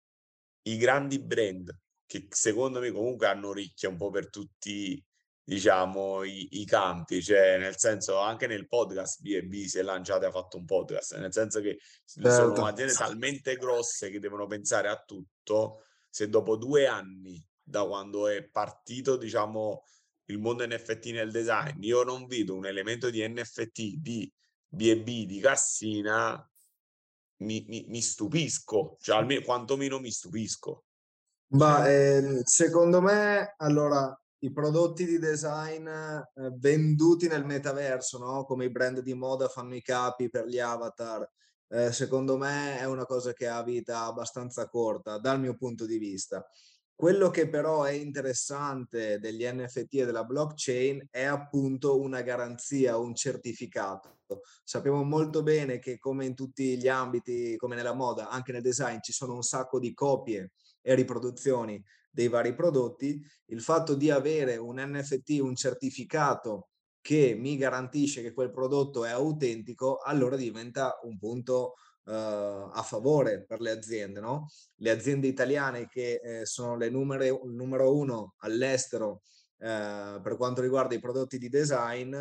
i 0.62 0.78
grandi 0.78 1.20
brand, 1.20 1.76
che 2.06 2.28
secondo 2.30 2.80
me 2.80 2.92
comunque 2.92 3.28
hanno 3.28 3.50
orecchie 3.50 3.90
un 3.90 3.98
po' 3.98 4.10
per 4.10 4.30
tutti 4.30 5.04
diciamo 5.44 6.24
i, 6.24 6.60
i, 6.60 6.66
campi, 6.66 7.24
cioè 7.24 7.58
nel 7.58 7.78
senso 7.78 8.18
anche 8.20 8.48
nel 8.48 8.68
podcast 8.68 9.22
B&B 9.22 9.64
si 9.64 9.80
è 9.80 9.82
lanciato 9.82 10.26
e 10.26 10.28
ha 10.28 10.32
fatto 10.32 10.58
un 10.58 10.66
podcast, 10.66 11.18
nel 11.18 11.32
senso 11.32 11.62
che 11.62 11.80
certo. 12.06 12.30
sono 12.30 12.66
aziende 12.66 12.94
talmente 12.94 13.56
grosse 13.56 14.10
che 14.10 14.20
devono 14.20 14.46
pensare 14.46 14.90
a 14.90 15.02
tutto, 15.02 15.86
se 16.10 16.28
dopo 16.28 16.58
due 16.58 16.88
anni 16.88 17.42
da 17.64 17.86
quando 17.86 18.28
è 18.28 18.44
partito 18.44 19.16
diciamo 19.16 19.84
il 20.26 20.38
mondo 20.38 20.68
NFT 20.68 21.06
nel 21.12 21.32
design, 21.32 21.82
io 21.82 22.04
non 22.04 22.28
vedo 22.28 22.54
un 22.54 22.66
elemento 22.66 23.10
di 23.10 23.26
NFT 23.26 23.82
di 24.00 24.30
B&B 24.68 25.26
di 25.26 25.40
Cassina 25.40 26.46
mi, 27.38 27.66
mi, 27.68 27.86
mi 27.88 28.02
stupisco, 28.02 28.98
cioè 29.00 29.18
almeno 29.18 29.42
quantomeno 29.42 30.00
mi 30.00 30.12
stupisco. 30.12 30.84
Ma 31.50 31.88
eh, 31.88 32.42
secondo 32.44 33.02
me, 33.02 33.54
allora, 33.58 34.14
i 34.40 34.52
prodotti 34.52 35.06
di 35.06 35.18
design 35.18 35.88
eh, 35.88 36.26
venduti 36.58 37.28
nel 37.28 37.46
metaverso, 37.46 38.18
no? 38.18 38.44
come 38.44 38.66
i 38.66 38.70
brand 38.70 39.00
di 39.00 39.14
moda 39.14 39.48
fanno 39.48 39.76
i 39.76 39.82
capi 39.82 40.30
per 40.30 40.46
gli 40.46 40.60
avatar, 40.60 41.28
eh, 41.70 41.92
secondo 41.92 42.38
me 42.38 42.78
è 42.80 42.86
una 42.86 43.06
cosa 43.06 43.34
che 43.34 43.48
ha 43.48 43.64
vita 43.64 44.04
abbastanza 44.04 44.68
corta 44.68 45.18
dal 45.18 45.40
mio 45.40 45.56
punto 45.56 45.86
di 45.86 45.98
vista. 45.98 46.46
Quello 47.00 47.30
che 47.30 47.48
però 47.48 47.84
è 47.84 47.92
interessante 47.92 49.20
degli 49.20 49.46
NFT 49.46 49.94
e 49.98 50.06
della 50.06 50.24
blockchain 50.24 51.10
è 51.12 51.26
appunto 51.26 52.02
una 52.02 52.24
garanzia, 52.24 52.98
un 52.98 53.14
certificato. 53.14 54.22
Sappiamo 54.64 55.04
molto 55.04 55.44
bene 55.44 55.78
che 55.78 56.00
come 56.00 56.26
in 56.26 56.34
tutti 56.34 56.76
gli 56.76 56.88
ambiti, 56.88 57.56
come 57.58 57.76
nella 57.76 57.94
moda, 57.94 58.30
anche 58.30 58.52
nel 58.52 58.64
design, 58.64 58.98
ci 59.02 59.12
sono 59.12 59.36
un 59.36 59.44
sacco 59.44 59.78
di 59.78 59.94
copie 59.94 60.54
e 60.82 60.96
riproduzioni 60.96 61.80
dei 62.10 62.30
vari 62.30 62.56
prodotti. 62.56 63.24
Il 63.46 63.62
fatto 63.62 63.94
di 63.94 64.10
avere 64.10 64.58
un 64.58 64.78
NFT, 64.80 65.38
un 65.40 65.56
certificato 65.56 66.70
che 67.00 67.36
mi 67.38 67.58
garantisce 67.58 68.24
che 68.24 68.34
quel 68.34 68.50
prodotto 68.50 69.06
è 69.06 69.12
autentico, 69.12 70.00
allora 70.00 70.36
diventa 70.36 70.98
un 71.04 71.20
punto 71.20 71.76
uh, 72.08 72.72
a 72.74 72.84
favore 72.86 73.44
per 73.46 73.62
le 73.62 73.72
aziende. 73.72 74.20
No? 74.20 74.50
Le 74.78 74.90
aziende 74.90 75.28
italiane 75.28 75.88
che 75.88 76.20
eh, 76.24 76.46
sono 76.46 76.76
le 76.76 76.90
numere, 76.90 77.30
numero 77.46 77.96
uno 77.96 78.36
all'estero 78.40 79.22
uh, 79.58 80.22
per 80.22 80.36
quanto 80.38 80.62
riguarda 80.62 80.96
i 80.96 81.00
prodotti 81.00 81.38
di 81.38 81.50
design, 81.50 82.16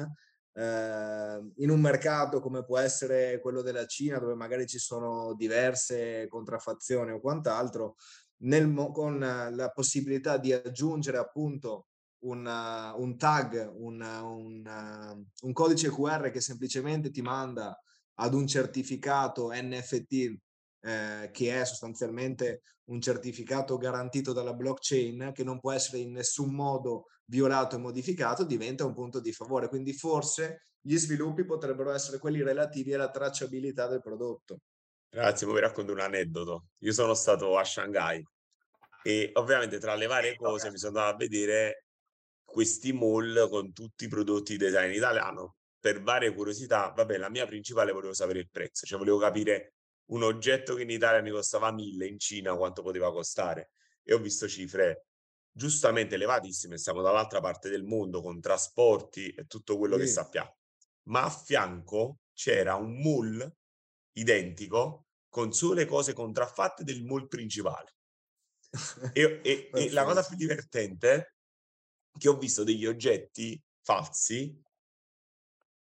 eh, 0.58 1.52
in 1.56 1.70
un 1.70 1.80
mercato 1.80 2.40
come 2.40 2.64
può 2.64 2.78
essere 2.78 3.40
quello 3.40 3.60
della 3.60 3.84
Cina, 3.84 4.18
dove 4.18 4.34
magari 4.34 4.66
ci 4.66 4.78
sono 4.78 5.34
diverse 5.34 6.26
contraffazioni 6.28 7.12
o 7.12 7.20
quant'altro, 7.20 7.96
nel, 8.38 8.72
con 8.92 9.18
la 9.18 9.70
possibilità 9.70 10.38
di 10.38 10.52
aggiungere 10.52 11.18
appunto 11.18 11.88
un, 12.20 12.46
un 12.96 13.18
tag, 13.18 13.70
un, 13.74 14.00
un, 14.00 15.24
un, 15.42 15.52
codice 15.52 15.90
QR 15.90 16.30
che 16.30 16.40
semplicemente 16.40 17.10
ti 17.10 17.22
manda 17.22 17.78
ad 18.16 18.34
un 18.34 18.46
certificato 18.46 19.50
NFT 19.52 20.12
eh, 20.80 21.30
che 21.32 21.60
è 21.60 21.64
sostanzialmente 21.64 22.62
un 22.84 23.00
certificato 23.00 23.76
garantito 23.76 24.32
dalla 24.32 24.54
blockchain 24.54 25.32
che 25.34 25.42
non 25.42 25.58
può 25.58 25.72
essere 25.72 25.98
in 25.98 26.12
nessun 26.12 26.54
modo 26.54 27.06
violato 27.24 27.76
e 27.76 27.78
modificato, 27.80 28.44
diventa 28.44 28.84
un 28.84 28.94
punto 28.94 29.20
di 29.20 29.32
favore. 29.32 29.68
Quindi 29.68 29.92
forse 29.92 30.62
gli 30.80 30.96
sviluppi 30.96 31.44
potrebbero 31.44 31.92
essere 31.92 32.18
quelli 32.18 32.42
relativi 32.42 32.94
alla 32.94 33.10
tracciabilità 33.10 33.88
del 33.88 34.00
prodotto. 34.00 34.60
Grazie, 35.08 35.46
vi 35.46 35.58
racconto 35.58 35.92
un 35.92 36.00
aneddoto. 36.00 36.66
Io 36.78 36.92
sono 36.92 37.14
stato 37.14 37.58
a 37.58 37.64
Shanghai 37.64 38.24
e 39.02 39.30
ovviamente 39.34 39.78
tra 39.78 39.94
le 39.94 40.06
varie 40.06 40.36
cose 40.36 40.70
mi 40.70 40.78
sono 40.78 40.98
andato 40.98 41.14
a 41.14 41.18
vedere 41.18 41.86
questi 42.44 42.92
mall 42.92 43.48
con 43.48 43.72
tutti 43.72 44.04
i 44.04 44.08
prodotti 44.08 44.56
design 44.56 44.92
italiano 44.92 45.55
per 45.86 46.02
varie 46.02 46.34
curiosità. 46.34 46.92
Vabbè, 46.96 47.16
la 47.16 47.28
mia 47.28 47.46
principale 47.46 47.92
volevo 47.92 48.12
sapere 48.12 48.40
il 48.40 48.50
prezzo, 48.50 48.84
cioè 48.84 48.98
volevo 48.98 49.18
capire 49.18 49.74
un 50.06 50.24
oggetto 50.24 50.74
che 50.74 50.82
in 50.82 50.90
Italia 50.90 51.22
mi 51.22 51.30
costava 51.30 51.70
mille, 51.70 52.08
in 52.08 52.18
Cina 52.18 52.56
quanto 52.56 52.82
poteva 52.82 53.12
costare. 53.12 53.70
E 54.02 54.12
ho 54.12 54.18
visto 54.18 54.48
cifre 54.48 55.06
giustamente 55.48 56.16
elevatissime, 56.16 56.76
siamo 56.76 57.02
dall'altra 57.02 57.38
parte 57.40 57.68
del 57.68 57.84
mondo 57.84 58.20
con 58.20 58.40
trasporti 58.40 59.30
e 59.30 59.46
tutto 59.46 59.78
quello 59.78 59.94
sì. 59.94 60.00
che 60.00 60.06
sappiamo. 60.08 60.56
Ma 61.04 61.22
a 61.22 61.30
fianco 61.30 62.18
c'era 62.32 62.74
un 62.74 63.00
mall 63.00 63.48
identico 64.14 65.06
con 65.28 65.52
sole 65.52 65.86
cose 65.86 66.14
contraffatte 66.14 66.82
del 66.82 67.04
mall 67.04 67.28
principale. 67.28 67.94
e, 69.12 69.40
e, 69.44 69.70
e 69.72 69.90
la 69.92 70.02
cosa 70.02 70.24
più 70.24 70.34
divertente 70.34 71.14
è 71.14 71.32
che 72.18 72.28
ho 72.28 72.36
visto 72.36 72.64
degli 72.64 72.86
oggetti 72.86 73.62
falsi 73.82 74.64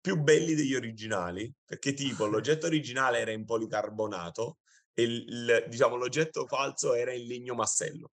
più 0.04 0.22
belli 0.22 0.54
degli 0.54 0.76
originali, 0.76 1.50
perché 1.64 1.94
tipo 1.94 2.26
l'oggetto 2.28 2.66
originale 2.66 3.20
era 3.20 3.32
in 3.32 3.46
policarbonato 3.46 4.58
e 4.94 5.04
il, 5.04 5.66
diciamo, 5.70 5.96
l'oggetto 5.96 6.46
falso 6.46 6.94
era 6.94 7.14
in 7.14 7.26
legno 7.26 7.56
massello. 7.56 8.12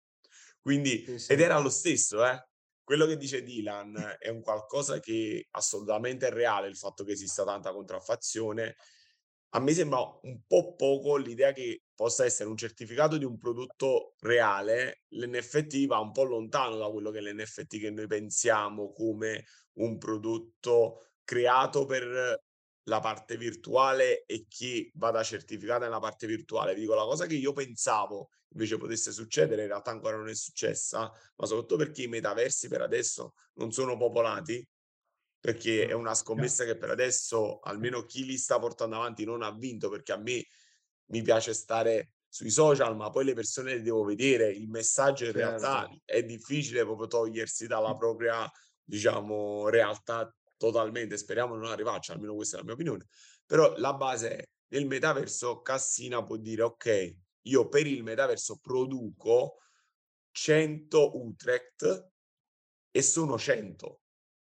Quindi, 0.61 1.03
sì, 1.07 1.19
sì. 1.19 1.33
ed 1.33 1.41
era 1.41 1.59
lo 1.59 1.71
stesso, 1.71 2.27
eh? 2.27 2.47
Quello 2.85 3.07
che 3.07 3.17
dice 3.17 3.43
Dylan 3.43 4.17
è 4.19 4.29
un 4.29 4.43
qualcosa 4.43 5.01
che 5.01 5.47
assolutamente 5.53 6.27
è 6.27 6.31
reale, 6.31 6.69
il 6.69 6.77
fatto 6.77 7.05
che 7.05 7.13
esista 7.13 7.43
tanta 7.43 7.73
contraffazione. 7.73 8.77
A 9.51 9.61
me 9.61 9.73
sembra 9.73 10.01
un 10.23 10.43
po' 10.47 10.75
poco 10.75 11.17
l'idea 11.17 11.53
che 11.53 11.85
possa 11.95 12.27
essere 12.27 12.51
un 12.51 12.57
certificato 12.57 13.17
di 13.17 13.25
un 13.25 13.39
prodotto 13.39 14.15
reale. 14.21 15.05
L'NFT 15.09 15.87
va 15.87 15.99
un 16.01 16.13
po' 16.13 16.25
lontano 16.25 16.77
da 16.77 16.91
quello 16.91 17.11
che 17.11 17.19
è 17.19 17.23
l'NFT 17.23 17.79
che 17.79 17.91
noi 17.91 18.07
pensiamo 18.07 18.93
come 18.93 19.45
un 19.79 19.97
prodotto 19.99 21.08
creato 21.29 21.85
per 21.85 22.43
la 22.85 23.01
parte 23.01 23.37
virtuale 23.37 24.25
e 24.25 24.47
chi 24.49 24.91
vada 24.95 25.23
certificata 25.23 25.85
nella 25.85 25.99
parte 25.99 26.27
virtuale. 26.27 26.73
Vi 26.73 26.81
dico 26.81 26.95
la 26.95 27.03
cosa 27.03 27.27
che 27.27 27.35
io 27.35 27.53
pensavo 27.53 28.31
invece 28.53 28.79
potesse 28.79 29.13
succedere, 29.13 29.61
in 29.61 29.69
realtà 29.69 29.91
ancora 29.91 30.17
non 30.17 30.31
è 30.31 30.35
successa, 30.35 31.01
ma 31.01 31.47
soprattutto 31.47 31.77
perché 31.77 32.05
i 32.05 32.07
metaversi 32.09 32.69
per 32.69 32.81
adesso 32.81 33.35
non 33.57 33.73
sono 33.73 33.99
popolati, 33.99 34.67
perché 35.39 35.87
è 35.87 35.93
una 35.93 36.15
scommessa 36.15 36.65
che 36.65 36.79
per 36.79 36.89
adesso 36.89 37.59
almeno 37.59 38.07
chi 38.07 38.25
li 38.25 38.39
sta 38.39 38.59
portando 38.59 38.97
avanti 38.97 39.27
non 39.27 39.43
ha 39.43 39.51
vinto, 39.51 39.91
perché 39.91 40.13
a 40.13 40.17
me 40.17 40.47
mi 41.11 41.21
piace 41.21 41.53
stare 41.53 42.13
sui 42.27 42.49
social, 42.49 42.97
ma 42.97 43.11
poi 43.11 43.27
le 43.27 43.35
persone 43.35 43.75
le 43.75 43.83
devo 43.83 44.03
vedere, 44.03 44.51
il 44.51 44.71
messaggio 44.71 45.27
in 45.27 45.33
certo. 45.33 45.47
realtà 45.47 45.95
è 46.07 46.23
difficile 46.23 46.85
proprio 46.85 47.07
togliersi 47.07 47.67
dalla 47.67 47.95
propria, 47.95 48.51
diciamo, 48.83 49.69
realtà 49.69 50.33
totalmente, 50.59 51.17
speriamo 51.17 51.55
non 51.57 51.71
arrivarci, 51.71 52.11
almeno 52.11 52.35
questa 52.35 52.57
è 52.57 52.59
la 52.59 52.67
mia 52.67 52.75
opinione, 52.75 53.07
però 53.47 53.75
la 53.77 53.95
base 53.95 54.37
è 54.37 54.45
nel 54.71 54.87
metaverso 54.87 55.63
Cassina 55.63 56.23
può 56.23 56.37
dire 56.37 56.63
ok, 56.63 57.17
io 57.43 57.69
per 57.69 57.87
il 57.87 58.03
metaverso 58.03 58.59
produco 58.61 59.61
100 60.33 61.17
Utrecht 61.17 62.11
e 62.91 63.03
sono 63.03 63.39
100 63.39 64.01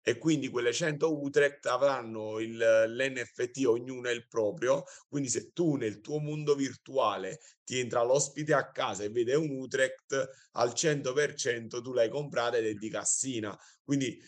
e 0.02 0.18
quindi 0.18 0.48
quelle 0.48 0.72
100 0.72 1.22
Utrecht 1.22 1.66
avranno 1.66 2.38
il, 2.40 2.56
l'NFT, 2.56 3.64
ognuno 3.66 4.08
è 4.08 4.12
il 4.12 4.26
proprio, 4.26 4.84
quindi 5.08 5.28
se 5.28 5.52
tu 5.52 5.76
nel 5.76 6.00
tuo 6.00 6.18
mondo 6.18 6.54
virtuale 6.54 7.40
ti 7.64 7.78
entra 7.78 8.02
l'ospite 8.02 8.54
a 8.54 8.70
casa 8.70 9.04
e 9.04 9.10
vede 9.10 9.34
un 9.34 9.50
Utrecht 9.50 10.28
al 10.52 10.72
100% 10.72 11.82
tu 11.82 11.92
l'hai 11.92 12.08
comprata 12.08 12.56
ed 12.56 12.66
è 12.66 12.72
di 12.74 12.88
Cassina, 12.88 13.56
quindi 13.84 14.18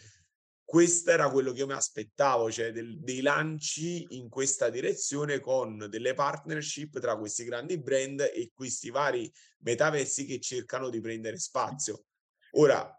questo 0.72 1.10
era 1.10 1.28
quello 1.28 1.52
che 1.52 1.58
io 1.58 1.66
mi 1.66 1.74
aspettavo, 1.74 2.50
cioè 2.50 2.72
del, 2.72 2.98
dei 2.98 3.20
lanci 3.20 4.06
in 4.16 4.30
questa 4.30 4.70
direzione 4.70 5.38
con 5.38 5.86
delle 5.90 6.14
partnership 6.14 6.98
tra 6.98 7.18
questi 7.18 7.44
grandi 7.44 7.78
brand 7.78 8.20
e 8.20 8.52
questi 8.54 8.88
vari 8.88 9.30
metaversi 9.64 10.24
che 10.24 10.40
cercano 10.40 10.88
di 10.88 10.98
prendere 10.98 11.36
spazio. 11.36 12.04
Ora, 12.52 12.90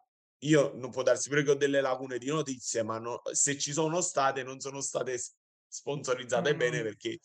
io 0.42 0.74
non 0.76 0.92
può 0.92 1.02
darsi 1.02 1.30
pure 1.30 1.42
che 1.42 1.50
ho 1.50 1.56
delle 1.56 1.82
lacune 1.82 2.20
di 2.20 2.28
notizie, 2.28 2.84
ma 2.84 3.00
no, 3.00 3.24
se 3.32 3.58
ci 3.58 3.74
sono 3.74 4.02
state, 4.02 4.44
non 4.44 4.60
sono 4.60 4.80
state 4.80 5.20
sponsorizzate 5.68 6.52
no, 6.52 6.58
bene 6.58 6.84
perché... 6.84 7.18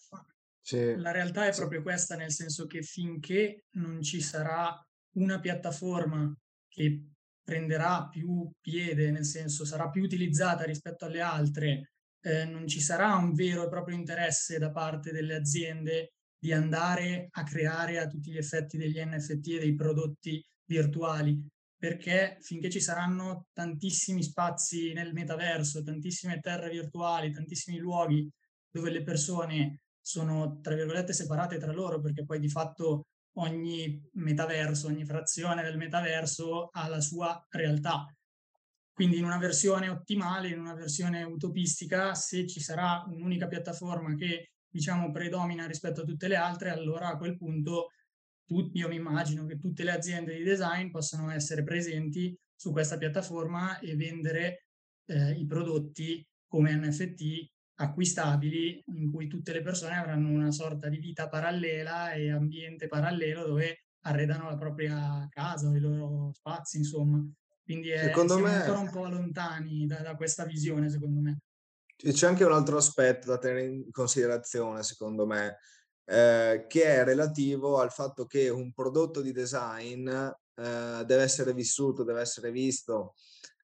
La 0.70 1.10
realtà 1.10 1.46
è 1.46 1.54
proprio 1.54 1.82
questa, 1.82 2.16
nel 2.16 2.32
senso 2.32 2.64
che 2.64 2.80
finché 2.80 3.64
non 3.72 4.00
ci 4.00 4.22
sarà 4.22 4.74
una 5.16 5.40
piattaforma 5.40 6.34
che 6.68 7.02
prenderà 7.48 8.06
più 8.10 8.46
piede, 8.60 9.10
nel 9.10 9.24
senso 9.24 9.64
sarà 9.64 9.88
più 9.88 10.02
utilizzata 10.02 10.64
rispetto 10.64 11.06
alle 11.06 11.22
altre, 11.22 11.92
eh, 12.20 12.44
non 12.44 12.66
ci 12.66 12.78
sarà 12.78 13.14
un 13.14 13.32
vero 13.32 13.64
e 13.64 13.70
proprio 13.70 13.96
interesse 13.96 14.58
da 14.58 14.70
parte 14.70 15.12
delle 15.12 15.34
aziende 15.34 16.12
di 16.38 16.52
andare 16.52 17.28
a 17.30 17.42
creare 17.44 18.00
a 18.00 18.06
tutti 18.06 18.30
gli 18.30 18.36
effetti 18.36 18.76
degli 18.76 19.02
NFT 19.02 19.48
e 19.48 19.58
dei 19.60 19.74
prodotti 19.74 20.44
virtuali, 20.66 21.42
perché 21.74 22.36
finché 22.42 22.68
ci 22.68 22.80
saranno 22.80 23.46
tantissimi 23.54 24.22
spazi 24.22 24.92
nel 24.92 25.14
metaverso, 25.14 25.82
tantissime 25.82 26.40
terre 26.40 26.68
virtuali, 26.68 27.32
tantissimi 27.32 27.78
luoghi 27.78 28.30
dove 28.70 28.90
le 28.90 29.02
persone 29.02 29.80
sono, 30.02 30.60
tra 30.60 30.74
virgolette, 30.74 31.14
separate 31.14 31.56
tra 31.56 31.72
loro, 31.72 31.98
perché 31.98 32.26
poi 32.26 32.40
di 32.40 32.50
fatto 32.50 33.06
ogni 33.38 34.00
metaverso, 34.14 34.88
ogni 34.88 35.04
frazione 35.04 35.62
del 35.62 35.76
metaverso 35.76 36.68
ha 36.72 36.88
la 36.88 37.00
sua 37.00 37.44
realtà. 37.50 38.06
Quindi 38.92 39.18
in 39.18 39.24
una 39.24 39.38
versione 39.38 39.88
ottimale, 39.88 40.48
in 40.48 40.58
una 40.58 40.74
versione 40.74 41.22
utopistica, 41.22 42.14
se 42.14 42.46
ci 42.46 42.60
sarà 42.60 43.04
un'unica 43.06 43.46
piattaforma 43.46 44.14
che 44.14 44.52
diciamo 44.68 45.10
predomina 45.10 45.66
rispetto 45.66 46.00
a 46.00 46.04
tutte 46.04 46.28
le 46.28 46.36
altre, 46.36 46.70
allora 46.70 47.08
a 47.08 47.16
quel 47.16 47.36
punto 47.36 47.88
tu, 48.44 48.70
io 48.72 48.88
mi 48.88 48.96
immagino 48.96 49.44
che 49.46 49.58
tutte 49.58 49.84
le 49.84 49.92
aziende 49.92 50.36
di 50.36 50.42
design 50.42 50.90
possano 50.90 51.30
essere 51.30 51.62
presenti 51.62 52.36
su 52.56 52.72
questa 52.72 52.96
piattaforma 52.96 53.78
e 53.78 53.94
vendere 53.94 54.66
eh, 55.06 55.32
i 55.32 55.46
prodotti 55.46 56.26
come 56.46 56.74
NFT 56.74 57.50
acquistabili 57.80 58.82
in 58.86 59.10
cui 59.10 59.28
tutte 59.28 59.52
le 59.52 59.62
persone 59.62 59.96
avranno 59.96 60.28
una 60.28 60.50
sorta 60.50 60.88
di 60.88 60.98
vita 60.98 61.28
parallela 61.28 62.12
e 62.12 62.30
ambiente 62.30 62.88
parallelo 62.88 63.46
dove 63.46 63.84
arredano 64.02 64.48
la 64.48 64.56
propria 64.56 65.26
casa 65.30 65.74
i 65.74 65.80
loro 65.80 66.32
spazi, 66.32 66.78
insomma. 66.78 67.24
Quindi 67.62 67.90
è, 67.90 68.04
secondo 68.04 68.38
me... 68.38 68.54
ancora 68.54 68.78
un 68.78 68.90
po' 68.90 69.06
lontani 69.06 69.86
da, 69.86 70.00
da 70.00 70.16
questa 70.16 70.44
visione, 70.44 70.88
secondo 70.88 71.20
me. 71.20 71.40
C'è 71.96 72.26
anche 72.26 72.44
un 72.44 72.52
altro 72.52 72.76
aspetto 72.76 73.28
da 73.28 73.38
tenere 73.38 73.66
in 73.66 73.90
considerazione, 73.90 74.82
secondo 74.82 75.26
me, 75.26 75.58
eh, 76.04 76.64
che 76.68 76.84
è 76.84 77.04
relativo 77.04 77.78
al 77.78 77.92
fatto 77.92 78.24
che 78.24 78.48
un 78.48 78.72
prodotto 78.72 79.20
di 79.20 79.32
design 79.32 80.08
eh, 80.08 80.32
deve 81.04 81.22
essere 81.22 81.52
vissuto, 81.52 82.04
deve 82.04 82.20
essere 82.20 82.50
visto, 82.50 83.14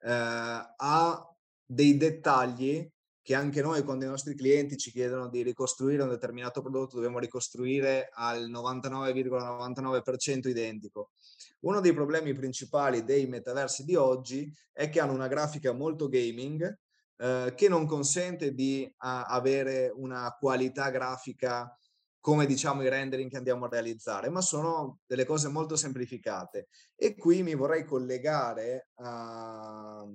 eh, 0.02 0.10
ha 0.10 1.36
dei 1.64 1.96
dettagli 1.96 2.92
che 3.24 3.34
anche 3.34 3.62
noi 3.62 3.82
quando 3.84 4.04
i 4.04 4.08
nostri 4.08 4.34
clienti 4.34 4.76
ci 4.76 4.90
chiedono 4.90 5.30
di 5.30 5.42
ricostruire 5.42 6.02
un 6.02 6.10
determinato 6.10 6.60
prodotto 6.60 6.96
dobbiamo 6.96 7.18
ricostruire 7.18 8.10
al 8.12 8.50
99,99% 8.50 10.46
identico. 10.48 11.12
Uno 11.60 11.80
dei 11.80 11.94
problemi 11.94 12.34
principali 12.34 13.02
dei 13.02 13.26
metaversi 13.26 13.84
di 13.84 13.94
oggi 13.94 14.54
è 14.74 14.90
che 14.90 15.00
hanno 15.00 15.14
una 15.14 15.26
grafica 15.28 15.72
molto 15.72 16.06
gaming 16.06 16.78
eh, 17.16 17.54
che 17.56 17.66
non 17.66 17.86
consente 17.86 18.52
di 18.52 18.92
a, 18.98 19.24
avere 19.24 19.90
una 19.96 20.36
qualità 20.38 20.90
grafica 20.90 21.74
come 22.20 22.44
diciamo 22.44 22.82
i 22.82 22.90
rendering 22.90 23.30
che 23.30 23.38
andiamo 23.38 23.64
a 23.64 23.68
realizzare, 23.70 24.28
ma 24.28 24.42
sono 24.42 24.98
delle 25.06 25.24
cose 25.24 25.48
molto 25.48 25.76
semplificate. 25.76 26.68
E 26.94 27.16
qui 27.16 27.42
mi 27.42 27.54
vorrei 27.54 27.86
collegare 27.86 28.88
a, 28.96 30.06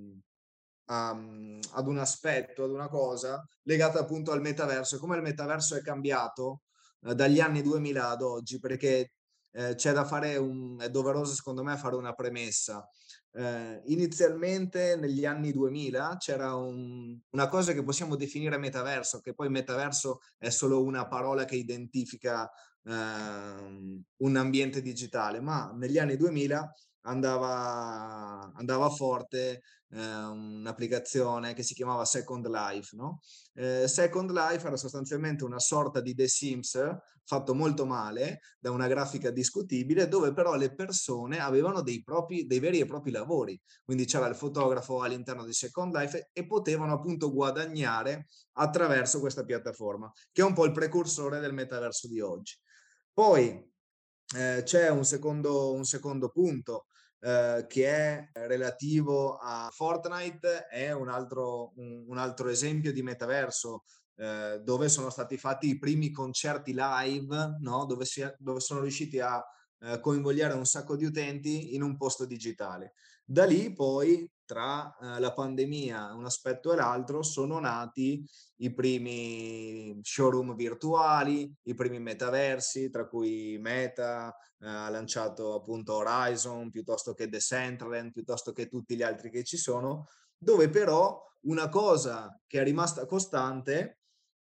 a, 0.90 1.10
ad 1.10 1.86
un 1.86 1.98
aspetto, 1.98 2.64
ad 2.64 2.70
una 2.70 2.88
cosa 2.88 3.44
legata 3.62 4.00
appunto 4.00 4.32
al 4.32 4.40
metaverso, 4.40 4.98
come 4.98 5.16
il 5.16 5.22
metaverso 5.22 5.76
è 5.76 5.82
cambiato 5.82 6.62
eh, 7.02 7.14
dagli 7.14 7.40
anni 7.40 7.62
2000 7.62 8.08
ad 8.08 8.22
oggi, 8.22 8.58
perché 8.58 9.12
eh, 9.52 9.74
c'è 9.74 9.92
da 9.92 10.04
fare 10.04 10.36
un, 10.36 10.78
è 10.80 10.90
doveroso 10.90 11.34
secondo 11.34 11.62
me 11.62 11.76
fare 11.76 11.96
una 11.96 12.12
premessa. 12.12 12.86
Eh, 13.32 13.82
inizialmente 13.86 14.96
negli 14.96 15.24
anni 15.24 15.52
2000 15.52 16.16
c'era 16.18 16.54
un, 16.56 17.16
una 17.30 17.48
cosa 17.48 17.72
che 17.72 17.84
possiamo 17.84 18.16
definire 18.16 18.58
metaverso, 18.58 19.20
che 19.20 19.34
poi 19.34 19.48
metaverso 19.48 20.20
è 20.38 20.50
solo 20.50 20.82
una 20.82 21.06
parola 21.06 21.44
che 21.44 21.54
identifica 21.54 22.50
eh, 22.84 22.92
un 22.92 24.36
ambiente 24.36 24.82
digitale, 24.82 25.40
ma 25.40 25.72
negli 25.76 25.98
anni 25.98 26.16
2000 26.16 26.74
andava, 27.02 28.52
andava 28.54 28.88
forte 28.90 29.62
eh, 29.90 30.24
un'applicazione 30.24 31.54
che 31.54 31.62
si 31.62 31.74
chiamava 31.74 32.04
Second 32.04 32.46
Life. 32.48 32.94
No? 32.96 33.20
Eh, 33.54 33.88
Second 33.88 34.30
Life 34.30 34.66
era 34.66 34.76
sostanzialmente 34.76 35.44
una 35.44 35.58
sorta 35.58 36.00
di 36.00 36.14
The 36.14 36.28
Sims 36.28 36.78
fatto 37.30 37.54
molto 37.54 37.86
male 37.86 38.40
da 38.58 38.72
una 38.72 38.88
grafica 38.88 39.30
discutibile 39.30 40.08
dove 40.08 40.32
però 40.32 40.56
le 40.56 40.74
persone 40.74 41.38
avevano 41.38 41.80
dei, 41.80 42.02
propri, 42.02 42.44
dei 42.44 42.58
veri 42.58 42.80
e 42.80 42.86
propri 42.86 43.12
lavori. 43.12 43.60
Quindi 43.84 44.04
c'era 44.04 44.26
il 44.26 44.34
fotografo 44.34 45.00
all'interno 45.02 45.44
di 45.44 45.52
Second 45.52 45.94
Life 45.94 46.30
e 46.32 46.46
potevano 46.46 46.92
appunto 46.92 47.32
guadagnare 47.32 48.26
attraverso 48.54 49.20
questa 49.20 49.44
piattaforma, 49.44 50.10
che 50.32 50.42
è 50.42 50.44
un 50.44 50.54
po' 50.54 50.64
il 50.64 50.72
precursore 50.72 51.38
del 51.38 51.52
metaverso 51.52 52.08
di 52.08 52.20
oggi. 52.20 52.56
Poi 53.12 53.69
eh, 54.36 54.62
c'è 54.64 54.88
un 54.90 55.04
secondo, 55.04 55.72
un 55.72 55.84
secondo 55.84 56.28
punto 56.28 56.86
eh, 57.20 57.66
che 57.68 57.88
è 57.88 58.30
relativo 58.46 59.36
a 59.36 59.68
Fortnite, 59.72 60.66
è 60.66 60.92
un 60.92 61.08
altro, 61.08 61.72
un, 61.76 62.04
un 62.06 62.18
altro 62.18 62.48
esempio 62.48 62.92
di 62.92 63.02
metaverso 63.02 63.84
eh, 64.16 64.60
dove 64.62 64.88
sono 64.88 65.10
stati 65.10 65.36
fatti 65.36 65.68
i 65.68 65.78
primi 65.78 66.10
concerti 66.10 66.74
live, 66.74 67.56
no? 67.60 67.84
dove, 67.86 68.04
si, 68.04 68.22
dove 68.38 68.60
sono 68.60 68.80
riusciti 68.80 69.18
a 69.18 69.42
eh, 69.80 69.98
coinvolgere 70.00 70.54
un 70.54 70.66
sacco 70.66 70.96
di 70.96 71.04
utenti 71.04 71.74
in 71.74 71.82
un 71.82 71.96
posto 71.96 72.26
digitale. 72.26 72.94
Da 73.24 73.44
lì 73.44 73.72
poi, 73.72 74.30
tra 74.50 74.96
eh, 75.00 75.20
la 75.20 75.32
pandemia, 75.32 76.12
un 76.12 76.24
aspetto 76.24 76.72
e 76.72 76.76
l'altro, 76.76 77.22
sono 77.22 77.60
nati 77.60 78.28
i 78.56 78.74
primi 78.74 79.96
showroom 80.02 80.56
virtuali, 80.56 81.54
i 81.62 81.74
primi 81.74 82.00
metaversi, 82.00 82.90
tra 82.90 83.06
cui 83.06 83.58
Meta 83.60 84.34
eh, 84.58 84.66
ha 84.66 84.88
lanciato 84.88 85.54
appunto 85.54 85.94
Horizon, 85.94 86.68
piuttosto 86.72 87.14
che 87.14 87.28
Decentraland, 87.28 88.10
piuttosto 88.10 88.50
che 88.50 88.66
tutti 88.66 88.96
gli 88.96 89.04
altri 89.04 89.30
che 89.30 89.44
ci 89.44 89.56
sono, 89.56 90.08
dove 90.36 90.68
però 90.68 91.22
una 91.42 91.68
cosa 91.68 92.36
che 92.44 92.60
è 92.60 92.64
rimasta 92.64 93.06
costante 93.06 94.00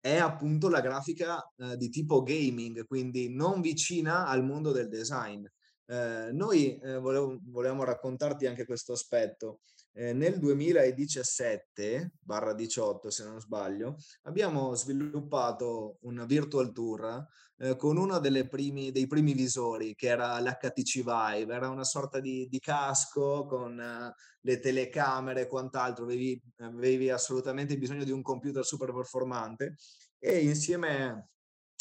è 0.01 0.16
appunto 0.16 0.70
la 0.70 0.80
grafica 0.80 1.38
eh, 1.59 1.76
di 1.76 1.90
tipo 1.90 2.22
gaming, 2.22 2.86
quindi 2.86 3.28
non 3.28 3.61
vicina 3.61 4.26
al 4.26 4.43
mondo 4.43 4.72
del 4.72 4.88
design. 4.88 5.45
Eh, 5.84 6.30
noi 6.32 6.78
eh, 6.78 6.97
volevamo 6.97 7.84
raccontarti 7.84 8.47
anche 8.47 8.64
questo 8.64 8.95
aspetto. 8.95 9.61
Eh, 9.95 10.14
nel 10.14 10.38
2017-18, 10.38 13.09
se 13.09 13.24
non 13.24 13.38
sbaglio, 13.40 13.97
abbiamo 14.22 14.74
sviluppato 14.74 15.99
un 16.03 16.24
virtual 16.26 16.72
tour 16.72 17.26
eh, 17.59 17.76
con 17.76 17.99
uno 17.99 18.18
primi, 18.49 18.90
dei 18.90 19.07
primi 19.07 19.34
visori 19.34 19.95
che 19.95 20.07
era 20.09 20.40
l'HTC 20.40 21.03
Vive, 21.03 21.55
era 21.55 21.68
una 21.68 21.84
sorta 21.84 22.20
di, 22.20 22.49
di 22.49 22.59
casco 22.59 23.45
con 23.45 23.78
uh, 23.78 24.11
le 24.40 24.61
telecamere 24.61 25.43
e 25.43 25.47
quant'altro, 25.47 26.05
avevi, 26.05 26.40
avevi 26.57 27.11
assolutamente 27.11 27.76
bisogno 27.76 28.05
di 28.05 28.11
un 28.11 28.22
computer 28.22 28.64
super 28.64 28.95
performante. 28.95 29.76
E 30.18 30.38
insieme 30.38 31.28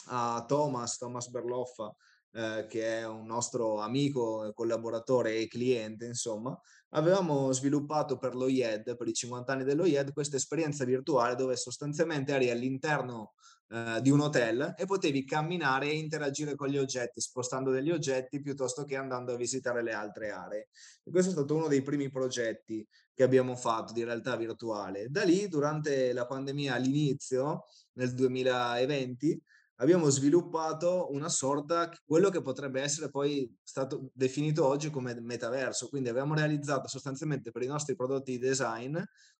a 0.07 0.43
Thomas, 0.47 0.97
Thomas 0.97 1.30
Berloffa, 1.30 1.95
eh, 2.34 2.66
che 2.70 2.99
è 2.99 3.07
un 3.07 3.26
nostro 3.26 3.80
amico, 3.80 4.51
collaboratore 4.53 5.38
e 5.38 5.47
cliente, 5.47 6.05
insomma, 6.05 6.57
avevamo 6.92 7.52
sviluppato 7.52 8.18
per 8.18 8.36
l'OIED, 8.36 8.96
per 8.96 9.08
i 9.08 9.14
50 9.14 9.52
anni 9.52 9.64
dell'OIED, 9.64 10.14
questa 10.14 10.36
esperienza 10.36 10.86
virtuale 10.86 11.36
dove 11.36 11.56
sostanzialmente 11.56 12.34
eri 12.34 12.50
all'interno 12.50 13.34
eh, 13.70 14.00
di 14.02 14.10
un 14.10 14.20
hotel 14.20 14.74
e 14.78 14.86
potevi 14.86 15.24
camminare 15.24 15.89
e 15.89 15.98
interagire 15.98 16.56
con 16.56 16.68
gli 16.68 16.78
oggetti, 16.78 17.22
spostando 17.22 17.72
degli 17.72 17.89
oggetti 17.89 18.42
piuttosto 18.42 18.84
che 18.84 18.98
andando 18.98 19.34
a 19.34 19.38
visitare 19.38 19.82
le 19.82 19.94
altre 19.94 20.32
aree. 20.32 20.68
E 21.04 21.12
questo 21.12 21.30
è 21.30 21.34
stato 21.34 21.56
uno 21.56 21.68
dei 21.68 21.82
primi 21.82 22.10
progetti 22.10 22.86
che 23.14 23.24
abbiamo 23.24 23.56
fatto 23.56 23.94
di 23.94 24.04
realtà 24.04 24.36
virtuale. 24.36 25.08
Da 25.10 25.24
lì, 25.24 25.48
durante 25.48 26.12
la 26.12 26.26
pandemia 26.26 26.74
all'inizio, 26.74 27.66
nel 27.94 28.14
2020, 28.14 29.42
abbiamo 29.82 30.10
sviluppato 30.10 31.12
una 31.12 31.28
sorta, 31.28 31.92
quello 32.06 32.30
che 32.30 32.42
potrebbe 32.42 32.82
essere 32.82 33.10
poi 33.10 33.52
stato 33.64 34.12
definito 34.14 34.66
oggi 34.66 34.90
come 34.90 35.20
metaverso. 35.20 35.90
Quindi 35.90 36.10
abbiamo 36.10 36.36
realizzato 36.36 36.88
sostanzialmente 36.88 37.52
per 37.52 37.64
i 37.64 37.68
nostri 37.68 37.96
prodotti 37.96 38.32
di 38.32 38.38
design, 38.38 38.98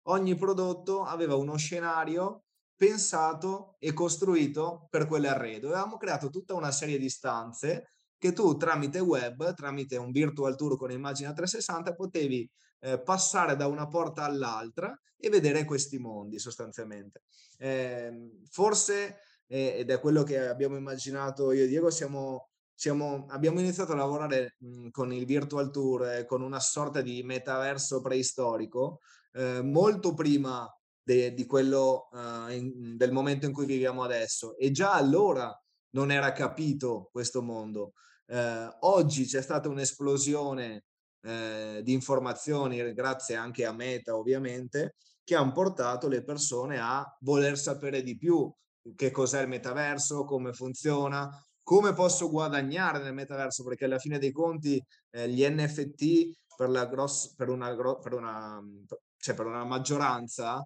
ogni 0.08 0.36
prodotto 0.36 1.04
aveva 1.04 1.36
uno 1.36 1.56
scenario 1.58 2.44
pensato 2.76 3.76
e 3.78 3.94
costruito 3.94 4.88
per 4.90 5.06
quell'arredo. 5.06 5.68
Avevamo 5.68 5.98
creato 5.98 6.30
tutta 6.30 6.56
una 6.56 6.72
serie 6.72 6.98
di 6.98 7.10
stanze 7.10 7.90
che 8.18 8.34
tu 8.34 8.58
tramite 8.58 9.00
web, 9.00 9.54
tramite 9.54 9.98
un 9.98 10.12
virtual 10.12 10.56
tour 10.56 10.76
con 10.78 10.92
immagine 10.92 11.30
a 11.30 11.34
360, 11.34 11.94
potevi 11.94 12.50
eh, 12.80 13.00
passare 13.00 13.56
da 13.56 13.68
una 13.68 13.88
porta 13.88 14.24
all'altra 14.24 15.00
e 15.16 15.30
vedere 15.30 15.66
questi 15.66 16.00
mondi 16.00 16.40
sostanzialmente. 16.40 17.22
Eh, 17.60 18.12
forse 18.50 19.20
eh, 19.52 19.80
ed 19.80 19.92
è 19.92 20.00
quello 20.00 20.24
che 20.24 20.48
abbiamo 20.48 20.78
immaginato 20.78 21.52
io 21.52 21.66
e 21.66 21.68
Diego, 21.68 21.90
siamo, 21.90 22.52
siamo, 22.74 23.26
abbiamo 23.28 23.60
iniziato 23.60 23.92
a 23.92 23.96
lavorare 23.96 24.56
mh, 24.60 24.90
con 24.92 25.12
il 25.12 25.26
Virtual 25.26 25.70
Tour, 25.70 26.08
eh, 26.08 26.26
con 26.26 26.42
una 26.42 26.62
sorta 26.62 27.02
di 27.02 27.22
metaverso 27.24 28.00
preistorico, 28.00 29.02
eh, 29.34 29.62
molto 29.62 30.14
prima 30.14 30.74
de, 31.04 31.34
di 31.34 31.46
quello 31.46 32.10
eh, 32.14 32.56
in, 32.56 32.96
del 32.96 33.12
momento 33.12 33.46
in 33.46 33.52
cui 33.52 33.66
viviamo 33.66 34.04
adesso. 34.04 34.56
E 34.58 34.72
già 34.72 34.94
allora 34.94 35.54
non 35.96 36.12
era 36.12 36.32
capito 36.32 37.10
questo 37.12 37.42
mondo. 37.42 37.92
Eh, 38.28 38.70
oggi 38.82 39.26
c'è 39.26 39.42
stata 39.42 39.68
un'esplosione 39.68 40.86
eh, 41.24 41.82
di 41.84 41.92
informazioni, 41.92 42.94
grazie 42.94 43.36
anche 43.36 43.66
a 43.66 43.74
Meta 43.74 44.16
ovviamente, 44.16 44.96
che 45.26 45.36
hanno 45.36 45.52
portato 45.52 46.08
le 46.08 46.24
persone 46.24 46.80
a 46.80 47.06
voler 47.20 47.58
sapere 47.58 48.02
di 48.02 48.16
più, 48.16 48.50
che 48.96 49.12
cos'è 49.12 49.42
il 49.42 49.48
metaverso, 49.48 50.24
come 50.24 50.54
funziona, 50.54 51.30
come 51.64 51.94
posso 51.94 52.30
guadagnare 52.30 53.00
nel 53.00 53.14
metaverso, 53.14 53.64
perché 53.64 53.86
alla 53.86 54.00
fine 54.00 54.20
dei 54.20 54.32
conti 54.32 54.84
eh, 55.12 55.30
gli 55.30 55.46
NFT 55.48 56.36
per, 56.56 56.70
la 56.70 56.86
gross, 56.86 57.34
per, 57.36 57.50
una, 57.50 57.76
per, 57.76 58.14
una, 58.14 58.62
cioè 59.18 59.36
per 59.36 59.46
una 59.46 59.64
maggioranza 59.64 60.64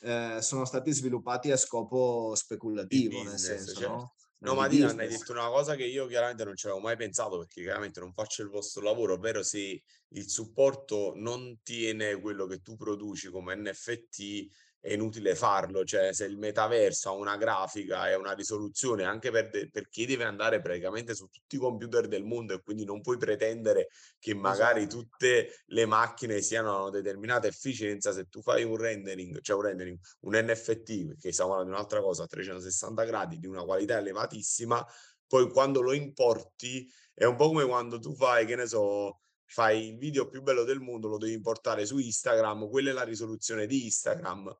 eh, 0.00 0.38
sono 0.40 0.64
stati 0.64 0.92
sviluppati 0.92 1.50
a 1.50 1.56
scopo 1.56 2.34
speculativo, 2.34 3.22
business, 3.22 3.48
nel 3.48 3.58
senso, 3.58 3.80
certo. 3.80 3.94
no? 3.94 4.14
No, 4.44 4.54
ma 4.54 4.68
Dylan, 4.68 4.98
hai 4.98 5.08
detto 5.08 5.32
una 5.32 5.48
cosa 5.48 5.74
che 5.74 5.84
io 5.84 6.06
chiaramente 6.06 6.44
non 6.44 6.54
ci 6.54 6.66
avevo 6.66 6.82
mai 6.82 6.96
pensato 6.96 7.38
perché 7.38 7.62
chiaramente 7.62 8.00
non 8.00 8.12
faccio 8.12 8.42
il 8.42 8.50
vostro 8.50 8.82
lavoro, 8.82 9.14
ovvero 9.14 9.42
se 9.42 9.82
il 10.08 10.28
supporto 10.28 11.14
non 11.16 11.60
tiene 11.62 12.20
quello 12.20 12.44
che 12.46 12.60
tu 12.60 12.76
produci 12.76 13.30
come 13.30 13.56
NFT, 13.56 14.46
è 14.84 14.92
inutile 14.92 15.34
farlo, 15.34 15.82
cioè 15.82 16.12
se 16.12 16.26
il 16.26 16.36
metaverso 16.36 17.08
ha 17.08 17.12
una 17.12 17.38
grafica 17.38 18.10
e 18.10 18.16
una 18.16 18.32
risoluzione 18.32 19.04
anche 19.04 19.30
per, 19.30 19.48
de- 19.48 19.70
per 19.70 19.88
chi 19.88 20.04
deve 20.04 20.24
andare 20.24 20.60
praticamente 20.60 21.14
su 21.14 21.26
tutti 21.28 21.56
i 21.56 21.58
computer 21.58 22.06
del 22.06 22.22
mondo 22.22 22.52
e 22.52 22.60
quindi 22.60 22.84
non 22.84 23.00
puoi 23.00 23.16
pretendere 23.16 23.88
che 24.18 24.34
magari 24.34 24.80
esatto. 24.80 24.98
tutte 24.98 25.62
le 25.68 25.86
macchine 25.86 26.42
siano 26.42 26.76
a 26.76 26.80
una 26.82 26.90
determinata 26.90 27.46
efficienza, 27.46 28.12
se 28.12 28.28
tu 28.28 28.42
fai 28.42 28.62
un 28.62 28.76
rendering, 28.76 29.40
cioè 29.40 29.56
un 29.56 29.62
rendering, 29.62 29.98
un 30.20 30.34
NFT, 30.36 31.16
che 31.18 31.32
stiamo 31.32 31.52
parlando 31.52 31.72
di 31.72 31.78
un'altra 31.78 32.02
cosa, 32.02 32.24
a 32.24 32.26
360 32.26 33.04
gradi, 33.04 33.38
di 33.38 33.46
una 33.46 33.64
qualità 33.64 33.96
elevatissima, 33.96 34.86
poi 35.26 35.50
quando 35.50 35.80
lo 35.80 35.94
importi 35.94 36.86
è 37.14 37.24
un 37.24 37.36
po' 37.36 37.46
come 37.46 37.64
quando 37.64 37.98
tu 37.98 38.14
fai, 38.14 38.44
che 38.44 38.54
ne 38.54 38.66
so, 38.66 39.20
fai 39.46 39.88
il 39.88 39.98
video 39.98 40.28
più 40.28 40.42
bello 40.42 40.64
del 40.64 40.80
mondo, 40.80 41.08
lo 41.08 41.18
devi 41.18 41.32
importare 41.32 41.86
su 41.86 41.98
Instagram, 41.98 42.68
quella 42.68 42.90
è 42.90 42.92
la 42.92 43.04
risoluzione 43.04 43.66
di 43.66 43.84
Instagram, 43.84 44.56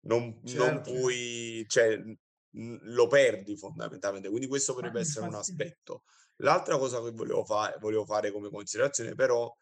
non, 0.00 0.40
certo. 0.44 0.64
non 0.64 0.80
puoi, 0.82 1.64
cioè, 1.68 2.00
lo 2.52 3.06
perdi 3.06 3.56
fondamentalmente, 3.56 4.28
quindi 4.28 4.46
questo 4.46 4.74
potrebbe 4.74 5.00
essere 5.00 5.26
un 5.26 5.34
aspetto. 5.34 6.04
L'altra 6.36 6.78
cosa 6.78 7.02
che 7.02 7.10
volevo, 7.12 7.44
fa- 7.44 7.76
volevo 7.80 8.04
fare 8.04 8.30
come 8.30 8.50
considerazione 8.50 9.14
però 9.14 9.54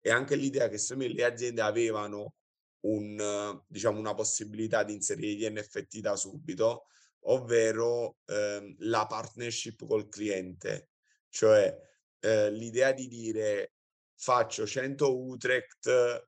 è 0.00 0.10
anche 0.10 0.36
l'idea 0.36 0.68
che 0.68 0.78
secondo 0.78 1.08
me 1.08 1.14
le 1.14 1.24
aziende 1.24 1.62
avevano 1.62 2.34
un, 2.80 3.60
diciamo, 3.66 3.98
una 3.98 4.14
possibilità 4.14 4.84
di 4.84 4.94
inserire 4.94 5.34
gli 5.34 5.52
NFT 5.52 5.98
da 5.98 6.16
subito, 6.16 6.86
ovvero 7.22 8.18
ehm, 8.26 8.76
la 8.80 9.06
partnership 9.06 9.86
col 9.86 10.08
cliente, 10.08 10.90
cioè 11.28 11.76
eh, 12.20 12.50
l'idea 12.50 12.92
di 12.92 13.08
dire 13.08 13.72
faccio 14.18 14.66
100 14.66 15.16
Utrecht 15.16 16.26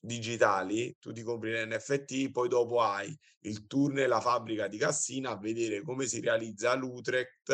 digitali, 0.00 0.96
tu 0.98 1.12
ti 1.12 1.22
compri 1.22 1.52
l'NFT, 1.52 2.30
poi 2.30 2.48
dopo 2.48 2.80
hai 2.80 3.14
il 3.40 3.66
tour 3.66 3.92
nella 3.92 4.20
fabbrica 4.20 4.66
di 4.66 4.78
Cassina 4.78 5.30
a 5.30 5.38
vedere 5.38 5.82
come 5.82 6.06
si 6.06 6.20
realizza 6.20 6.74
l'Utrecht 6.74 7.50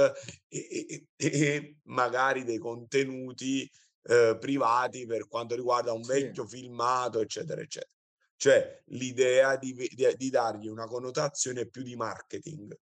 e, 0.48 0.68
e, 0.68 1.06
e 1.16 1.76
magari 1.84 2.44
dei 2.44 2.58
contenuti 2.58 3.68
eh, 4.02 4.36
privati 4.38 5.06
per 5.06 5.26
quanto 5.26 5.54
riguarda 5.56 5.92
un 5.92 6.02
vecchio 6.02 6.46
sì. 6.46 6.58
filmato, 6.58 7.20
eccetera, 7.20 7.60
eccetera. 7.60 7.90
Cioè 8.36 8.82
l'idea 8.86 9.56
di, 9.56 9.72
di, 9.72 10.14
di 10.14 10.30
dargli 10.30 10.68
una 10.68 10.86
connotazione 10.86 11.66
più 11.66 11.82
di 11.82 11.96
marketing. 11.96 12.76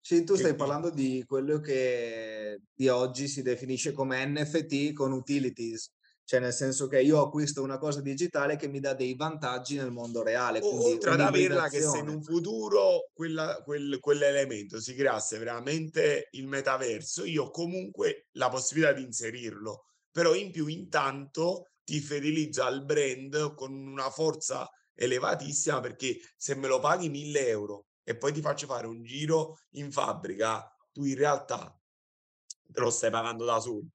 Sì, 0.00 0.24
tu 0.24 0.36
stai 0.36 0.54
parlando 0.54 0.90
di 0.90 1.24
quello 1.26 1.58
che 1.58 2.60
di 2.72 2.88
oggi 2.88 3.26
si 3.26 3.42
definisce 3.42 3.92
come 3.92 4.24
NFT 4.24 4.92
con 4.92 5.12
utilities, 5.12 5.92
cioè 6.26 6.40
nel 6.40 6.52
senso 6.52 6.88
che 6.88 7.00
io 7.00 7.22
acquisto 7.22 7.62
una 7.62 7.78
cosa 7.78 8.00
digitale 8.00 8.56
che 8.56 8.66
mi 8.66 8.80
dà 8.80 8.94
dei 8.94 9.14
vantaggi 9.14 9.76
nel 9.76 9.92
mondo 9.92 10.24
reale. 10.24 10.58
Oltre 10.60 11.10
ad 11.10 11.20
averla 11.20 11.68
che 11.68 11.80
se 11.80 11.98
in 11.98 12.08
un 12.08 12.20
futuro 12.20 13.10
quella, 13.12 13.62
quel, 13.62 13.98
quell'elemento 14.00 14.80
si 14.80 14.96
creasse 14.96 15.38
veramente 15.38 16.26
il 16.32 16.48
metaverso, 16.48 17.24
io 17.24 17.44
ho 17.44 17.50
comunque 17.50 18.26
la 18.32 18.48
possibilità 18.48 18.92
di 18.92 19.04
inserirlo, 19.04 19.84
però 20.10 20.34
in 20.34 20.50
più 20.50 20.66
intanto 20.66 21.68
ti 21.84 22.00
fidelizzo 22.00 22.64
al 22.64 22.84
brand 22.84 23.54
con 23.54 23.72
una 23.72 24.10
forza 24.10 24.68
elevatissima 24.94 25.78
perché 25.78 26.18
se 26.36 26.56
me 26.56 26.66
lo 26.66 26.80
paghi 26.80 27.08
1000 27.08 27.46
euro 27.46 27.86
e 28.02 28.16
poi 28.16 28.32
ti 28.32 28.40
faccio 28.40 28.66
fare 28.66 28.88
un 28.88 29.04
giro 29.04 29.60
in 29.74 29.92
fabbrica, 29.92 30.68
tu 30.90 31.04
in 31.04 31.14
realtà 31.14 31.72
te 32.72 32.80
lo 32.80 32.90
stai 32.90 33.10
pagando 33.12 33.44
da 33.44 33.60
solo. 33.60 33.86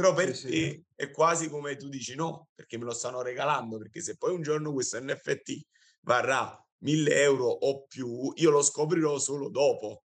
Però 0.00 0.14
per 0.14 0.34
sì, 0.34 0.48
te 0.48 0.50
sì. 0.50 0.84
è 0.94 1.10
quasi 1.10 1.48
come 1.48 1.76
tu 1.76 1.88
dici 1.88 2.14
no, 2.14 2.48
perché 2.54 2.78
me 2.78 2.84
lo 2.84 2.94
stanno 2.94 3.20
regalando, 3.20 3.76
perché 3.76 4.00
se 4.00 4.16
poi 4.16 4.34
un 4.34 4.42
giorno 4.42 4.72
questo 4.72 4.98
NFT 4.98 5.60
varrà 6.00 6.58
1000 6.78 7.22
euro 7.22 7.46
o 7.46 7.84
più, 7.86 8.32
io 8.36 8.50
lo 8.50 8.62
scoprirò 8.62 9.18
solo 9.18 9.50
dopo. 9.50 10.04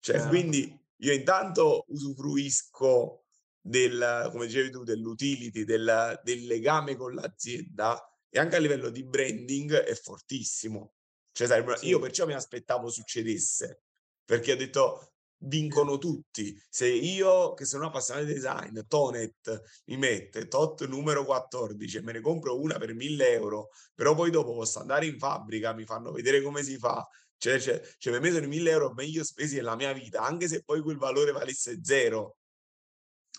Cioè, 0.00 0.16
certo. 0.16 0.28
quindi 0.30 0.74
io 1.00 1.12
intanto 1.12 1.84
usufruisco 1.88 3.24
del, 3.60 4.28
come 4.32 4.46
dicevi 4.46 4.70
tu, 4.70 4.82
dell'utility, 4.82 5.64
del, 5.64 6.20
del 6.22 6.46
legame 6.46 6.96
con 6.96 7.14
l'azienda 7.14 8.02
e 8.30 8.38
anche 8.38 8.56
a 8.56 8.60
livello 8.60 8.88
di 8.88 9.04
branding 9.04 9.74
è 9.74 9.94
fortissimo. 9.94 10.94
Cioè, 11.32 11.46
sai, 11.46 11.64
sì. 11.76 11.88
io 11.88 11.98
perciò 11.98 12.24
mi 12.24 12.32
aspettavo 12.32 12.88
succedesse, 12.88 13.82
perché 14.24 14.52
ho 14.52 14.56
detto 14.56 15.07
vincono 15.40 15.98
tutti. 15.98 16.60
Se 16.68 16.88
io, 16.88 17.54
che 17.54 17.64
sono 17.64 17.86
appassionato 17.86 18.26
di 18.26 18.34
design, 18.34 18.78
Tonet 18.86 19.82
mi 19.86 19.96
mette 19.96 20.48
tot 20.48 20.86
numero 20.86 21.24
14 21.24 21.98
e 21.98 22.02
me 22.02 22.12
ne 22.12 22.20
compro 22.20 22.60
una 22.60 22.78
per 22.78 22.94
1000 22.94 23.32
euro, 23.32 23.68
però 23.94 24.14
poi 24.14 24.30
dopo 24.30 24.54
posso 24.54 24.80
andare 24.80 25.06
in 25.06 25.18
fabbrica, 25.18 25.74
mi 25.74 25.84
fanno 25.84 26.10
vedere 26.12 26.42
come 26.42 26.62
si 26.62 26.76
fa. 26.78 27.06
Cioè, 27.36 27.60
cioè, 27.60 27.80
cioè 27.98 28.12
per 28.12 28.22
me 28.22 28.32
sono 28.32 28.48
1000 28.48 28.70
euro 28.70 28.92
meglio 28.94 29.22
spesi 29.22 29.56
nella 29.56 29.76
mia 29.76 29.92
vita, 29.92 30.22
anche 30.22 30.48
se 30.48 30.62
poi 30.64 30.80
quel 30.80 30.96
valore 30.96 31.30
valesse 31.30 31.78
zero. 31.82 32.38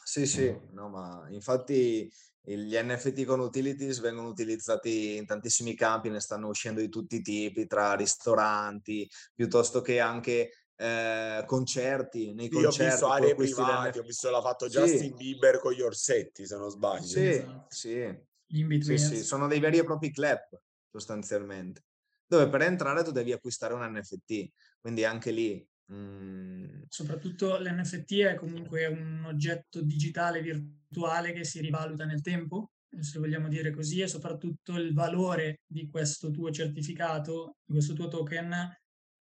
Sì, 0.03 0.25
sì, 0.25 0.57
no, 0.71 0.89
ma 0.89 1.27
infatti 1.29 2.11
gli 2.41 2.75
NFT 2.75 3.25
con 3.25 3.41
utilities 3.41 3.99
vengono 3.99 4.29
utilizzati 4.29 5.17
in 5.17 5.25
tantissimi 5.25 5.75
campi, 5.75 6.09
ne 6.09 6.19
stanno 6.19 6.47
uscendo 6.47 6.79
di 6.79 6.89
tutti 6.89 7.17
i 7.17 7.21
tipi, 7.21 7.67
tra 7.67 7.93
ristoranti, 7.93 9.07
piuttosto 9.35 9.81
che 9.81 9.99
anche 9.99 10.58
eh, 10.81 11.43
concerti, 11.45 12.33
nei 12.33 12.47
Io 12.47 12.61
concerti. 12.61 12.81
Ho 12.81 12.85
visto 12.85 13.07
aree 13.09 13.35
private, 13.35 13.99
ho 13.99 14.03
visto 14.03 14.29
l'ha 14.29 14.41
fatto 14.41 14.67
Justin 14.67 14.97
sì. 14.97 15.13
Bieber 15.13 15.59
con 15.59 15.73
gli 15.73 15.81
orsetti, 15.81 16.45
se 16.45 16.57
non 16.57 16.69
sbaglio. 16.69 17.05
Sì, 17.05 17.27
esatto. 17.27 17.65
sì. 17.69 18.27
Sì, 18.79 18.97
sì, 18.97 19.23
sono 19.23 19.47
dei 19.47 19.59
veri 19.59 19.77
e 19.77 19.83
propri 19.83 20.11
club, 20.11 20.39
sostanzialmente, 20.89 21.83
dove 22.25 22.49
per 22.49 22.61
entrare 22.61 23.03
tu 23.03 23.11
devi 23.11 23.31
acquistare 23.31 23.75
un 23.75 23.83
NFT, 23.83 24.51
quindi 24.79 25.03
anche 25.03 25.31
lì... 25.31 25.67
Mm... 25.93 26.81
Soprattutto 26.87 27.59
l'NFT 27.59 28.13
è 28.21 28.35
comunque 28.35 28.87
un 28.87 29.23
oggetto 29.27 29.81
digitale 29.81 30.41
virtuale 30.41 31.31
che 31.31 31.43
si 31.43 31.59
rivaluta 31.59 32.05
nel 32.05 32.21
tempo, 32.21 32.71
se 32.99 33.19
vogliamo 33.19 33.49
dire 33.49 33.69
così, 33.69 34.01
e 34.01 34.07
soprattutto 34.07 34.77
il 34.77 34.93
valore 34.93 35.59
di 35.67 35.87
questo 35.87 36.31
tuo 36.31 36.49
certificato, 36.49 37.57
di 37.63 37.73
questo 37.73 37.93
tuo 37.93 38.07
token, 38.07 38.75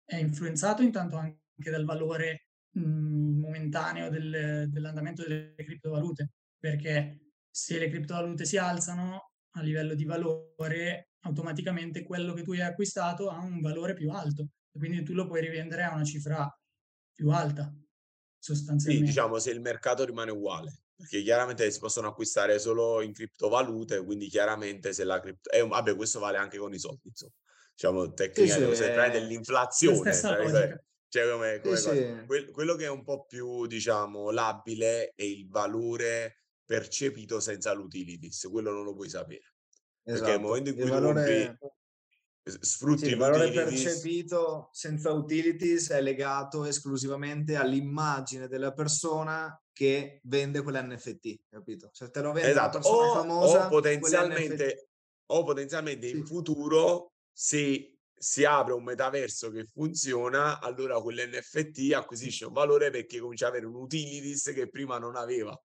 è 0.06 0.18
influenzato 0.18 0.84
intanto 0.84 1.18
anche 1.18 1.72
dal 1.72 1.84
valore 1.84 2.46
mh, 2.72 2.80
mhmm, 2.80 3.40
momentaneo 3.40 4.10
del, 4.10 4.70
dell'andamento 4.70 5.24
delle 5.24 5.56
criptovalute, 5.56 6.32
perché 6.58 7.32
se 7.50 7.80
le 7.80 7.90
criptovalute 7.90 8.46
si 8.46 8.58
alzano 8.58 9.32
a 9.56 9.62
livello 9.62 9.96
di 9.96 10.04
valore, 10.06 11.10
automaticamente 11.22 12.04
quello 12.04 12.34
che 12.34 12.44
tu 12.44 12.52
hai 12.52 12.62
acquistato 12.62 13.30
ha 13.30 13.40
un 13.40 13.62
valore 13.62 13.94
più 13.94 14.12
alto 14.12 14.50
e 14.72 14.78
quindi 14.78 15.04
tu 15.04 15.14
lo 15.14 15.26
puoi 15.26 15.42
rivendere 15.42 15.84
a 15.84 15.94
una 15.94 16.04
cifra 16.04 16.48
più 17.14 17.30
alta, 17.30 17.74
sostanzialmente. 18.38 19.06
Sì, 19.06 19.12
diciamo 19.12 19.40
se 19.40 19.52
il 19.52 19.62
mercato 19.62 20.04
rimane 20.04 20.32
uguale, 20.32 20.82
perché 20.96 21.22
chiaramente 21.24 21.72
si 21.72 21.80
possono 21.80 22.10
acquistare 22.10 22.60
solo 22.60 23.02
in 23.02 23.14
criptovalute, 23.14 24.04
quindi 24.04 24.28
chiaramente 24.28 24.92
se 24.94 25.06
la 25.06 25.20
cripto... 25.20 25.50
Eh, 25.50 25.66
vabbè, 25.66 25.96
questo 25.96 26.20
vale 26.20 26.38
anche 26.38 26.58
con 26.58 26.74
i 26.74 26.80
soldi, 26.80 27.08
insomma 27.08 27.34
diciamo, 27.76 28.14
tecnica 28.14 28.74
sì, 28.74 28.76
sì, 28.76 29.12
dell'inflazione. 29.12 30.14
Cioè, 30.14 30.80
cioè 31.10 31.32
come, 31.32 31.60
come 31.62 31.78
sì, 31.78 31.90
sì. 31.90 32.26
Que- 32.26 32.50
quello 32.50 32.76
che 32.76 32.86
è 32.86 32.90
un 32.90 33.04
po' 33.04 33.26
più, 33.26 33.68
diciamo, 33.68 34.32
labile 34.32 35.14
è 35.16 35.24
il 35.24 35.48
valore 35.50 36.46
percepito 36.66 37.40
senza 37.40 37.74
l'utilities, 37.74 38.48
quello 38.50 38.72
non 38.72 38.84
lo 38.84 38.96
puoi 38.96 39.10
sapere. 39.10 39.54
Esatto. 40.04 40.24
Perché 40.24 40.24
nel 40.24 40.30
esatto. 40.30 40.48
momento 40.48 40.70
in 40.70 40.76
cui 40.76 40.86
il 40.86 40.90
valore... 40.90 41.46
compri 41.46 41.74
sfrutti 42.48 43.06
sì, 43.06 43.12
il 43.12 43.18
valore 43.18 43.50
percepito 43.50 44.70
senza 44.72 45.12
utilities 45.12 45.90
è 45.90 46.00
legato 46.00 46.64
esclusivamente 46.66 47.56
all'immagine 47.56 48.48
della 48.48 48.72
persona 48.72 49.60
che 49.74 50.20
vende 50.26 50.62
quell'NFT, 50.62 51.40
capito? 51.50 51.90
Se 51.92 52.12
te 52.12 52.22
lo 52.22 52.32
vende 52.32 52.52
esatto. 52.52 52.78
una 52.78 52.88
persona 52.88 53.10
o, 53.10 53.14
famosa, 53.14 53.66
o 53.66 53.70
potenzialmente, 53.70 54.90
o 55.32 55.44
potenzialmente 55.44 56.08
in 56.08 56.24
futuro 56.24 57.15
se 57.38 57.98
si 58.18 58.46
apre 58.46 58.74
un 58.74 58.84
metaverso 58.84 59.52
che 59.52 59.66
funziona, 59.66 60.62
allora 60.62 61.02
quell'NFT 61.02 61.92
acquisisce 61.94 62.46
un 62.46 62.54
valore 62.54 62.90
perché 62.90 63.20
comincia 63.20 63.48
ad 63.48 63.52
avere 63.52 63.68
un 63.68 63.76
utilities 63.76 64.54
che 64.54 64.70
prima 64.70 64.98
non 64.98 65.18
aveva. 65.18 65.62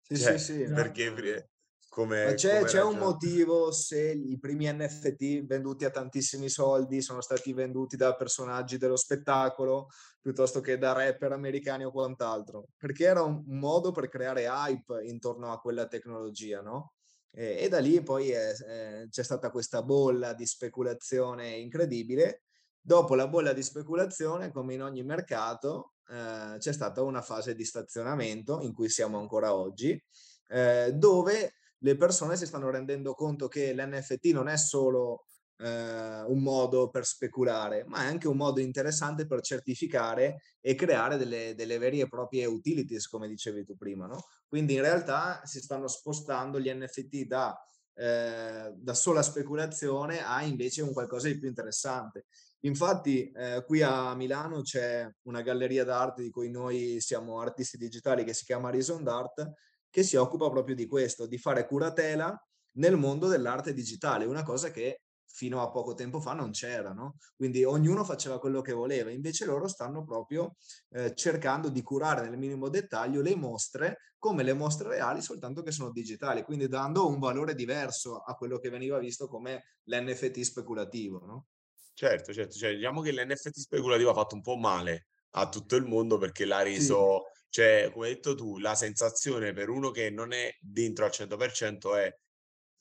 Sì, 0.00 0.16
cioè, 0.16 0.38
sì, 0.38 0.64
sì. 0.64 0.72
Perché 0.72 1.12
esatto. 1.12 1.48
come, 1.90 2.24
Ma 2.24 2.34
c'è, 2.34 2.64
c'è 2.64 2.82
un 2.82 2.96
motivo 2.96 3.70
se 3.72 4.10
i 4.10 4.38
primi 4.38 4.72
NFT 4.72 5.44
venduti 5.44 5.84
a 5.84 5.90
tantissimi 5.90 6.48
soldi 6.48 7.02
sono 7.02 7.20
stati 7.20 7.52
venduti 7.52 7.96
da 7.96 8.16
personaggi 8.16 8.78
dello 8.78 8.96
spettacolo 8.96 9.88
piuttosto 10.22 10.60
che 10.60 10.78
da 10.78 10.92
rapper 10.92 11.32
americani 11.32 11.84
o 11.84 11.92
quant'altro, 11.92 12.68
perché 12.78 13.04
era 13.04 13.22
un 13.22 13.42
modo 13.46 13.90
per 13.90 14.08
creare 14.08 14.46
hype 14.46 15.04
intorno 15.04 15.52
a 15.52 15.60
quella 15.60 15.86
tecnologia, 15.86 16.62
no? 16.62 16.94
E, 17.34 17.56
e 17.60 17.68
da 17.68 17.78
lì 17.78 18.02
poi 18.02 18.30
è, 18.30 18.52
è, 18.52 19.06
c'è 19.08 19.22
stata 19.24 19.50
questa 19.50 19.82
bolla 19.82 20.34
di 20.34 20.46
speculazione 20.46 21.56
incredibile. 21.56 22.42
Dopo 22.80 23.14
la 23.14 23.28
bolla 23.28 23.52
di 23.52 23.62
speculazione, 23.62 24.50
come 24.50 24.74
in 24.74 24.82
ogni 24.82 25.02
mercato, 25.02 25.94
eh, 26.08 26.56
c'è 26.58 26.72
stata 26.72 27.02
una 27.02 27.22
fase 27.22 27.54
di 27.54 27.64
stazionamento 27.64 28.60
in 28.60 28.72
cui 28.72 28.88
siamo 28.88 29.18
ancora 29.18 29.54
oggi, 29.54 30.00
eh, 30.48 30.92
dove 30.92 31.54
le 31.78 31.96
persone 31.96 32.36
si 32.36 32.46
stanno 32.46 32.70
rendendo 32.70 33.14
conto 33.14 33.48
che 33.48 33.74
l'NFT 33.74 34.26
non 34.26 34.48
è 34.48 34.56
solo 34.56 35.26
eh, 35.62 36.22
un 36.22 36.42
modo 36.42 36.90
per 36.90 37.06
speculare, 37.06 37.84
ma 37.86 38.02
è 38.02 38.06
anche 38.06 38.26
un 38.26 38.36
modo 38.36 38.60
interessante 38.60 39.26
per 39.26 39.40
certificare 39.40 40.42
e 40.60 40.74
creare 40.74 41.16
delle, 41.16 41.54
delle 41.54 41.78
vere 41.78 41.98
e 41.98 42.08
proprie 42.08 42.44
utilities, 42.46 43.06
come 43.06 43.28
dicevi 43.28 43.64
tu 43.64 43.76
prima. 43.76 44.06
No? 44.06 44.24
Quindi 44.48 44.74
in 44.74 44.80
realtà 44.80 45.40
si 45.44 45.60
stanno 45.60 45.86
spostando 45.86 46.58
gli 46.58 46.72
NFT 46.72 47.26
da, 47.26 47.56
eh, 47.94 48.72
da 48.74 48.94
sola 48.94 49.22
speculazione 49.22 50.24
a 50.24 50.42
invece 50.42 50.82
un 50.82 50.92
qualcosa 50.92 51.28
di 51.28 51.38
più 51.38 51.48
interessante. 51.48 52.26
Infatti, 52.64 53.30
eh, 53.30 53.64
qui 53.66 53.82
a 53.82 54.14
Milano 54.14 54.62
c'è 54.62 55.08
una 55.22 55.42
galleria 55.42 55.84
d'arte 55.84 56.22
di 56.22 56.30
cui 56.30 56.50
noi 56.50 57.00
siamo 57.00 57.40
artisti 57.40 57.76
digitali 57.76 58.24
che 58.24 58.34
si 58.34 58.44
chiama 58.44 58.70
Reason 58.70 59.02
d'Art, 59.02 59.52
che 59.90 60.02
si 60.02 60.16
occupa 60.16 60.48
proprio 60.48 60.74
di 60.74 60.86
questo, 60.86 61.26
di 61.26 61.38
fare 61.38 61.66
curatela 61.66 62.36
nel 62.76 62.96
mondo 62.96 63.28
dell'arte 63.28 63.74
digitale, 63.74 64.24
una 64.24 64.42
cosa 64.42 64.70
che 64.70 65.02
fino 65.32 65.62
a 65.62 65.70
poco 65.70 65.94
tempo 65.94 66.20
fa 66.20 66.34
non 66.34 66.50
c'era, 66.50 66.92
no? 66.92 67.16
Quindi 67.34 67.64
ognuno 67.64 68.04
faceva 68.04 68.38
quello 68.38 68.60
che 68.60 68.72
voleva, 68.72 69.10
invece 69.10 69.46
loro 69.46 69.66
stanno 69.66 70.04
proprio 70.04 70.56
eh, 70.90 71.14
cercando 71.14 71.68
di 71.70 71.82
curare 71.82 72.28
nel 72.28 72.38
minimo 72.38 72.68
dettaglio 72.68 73.22
le 73.22 73.34
mostre 73.34 73.98
come 74.18 74.42
le 74.42 74.52
mostre 74.52 74.88
reali, 74.88 75.20
soltanto 75.20 75.62
che 75.62 75.72
sono 75.72 75.90
digitali, 75.90 76.44
quindi 76.44 76.68
dando 76.68 77.08
un 77.08 77.18
valore 77.18 77.54
diverso 77.54 78.18
a 78.18 78.34
quello 78.34 78.58
che 78.58 78.70
veniva 78.70 78.98
visto 78.98 79.26
come 79.26 79.64
l'NFT 79.84 80.40
speculativo, 80.40 81.24
no? 81.26 81.46
Certo, 81.94 82.32
certo, 82.32 82.54
cioè, 82.54 82.74
diciamo 82.74 83.00
che 83.00 83.12
l'NFT 83.12 83.58
speculativo 83.58 84.10
ha 84.10 84.14
fatto 84.14 84.34
un 84.34 84.42
po' 84.42 84.56
male 84.56 85.08
a 85.30 85.48
tutto 85.48 85.76
il 85.76 85.84
mondo 85.84 86.18
perché 86.18 86.44
l'ha 86.44 86.62
reso, 86.62 87.22
sì. 87.32 87.40
cioè, 87.48 87.90
come 87.92 88.06
hai 88.06 88.14
detto 88.14 88.34
tu, 88.34 88.58
la 88.58 88.74
sensazione 88.74 89.52
per 89.52 89.70
uno 89.70 89.90
che 89.90 90.10
non 90.10 90.32
è 90.32 90.54
dentro 90.60 91.04
al 91.04 91.10
100% 91.10 91.96
è 91.96 92.14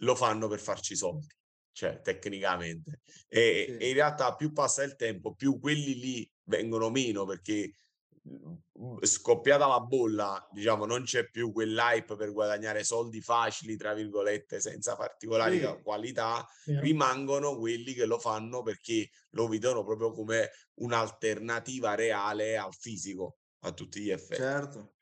lo 0.02 0.16
fanno 0.16 0.48
per 0.48 0.60
farci 0.60 0.96
soldi 0.96 1.28
cioè 1.72 2.02
tecnicamente. 2.02 3.02
E, 3.28 3.76
Sì. 3.78 3.78
e 3.80 3.88
in 3.90 3.94
realtà 3.96 4.36
più 4.36 4.52
passa 4.54 4.84
il 4.84 4.96
tempo, 4.96 5.34
più 5.36 5.60
quelli 5.60 5.96
lì 6.00 6.32
vengono 6.44 6.90
meno 6.90 7.26
perché 7.26 7.72
mhmm, 8.24 9.00
scoppiata 9.04 9.68
la 9.68 9.80
bolla, 9.80 10.48
diciamo, 10.52 10.86
non 10.86 11.04
c'è 11.04 11.30
più 11.30 11.52
quell'hype 11.52 12.16
per 12.16 12.32
guadagnare 12.32 12.84
soldi 12.84 13.22
facili, 13.22 13.76
tra 13.78 13.94
virgolette, 13.94 14.60
senza 14.60 14.96
particolari 14.96 15.60
Sì. 15.60 15.82
qualità, 15.82 16.46
Vero. 16.66 16.82
rimangono 16.82 17.58
quelli 17.58 17.94
che 17.94 18.06
lo 18.06 18.20
fanno 18.20 18.62
perché 18.62 19.10
lo 19.32 19.48
vedono 19.48 19.84
proprio 19.84 20.12
come 20.12 20.50
un'alternativa 20.76 21.96
reale 21.96 22.58
al 22.58 22.74
fisico, 22.74 23.38
a 23.62 23.72
tutti 23.74 24.02
gli 24.02 24.10
effetti. 24.12 24.42
Certo. 24.42 24.96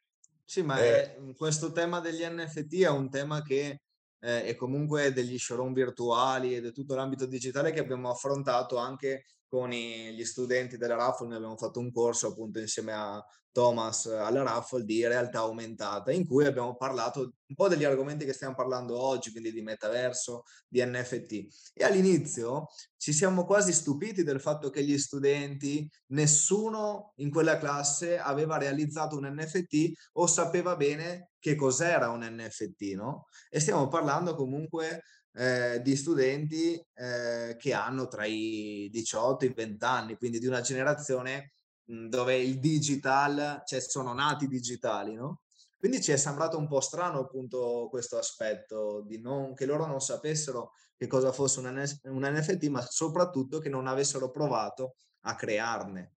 Sì, 0.43 0.61
ma 0.63 0.79
Eh. 0.79 1.13
è- 1.13 1.17
mhmm, 1.19 1.33
questo 1.33 1.71
tema 1.71 1.99
degli 1.99 2.23
NFT 2.23 2.81
è 2.83 2.89
un 2.89 3.09
tema 3.09 3.41
che 3.43 3.81
eh, 4.19 4.43
è 4.45 4.55
comunque 4.55 5.13
degli 5.13 5.37
showroom 5.37 5.73
virtuali 5.73 6.55
ed 6.55 6.65
è 6.65 6.71
tutto 6.71 6.95
l'ambito 6.95 7.25
digitale 7.25 7.71
che 7.71 7.79
abbiamo 7.79 8.09
affrontato 8.09 8.77
anche 8.77 9.25
con 9.47 9.71
i- 9.73 10.13
gli 10.13 10.23
studenti 10.25 10.77
della 10.77 10.95
Raffle. 10.95 11.27
Noi 11.27 11.37
abbiamo 11.37 11.57
fatto 11.57 11.79
un 11.79 11.91
corso 11.91 12.27
appunto 12.27 12.59
insieme 12.59 12.93
a 12.93 13.23
Thomas 13.51 14.05
alla 14.05 14.43
Raffle 14.43 14.83
di 14.83 15.05
realtà 15.05 15.39
aumentata 15.39 16.11
in 16.11 16.25
cui 16.25 16.45
abbiamo 16.45 16.75
parlato 16.75 17.19
un 17.21 17.55
po' 17.55 17.67
degli 17.67 17.83
argomenti 17.83 18.25
che 18.25 18.33
stiamo 18.33 18.53
parlando 18.53 18.99
oggi, 18.99 19.31
quindi 19.31 19.51
di 19.51 19.61
metaverso, 19.61 20.43
di 20.67 20.85
NFT. 20.85 21.73
E 21.73 21.83
all'inizio 21.83 22.67
ci 22.95 23.11
siamo 23.11 23.45
quasi 23.45 23.73
stupiti 23.73 24.23
del 24.23 24.39
fatto 24.39 24.69
che 24.69 24.83
gli 24.83 24.97
studenti, 24.97 25.89
nessuno 26.07 27.13
in 27.17 27.31
quella 27.31 27.57
classe 27.57 28.19
aveva 28.19 28.57
realizzato 28.57 29.17
un 29.17 29.25
NFT 29.25 29.93
o 30.13 30.27
sapeva 30.27 30.75
bene 30.75 31.28
che 31.39 31.55
cos'era 31.55 32.09
un 32.09 32.21
NFT, 32.23 32.93
no? 32.95 33.27
E 33.49 33.59
stiamo 33.59 33.87
parlando 33.87 34.35
comunque 34.35 35.03
eh, 35.33 35.81
di 35.81 35.95
studenti 35.95 36.75
eh, 36.93 37.55
che 37.57 37.73
hanno 37.73 38.07
tra 38.07 38.25
i 38.25 38.89
18 38.91 39.45
e 39.45 39.47
i 39.49 39.53
20 39.53 39.85
anni, 39.85 40.17
quindi 40.17 40.39
di 40.39 40.47
una 40.47 40.61
generazione 40.61 41.53
mh, 41.85 42.07
dove 42.07 42.35
il 42.37 42.59
digital, 42.59 43.61
cioè 43.65 43.79
sono 43.79 44.13
nati 44.13 44.47
digitali, 44.47 45.15
no? 45.15 45.41
Quindi 45.77 46.01
ci 46.01 46.11
è 46.11 46.17
sembrato 46.17 46.57
un 46.57 46.67
po' 46.67 46.81
strano 46.81 47.19
appunto 47.19 47.87
questo 47.89 48.17
aspetto 48.17 49.01
di 49.05 49.21
non, 49.21 49.53
che 49.53 49.65
loro 49.65 49.85
non 49.85 50.01
sapessero 50.01 50.73
che 50.97 51.07
cosa 51.07 51.31
fosse 51.31 51.59
un, 51.59 51.67
NS 51.73 52.01
un 52.03 52.23
NFT, 52.25 52.65
ma 52.65 52.81
soprattutto 52.81 53.59
che 53.59 53.69
non 53.69 53.87
avessero 53.87 54.29
provato 54.29 54.95
a 55.21 55.35
crearne. 55.35 56.15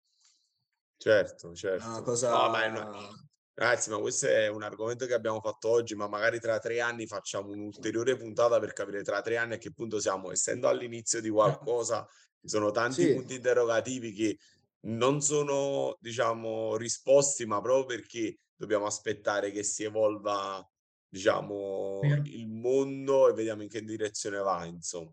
Certo, 0.98 1.54
certo. 1.54 1.86
una 1.86 1.98
No, 1.98 2.02
cosa... 2.02 2.50
ma 2.50 2.64
è 2.64 2.70
una- 2.70 3.10
Ragazzi, 3.62 3.92
ma 3.92 4.00
questo 4.00 4.26
è 4.26 4.48
un 4.48 4.64
argomento 4.64 5.06
che 5.06 5.14
abbiamo 5.14 5.40
fatto 5.40 5.70
oggi, 5.70 5.94
ma 5.94 6.08
magari 6.08 6.40
tra 6.40 6.58
tre 6.58 6.82
anni 6.82 7.06
facciamo 7.06 7.52
un'ulteriore 7.52 8.16
puntata 8.18 8.60
per 8.60 8.74
capire 8.74 9.04
tra 9.04 9.22
tre 9.22 9.38
anni 9.38 9.54
a 9.54 9.58
che 9.60 9.72
punto 9.72 10.00
siamo. 10.00 10.32
Essendo 10.32 10.68
all'inizio 10.68 11.22
di 11.22 11.30
qualcosa, 11.30 12.04
ci 12.42 12.48
sono 12.50 12.72
tanti 12.72 13.04
Sì. 13.04 13.14
punti 13.14 13.36
interrogativi 13.36 14.14
che 14.14 14.40
non 14.88 15.22
sono, 15.22 15.96
diciamo, 16.00 16.76
risposti, 16.76 17.46
ma 17.46 17.62
proprio 17.62 17.86
perché 18.00 18.40
dobbiamo 18.56 18.88
aspettare 18.88 19.52
che 19.52 19.62
si 19.62 19.84
evolva, 19.84 20.68
diciamo, 21.08 22.00
Vero. 22.02 22.24
il 22.26 22.48
mondo 22.48 23.30
e 23.30 23.34
vediamo 23.34 23.62
in 23.62 23.70
che 23.70 23.84
direzione 23.84 24.40
va, 24.40 24.66
insomma. 24.66 25.12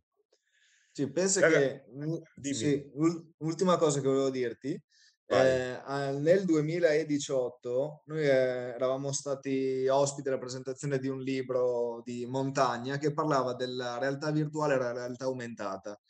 Sì, 0.91 1.11
pensa 1.13 1.43
Raga- 1.43 1.59
che 1.59 1.85
u- 1.87 2.23
dimmi. 2.35 2.55
sì, 2.55 2.91
ul- 2.95 3.31
ultima 3.41 3.77
cosa 3.77 4.01
che 4.01 4.07
volevo 4.07 4.31
dirti. 4.31 4.83
Eh, 5.31 6.13
nel 6.19 6.45
2018 6.47 8.03
noi 8.07 8.23
eh, 8.23 8.75
eravamo 8.75 9.13
stati 9.13 9.87
ospiti 9.87 10.29
alla 10.29 10.39
presentazione 10.39 10.99
di 10.99 11.09
un 11.09 11.21
libro 11.21 12.01
di 12.03 12.25
Montagna 12.25 12.97
che 12.97 13.13
parlava 13.13 13.55
della 13.55 13.99
realtà 13.99 14.31
virtuale 14.31 14.75
e 14.75 14.79
la 14.79 14.93
realtà 14.93 15.27
aumentata. 15.27 16.01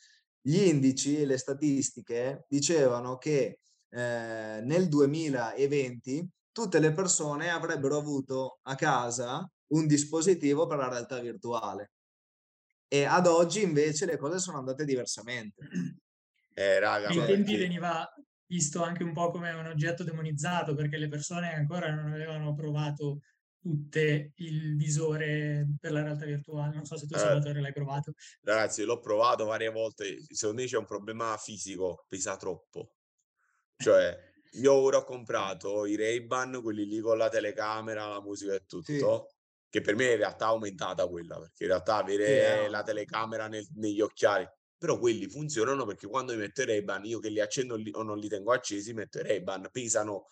Gli 0.41 0.61
indici 0.63 1.21
e 1.21 1.27
le 1.27 1.37
statistiche 1.37 2.45
dicevano 2.49 3.19
che 3.19 3.59
eh, 3.91 4.61
nel 4.63 4.87
2020 4.89 6.29
tutte 6.53 6.79
le 6.79 6.93
persone 6.93 7.51
avrebbero 7.51 7.97
avuto 7.97 8.61
a 8.63 8.77
casa 8.77 9.49
un 9.73 9.87
dispositivo 9.87 10.67
per 10.67 10.79
la 10.79 10.89
realtà 10.89 11.19
virtuale. 11.19 11.91
E 12.87 13.05
ad 13.05 13.27
oggi 13.27 13.63
invece 13.63 14.07
le 14.07 14.17
cose 14.17 14.39
sono 14.39 14.59
andate 14.59 14.85
diversamente. 14.85 15.67
Eh, 16.55 16.79
raga, 16.79 17.09
Ai 17.09 17.25
tempi 17.27 17.57
veniva 17.57 18.09
visto 18.49 18.83
anche 18.83 19.05
un 19.05 19.13
po' 19.13 19.31
come 19.31 19.53
un 19.53 19.67
oggetto 19.67 20.03
demonizzato 20.03 20.75
perché 20.75 20.97
le 20.97 21.09
persone 21.09 21.55
ancora 21.55 21.95
non 21.95 22.13
avevano 22.13 22.55
provato 22.55 23.21
tutte 23.61 24.33
il 24.37 24.77
visore 24.77 25.67
per 25.79 25.93
la 25.93 26.03
realtà 26.03 26.25
virtuale. 26.25 26.75
Non 26.75 26.85
so 26.85 26.97
se 26.97 27.07
tu, 27.07 27.15
Eh. 27.15 27.19
Salvatore, 27.19 27.61
l'hai 27.61 27.73
provato. 27.73 28.15
Ragazzi, 28.43 28.85
l'ho 28.85 29.01
provato 29.01 29.45
varie 29.45 29.71
volte. 29.71 30.25
Secondo 30.29 30.63
me 30.63 30.69
c'è 30.69 30.79
un 30.79 30.87
problema 30.87 31.37
fisico, 31.37 32.05
pesa 32.09 32.37
troppo. 32.37 32.95
Cioè, 33.77 34.17
io 34.53 34.73
ora 34.73 34.99
ho 34.99 35.05
comprato 35.05 35.85
i 35.87 35.97
Ray-Ban, 35.97 36.63
quelli 36.63 36.87
lì 36.87 37.01
con 37.01 37.19
la 37.19 37.29
telecamera, 37.29 38.07
la 38.07 38.23
musica 38.23 38.55
e 38.55 38.65
tutto, 38.67 39.29
che 39.69 39.81
per 39.83 39.95
me 39.95 40.13
in 40.13 40.17
realtà 40.17 40.47
è 40.47 40.49
aumentata 40.49 41.07
quella, 41.07 41.39
perché 41.39 41.65
in 41.65 41.69
realtà 41.69 41.97
avere 41.97 42.65
eh. 42.65 42.69
la 42.69 42.83
telecamera 42.83 43.49
nel- 43.49 43.69
negli 43.75 44.01
occhiali, 44.01 44.49
però 44.79 44.99
quelli 44.99 45.29
funzionano 45.29 45.85
perché 45.85 46.07
quando 46.07 46.33
mi 46.33 46.39
metto 46.39 46.63
i 46.63 46.67
Ray-Ban, 46.67 47.05
io 47.05 47.19
che 47.19 47.29
li 47.31 47.41
accendo 47.41 47.75
li- 47.77 47.91
o 47.95 48.03
non 48.03 48.19
li 48.19 48.29
tengo 48.29 48.53
accesi, 48.53 48.93
metto 48.93 49.19
i 49.19 49.23
Ray-Ban, 49.23 49.69
pesano 49.73 50.27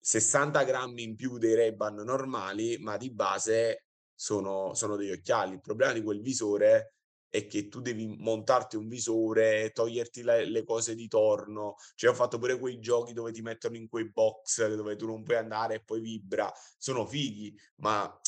60 0.00 0.62
grammi 0.64 1.02
in 1.02 1.16
più 1.16 1.38
dei 1.38 1.54
Ray-Ban 1.54 1.96
normali, 1.96 2.78
ma 2.78 2.96
di 2.96 3.10
base 3.12 3.86
sono, 4.14 4.74
sono 4.74 4.96
degli 4.96 5.10
occhiali. 5.10 5.54
Il 5.54 5.60
problema 5.60 5.92
di 5.92 6.02
quel 6.02 6.20
visore 6.20 6.94
è 7.28 7.46
che 7.46 7.68
tu 7.68 7.80
devi 7.80 8.06
montarti 8.18 8.76
un 8.76 8.88
visore, 8.88 9.70
toglierti 9.72 10.22
le, 10.22 10.44
le 10.48 10.64
cose 10.64 10.94
di 10.94 11.08
torno. 11.08 11.74
Cioè, 11.94 12.10
ho 12.10 12.14
fatto 12.14 12.38
pure 12.38 12.58
quei 12.58 12.78
giochi 12.78 13.12
dove 13.12 13.32
ti 13.32 13.42
mettono 13.42 13.76
in 13.76 13.88
quei 13.88 14.10
box 14.10 14.66
dove 14.74 14.96
tu 14.96 15.06
non 15.06 15.22
puoi 15.22 15.36
andare 15.36 15.74
e 15.74 15.82
poi 15.84 16.00
vibra. 16.00 16.50
Sono 16.78 17.04
fighi, 17.06 17.54
ma 17.76 18.18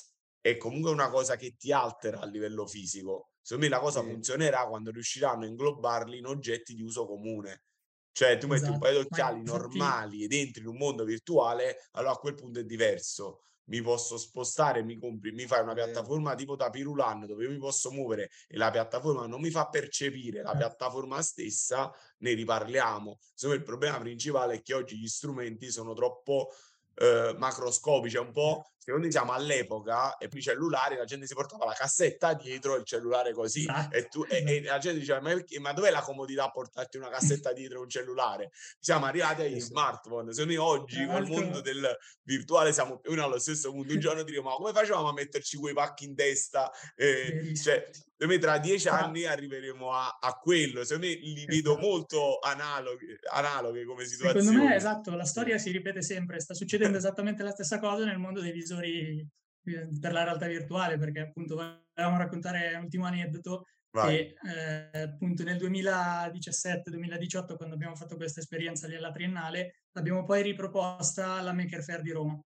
è 0.41 0.57
comunque 0.57 0.91
una 0.91 1.09
cosa 1.11 1.37
che 1.37 1.57
ti 1.57 1.73
altera 1.73 2.21
a 2.21 2.27
livello 2.27 2.67
fisico. 2.67 3.30
Secondo 3.43 3.69
me 3.69 3.69
la 3.75 3.81
cosa 3.81 4.01
Sì. 4.01 4.07
funzionerà 4.07 4.67
quando 4.67 4.91
riusciranno 4.91 5.45
a 5.45 5.47
inglobarli 5.49 6.19
in 6.19 6.27
oggetti 6.27 6.75
di 6.75 6.83
uso 6.83 7.07
comune. 7.07 7.65
Cioè, 8.13 8.39
tu 8.39 8.47
metti 8.49 8.71
un 8.71 8.77
Esatto, 8.77 8.79
paio 8.79 8.99
di 9.01 9.05
occhiali 9.07 9.39
infatti- 9.41 9.51
normali 9.79 10.25
ed 10.25 10.33
entri 10.33 10.63
in 10.63 10.69
un 10.69 10.77
mondo 10.77 11.05
virtuale, 11.05 11.89
allora 11.93 12.13
a 12.13 12.17
quel 12.17 12.35
punto 12.35 12.59
è 12.61 12.65
diverso. 12.65 13.43
Mi 13.71 13.81
posso 13.83 14.19
spostare, 14.19 14.83
mi 14.83 14.99
compri, 14.99 15.31
mi 15.31 15.47
fai 15.47 15.63
una 15.63 15.75
piattaforma 15.75 16.35
tipo 16.35 16.57
da 16.57 16.71
Pirulan 16.71 17.25
dove 17.27 17.45
io 17.45 17.51
mi 17.51 17.59
posso 17.59 17.93
muovere 17.93 18.29
e 18.49 18.57
la 18.57 18.69
piattaforma 18.71 19.27
non 19.27 19.41
mi 19.41 19.51
fa 19.51 19.69
percepire 19.69 20.43
la 20.43 20.53
Eh. 20.53 20.57
piattaforma 20.57 21.23
stessa, 21.23 21.91
ne 22.19 22.33
riparliamo. 22.33 23.19
Secondo 23.33 23.55
me 23.55 23.61
il 23.63 23.63
problema 23.63 23.99
principale 24.01 24.55
è 24.57 24.63
che 24.63 24.75
oggi 24.75 24.99
gli 24.99 25.07
strumenti 25.07 25.71
sono 25.71 25.93
troppo 25.95 26.49
eh, 26.95 27.35
macroscopici, 27.39 28.17
è 28.17 28.21
un 28.21 28.33
po', 28.33 28.73
me 28.99 29.11
siamo 29.11 29.33
all'epoca 29.33 30.17
e 30.17 30.29
poi 30.29 30.39
i 30.39 30.43
cellulari, 30.43 30.97
la 30.97 31.05
gente 31.05 31.27
si 31.27 31.35
portava 31.35 31.65
la 31.65 31.73
cassetta 31.73 32.35
dietro 32.35 32.77
il 32.77 32.85
cellulare 32.85 33.33
così 33.33 33.61
Esatto, 33.61 33.97
e, 33.97 34.09
tu, 34.09 34.25
e, 34.29 34.45
e 34.47 34.63
la 34.63 34.79
gente 34.79 34.99
diceva 34.99 35.21
ma, 35.21 35.35
ma 35.61 35.73
dov'è 35.73 35.91
la 35.91 36.01
comodità 36.01 36.45
a 36.45 36.51
portarti 36.51 36.97
una 36.97 37.09
cassetta 37.09 37.53
dietro 37.53 37.81
un 37.81 37.89
cellulare? 37.89 38.51
Siamo 38.79 39.07
arrivati 39.07 39.43
agli 39.43 39.61
smartphone, 39.61 40.33
secondo 40.33 40.53
me 40.53 40.59
oggi 40.59 41.05
Tra 41.05 41.15
col 41.15 41.27
mondo 41.29 41.61
del 41.61 41.97
virtuale 42.23 42.73
siamo 42.73 42.99
più 42.99 43.11
o 43.11 43.15
meno 43.15 43.27
allo 43.27 43.39
stesso 43.39 43.71
punto, 43.71 43.93
un 43.93 44.01
giorno 44.01 44.23
diremo 44.23 44.51
ma 44.51 44.55
come 44.55 44.73
facevamo 44.73 45.09
a 45.09 45.13
metterci 45.13 45.57
quei 45.57 45.75
pacchi 45.75 46.05
in 46.05 46.15
testa? 46.15 46.71
Eh, 46.97 47.55
cioè, 47.55 47.89
secondo 48.21 48.35
me 48.35 48.39
tra 48.39 48.59
dieci 48.59 48.89
Ma- 48.89 49.03
anni 49.03 49.25
arriveremo 49.25 49.93
a, 49.93 50.19
a 50.21 50.35
quello, 50.35 50.85
secondo 50.85 51.07
me 51.07 51.15
li 51.15 51.47
vedo 51.47 51.71
Esatto. 51.71 51.87
molto 51.87 52.39
analoghe, 52.41 53.19
analoghe 53.33 53.87
come 53.87 54.05
situazioni. 54.05 54.45
Secondo 54.45 54.69
me, 54.69 54.77
esatto, 54.77 55.15
la 55.15 55.25
storia 55.25 55.57
si 55.57 55.71
ripete 55.71 56.03
sempre, 56.03 56.39
sta 56.39 56.53
succedendo 56.53 56.99
esattamente 56.99 57.43
la 57.43 57.53
stessa 57.53 57.79
cosa 57.79 58.05
nel 58.05 58.19
mondo 58.19 58.43
dei 58.43 58.53
visori 58.53 59.27
eh, 59.65 59.89
per 59.99 60.13
la 60.13 60.25
realtà 60.25 60.47
virtuale, 60.47 60.99
perché 60.99 61.21
appunto 61.21 61.55
volevamo 61.55 62.19
raccontare 62.19 62.75
un 62.75 62.83
ultimo 62.83 63.07
aneddoto 63.07 63.65
Vai. 63.93 64.17
che 64.17 64.35
eh, 64.93 65.01
appunto 65.01 65.43
nel 65.43 65.57
2017-2018, 65.57 67.57
quando 67.57 67.75
abbiamo 67.75 67.97
fatto 67.97 68.17
questa 68.17 68.41
esperienza 68.41 68.87
lì 68.87 68.97
alla 68.97 69.13
Triennale, 69.13 69.85
l'abbiamo 69.93 70.25
poi 70.25 70.43
riproposta 70.43 71.37
alla 71.37 71.55
Maker 71.55 71.83
Fair 71.83 72.03
di 72.03 72.11
Roma. 72.11 72.39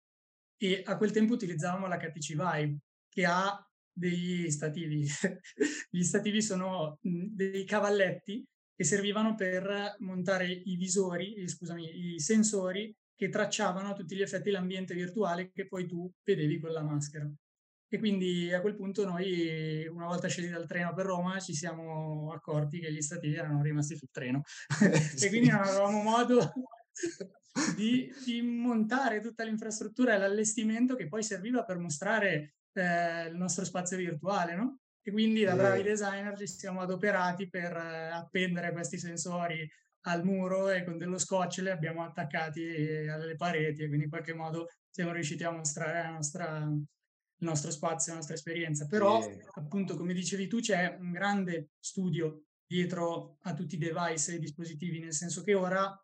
E 0.58 0.82
a 0.84 0.98
quel 0.98 1.12
tempo 1.12 1.32
utilizzavamo 1.32 1.86
la 1.86 1.96
KTC 1.96 2.34
Vive, 2.34 2.76
che 3.08 3.24
ha 3.24 3.66
degli 3.92 4.50
stativi. 4.50 5.06
Gli 5.90 6.02
stativi 6.02 6.40
sono 6.42 6.98
mh, 7.02 7.26
dei 7.34 7.64
cavalletti 7.64 8.44
che 8.74 8.84
servivano 8.84 9.34
per 9.34 9.96
montare 9.98 10.50
i 10.50 10.76
visori, 10.76 11.46
scusami, 11.46 12.14
i 12.14 12.20
sensori 12.20 12.94
che 13.14 13.28
tracciavano 13.28 13.90
a 13.90 13.92
tutti 13.92 14.16
gli 14.16 14.22
effetti 14.22 14.50
l'ambiente 14.50 14.94
virtuale 14.94 15.52
che 15.52 15.68
poi 15.68 15.86
tu 15.86 16.10
vedevi 16.24 16.58
con 16.58 16.72
la 16.72 16.82
maschera. 16.82 17.30
E 17.88 17.98
quindi 17.98 18.50
a 18.52 18.62
quel 18.62 18.74
punto 18.74 19.04
noi, 19.04 19.86
una 19.86 20.06
volta 20.06 20.26
scesi 20.26 20.48
dal 20.48 20.66
treno 20.66 20.94
per 20.94 21.04
Roma, 21.04 21.38
ci 21.38 21.54
siamo 21.54 22.32
accorti 22.32 22.80
che 22.80 22.90
gli 22.90 23.02
stativi 23.02 23.34
erano 23.34 23.60
rimasti 23.60 23.96
sul 23.96 24.08
treno. 24.10 24.42
e 25.20 25.28
quindi 25.28 25.50
non 25.50 25.60
avevamo 25.60 26.02
modo 26.02 26.52
di, 27.76 28.10
di 28.24 28.40
montare 28.40 29.20
tutta 29.20 29.44
l'infrastruttura 29.44 30.14
e 30.14 30.18
l'allestimento 30.18 30.96
che 30.96 31.06
poi 31.06 31.22
serviva 31.22 31.64
per 31.64 31.76
mostrare 31.76 32.54
eh, 32.72 33.28
il 33.28 33.36
nostro 33.36 33.64
spazio 33.64 33.96
virtuale, 33.96 34.54
no? 34.54 34.78
E 35.02 35.10
quindi 35.10 35.42
da 35.42 35.56
bravi 35.56 35.82
designer 35.82 36.36
ci 36.38 36.46
siamo 36.46 36.80
adoperati 36.80 37.48
per 37.48 37.76
eh, 37.76 38.10
appendere 38.10 38.72
questi 38.72 38.98
sensori 38.98 39.68
al 40.06 40.24
muro 40.24 40.70
e 40.70 40.84
con 40.84 40.96
dello 40.96 41.18
scotch 41.18 41.58
li 41.58 41.70
abbiamo 41.70 42.04
attaccati 42.04 43.06
alle 43.08 43.36
pareti 43.36 43.82
e 43.82 43.86
quindi 43.86 44.04
in 44.04 44.10
qualche 44.10 44.34
modo 44.34 44.68
siamo 44.90 45.12
riusciti 45.12 45.44
a 45.44 45.50
mostrare 45.50 46.02
la 46.02 46.10
nostra, 46.10 46.58
il 46.58 47.46
nostro 47.46 47.70
spazio, 47.70 48.12
la 48.12 48.18
nostra 48.18 48.34
esperienza. 48.34 48.86
Però, 48.86 49.22
sì. 49.22 49.36
appunto, 49.54 49.96
come 49.96 50.12
dicevi 50.12 50.46
tu, 50.46 50.60
c'è 50.60 50.96
un 50.98 51.12
grande 51.12 51.70
studio 51.78 52.44
dietro 52.66 53.38
a 53.42 53.54
tutti 53.54 53.74
i 53.74 53.78
device 53.78 54.32
e 54.32 54.34
i 54.36 54.40
dispositivi, 54.40 54.98
nel 54.98 55.14
senso 55.14 55.42
che 55.42 55.54
ora 55.54 55.94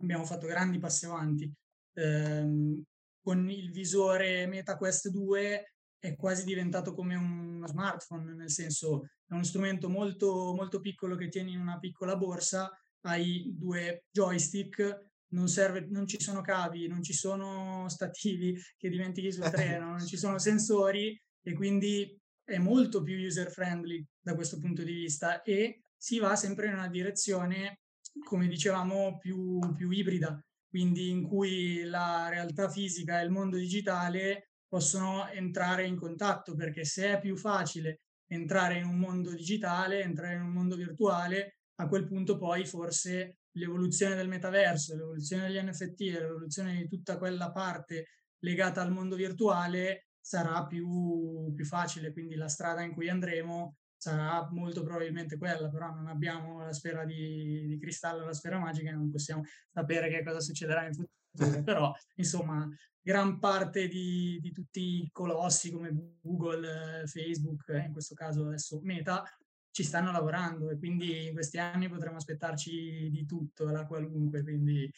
abbiamo 0.00 0.24
fatto 0.24 0.46
grandi 0.46 0.78
passi 0.78 1.06
avanti. 1.06 1.52
Eh, 1.94 2.82
con 3.20 3.50
il 3.50 3.70
visore 3.72 4.46
Meta 4.46 4.76
Quest 4.76 5.08
2 5.08 5.74
è 5.98 6.14
quasi 6.16 6.44
diventato 6.44 6.94
come 6.94 7.16
uno 7.16 7.66
smartphone, 7.66 8.34
nel 8.34 8.50
senso 8.50 9.04
è 9.26 9.34
uno 9.34 9.42
strumento 9.42 9.88
molto, 9.88 10.54
molto 10.54 10.80
piccolo 10.80 11.16
che 11.16 11.28
tieni 11.28 11.52
in 11.52 11.60
una 11.60 11.78
piccola 11.78 12.16
borsa, 12.16 12.70
hai 13.02 13.52
due 13.56 14.04
joystick, 14.10 15.06
non, 15.30 15.48
serve, 15.48 15.86
non 15.90 16.06
ci 16.06 16.20
sono 16.20 16.40
cavi, 16.40 16.86
non 16.86 17.02
ci 17.02 17.12
sono 17.12 17.88
stativi 17.88 18.58
che 18.76 18.88
dimentichi 18.88 19.32
sul 19.32 19.50
treno, 19.50 19.90
non 19.90 20.06
ci 20.06 20.16
sono 20.16 20.38
sensori 20.38 21.20
e 21.42 21.52
quindi 21.52 22.16
è 22.44 22.58
molto 22.58 23.02
più 23.02 23.18
user 23.18 23.50
friendly 23.50 24.04
da 24.20 24.34
questo 24.34 24.58
punto 24.58 24.82
di 24.82 24.92
vista 24.92 25.42
e 25.42 25.82
si 25.96 26.18
va 26.18 26.36
sempre 26.36 26.68
in 26.68 26.74
una 26.74 26.88
direzione, 26.88 27.80
come 28.24 28.46
dicevamo, 28.46 29.18
più, 29.18 29.58
più 29.74 29.90
ibrida, 29.90 30.40
quindi 30.68 31.10
in 31.10 31.22
cui 31.22 31.82
la 31.82 32.28
realtà 32.28 32.70
fisica 32.70 33.20
e 33.20 33.24
il 33.24 33.30
mondo 33.30 33.56
digitale 33.56 34.47
possono 34.68 35.28
entrare 35.30 35.86
in 35.86 35.96
contatto, 35.96 36.54
perché 36.54 36.84
se 36.84 37.14
è 37.14 37.20
più 37.20 37.36
facile 37.36 38.02
entrare 38.26 38.78
in 38.78 38.84
un 38.84 38.98
mondo 38.98 39.30
digitale, 39.30 40.02
entrare 40.02 40.34
in 40.34 40.42
un 40.42 40.52
mondo 40.52 40.76
virtuale, 40.76 41.56
a 41.76 41.88
quel 41.88 42.06
punto 42.06 42.36
poi 42.36 42.66
forse 42.66 43.38
l'evoluzione 43.52 44.14
del 44.14 44.28
metaverso, 44.28 44.94
l'evoluzione 44.94 45.46
degli 45.46 45.62
NFT, 45.62 46.00
l'evoluzione 46.00 46.76
di 46.76 46.88
tutta 46.88 47.16
quella 47.16 47.50
parte 47.50 48.06
legata 48.40 48.82
al 48.82 48.92
mondo 48.92 49.16
virtuale 49.16 50.08
sarà 50.20 50.66
più, 50.66 51.52
più 51.54 51.64
facile, 51.64 52.12
quindi 52.12 52.34
la 52.34 52.48
strada 52.48 52.82
in 52.82 52.92
cui 52.92 53.08
andremo 53.08 53.76
sarà 53.96 54.46
molto 54.52 54.82
probabilmente 54.82 55.38
quella, 55.38 55.68
però 55.70 55.92
non 55.92 56.06
abbiamo 56.06 56.60
la 56.60 56.72
sfera 56.72 57.04
di, 57.04 57.66
di 57.66 57.78
cristallo, 57.78 58.24
la 58.24 58.32
sfera 58.32 58.58
magica, 58.58 58.92
non 58.92 59.10
possiamo 59.10 59.42
sapere 59.72 60.08
che 60.08 60.22
cosa 60.22 60.40
succederà 60.40 60.84
in 60.86 60.92
futuro, 60.92 61.17
però 61.64 61.92
insomma 62.16 62.68
gran 63.00 63.38
parte 63.38 63.88
di, 63.88 64.38
di 64.40 64.52
tutti 64.52 65.02
i 65.02 65.08
colossi 65.10 65.70
come 65.70 65.90
Google, 66.20 67.04
Facebook, 67.06 67.68
eh, 67.68 67.86
in 67.86 67.92
questo 67.92 68.14
caso 68.14 68.46
adesso 68.46 68.80
Meta, 68.82 69.24
ci 69.70 69.82
stanno 69.82 70.12
lavorando 70.12 70.70
e 70.70 70.76
quindi 70.76 71.28
in 71.28 71.32
questi 71.32 71.58
anni 71.58 71.88
potremo 71.88 72.16
aspettarci 72.16 73.08
di 73.10 73.24
tutto, 73.24 73.70
la 73.70 73.86
qualunque, 73.86 74.42
quindi 74.42 74.90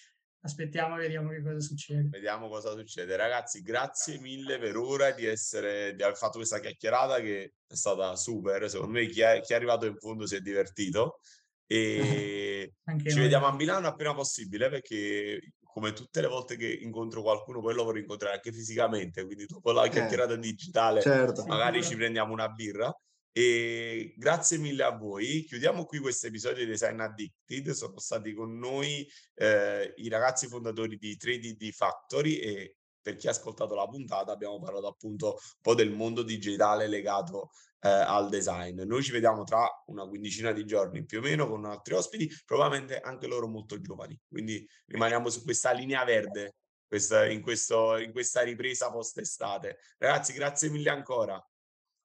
aspettiamo 0.42 0.96
e 0.96 1.02
vediamo 1.02 1.30
che 1.30 1.42
cosa 1.42 1.60
succede. 1.60 2.08
Vediamo 2.08 2.48
cosa 2.48 2.72
succede. 2.72 3.14
Ragazzi, 3.16 3.62
grazie 3.62 4.18
mille 4.18 4.58
per 4.58 4.76
ora 4.76 5.10
di, 5.12 5.26
essere, 5.26 5.94
di 5.94 6.02
aver 6.02 6.16
fatto 6.16 6.38
questa 6.38 6.60
chiacchierata 6.60 7.20
che 7.20 7.54
è 7.66 7.74
stata 7.74 8.16
super. 8.16 8.68
Secondo 8.68 8.92
me 8.92 9.06
chi 9.06 9.20
è, 9.20 9.40
chi 9.40 9.52
è 9.52 9.56
arrivato 9.56 9.86
in 9.86 9.96
fondo 9.96 10.26
si 10.26 10.36
è 10.36 10.40
divertito. 10.40 11.20
E 11.66 12.72
ci 13.06 13.14
noi. 13.14 13.20
vediamo 13.20 13.46
a 13.46 13.54
Milano 13.54 13.86
appena 13.86 14.14
possibile 14.14 14.68
perché 14.70 15.40
come 15.72 15.92
tutte 15.92 16.20
le 16.20 16.28
volte 16.28 16.56
che 16.56 16.70
incontro 16.70 17.22
qualcuno 17.22 17.60
poi 17.60 17.74
lo 17.74 17.84
vorrei 17.84 18.02
incontrare 18.02 18.34
anche 18.34 18.52
fisicamente 18.52 19.24
quindi 19.24 19.46
dopo 19.46 19.72
la 19.72 19.84
eh, 19.84 19.90
chiacchierata 19.90 20.36
digitale 20.36 21.00
certo. 21.00 21.44
magari 21.46 21.82
ci 21.82 21.96
prendiamo 21.96 22.32
una 22.32 22.48
birra 22.48 22.94
e 23.32 24.14
grazie 24.16 24.58
mille 24.58 24.82
a 24.82 24.90
voi. 24.90 25.44
Chiudiamo 25.44 25.84
qui 25.84 25.98
questo 25.98 26.26
episodio 26.26 26.64
di 26.64 26.70
Design 26.70 26.98
Addicted. 26.98 27.70
Sono 27.70 27.98
stati 27.98 28.34
con 28.34 28.58
noi 28.58 29.08
eh, 29.34 29.94
i 29.96 30.08
ragazzi 30.08 30.48
fondatori 30.48 30.96
di 30.96 31.16
3D 31.16 31.70
Factory 31.70 32.34
e 32.34 32.76
per 33.00 33.16
chi 33.16 33.28
ha 33.28 33.30
ascoltato 33.30 33.74
la 33.74 33.86
puntata 33.86 34.32
abbiamo 34.32 34.58
parlato 34.58 34.88
appunto 34.88 35.28
un 35.28 35.60
po' 35.62 35.74
del 35.74 35.90
mondo 35.90 36.22
digitale 36.22 36.86
legato 36.86 37.50
eh, 37.80 37.88
al 37.88 38.28
design. 38.28 38.80
Noi 38.82 39.02
ci 39.02 39.12
vediamo 39.12 39.44
tra 39.44 39.66
una 39.86 40.06
quindicina 40.06 40.52
di 40.52 40.64
giorni 40.64 41.04
più 41.04 41.18
o 41.18 41.22
meno 41.22 41.48
con 41.48 41.64
altri 41.64 41.94
ospiti, 41.94 42.30
probabilmente 42.44 43.00
anche 43.00 43.26
loro 43.26 43.48
molto 43.48 43.80
giovani. 43.80 44.18
Quindi 44.28 44.66
rimaniamo 44.86 45.28
su 45.28 45.42
questa 45.42 45.72
linea 45.72 46.04
verde 46.04 46.56
questa, 46.86 47.26
in, 47.26 47.40
questo, 47.40 47.96
in 47.98 48.10
questa 48.10 48.42
ripresa 48.42 48.90
post-estate. 48.90 49.78
Ragazzi, 49.98 50.32
grazie 50.32 50.70
mille 50.70 50.90
ancora. 50.90 51.42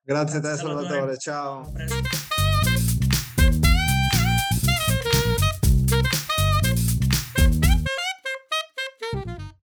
Grazie 0.02 0.38
a 0.38 0.42
te 0.42 0.56
Salvatore, 0.56 1.18
ciao. 1.18 1.72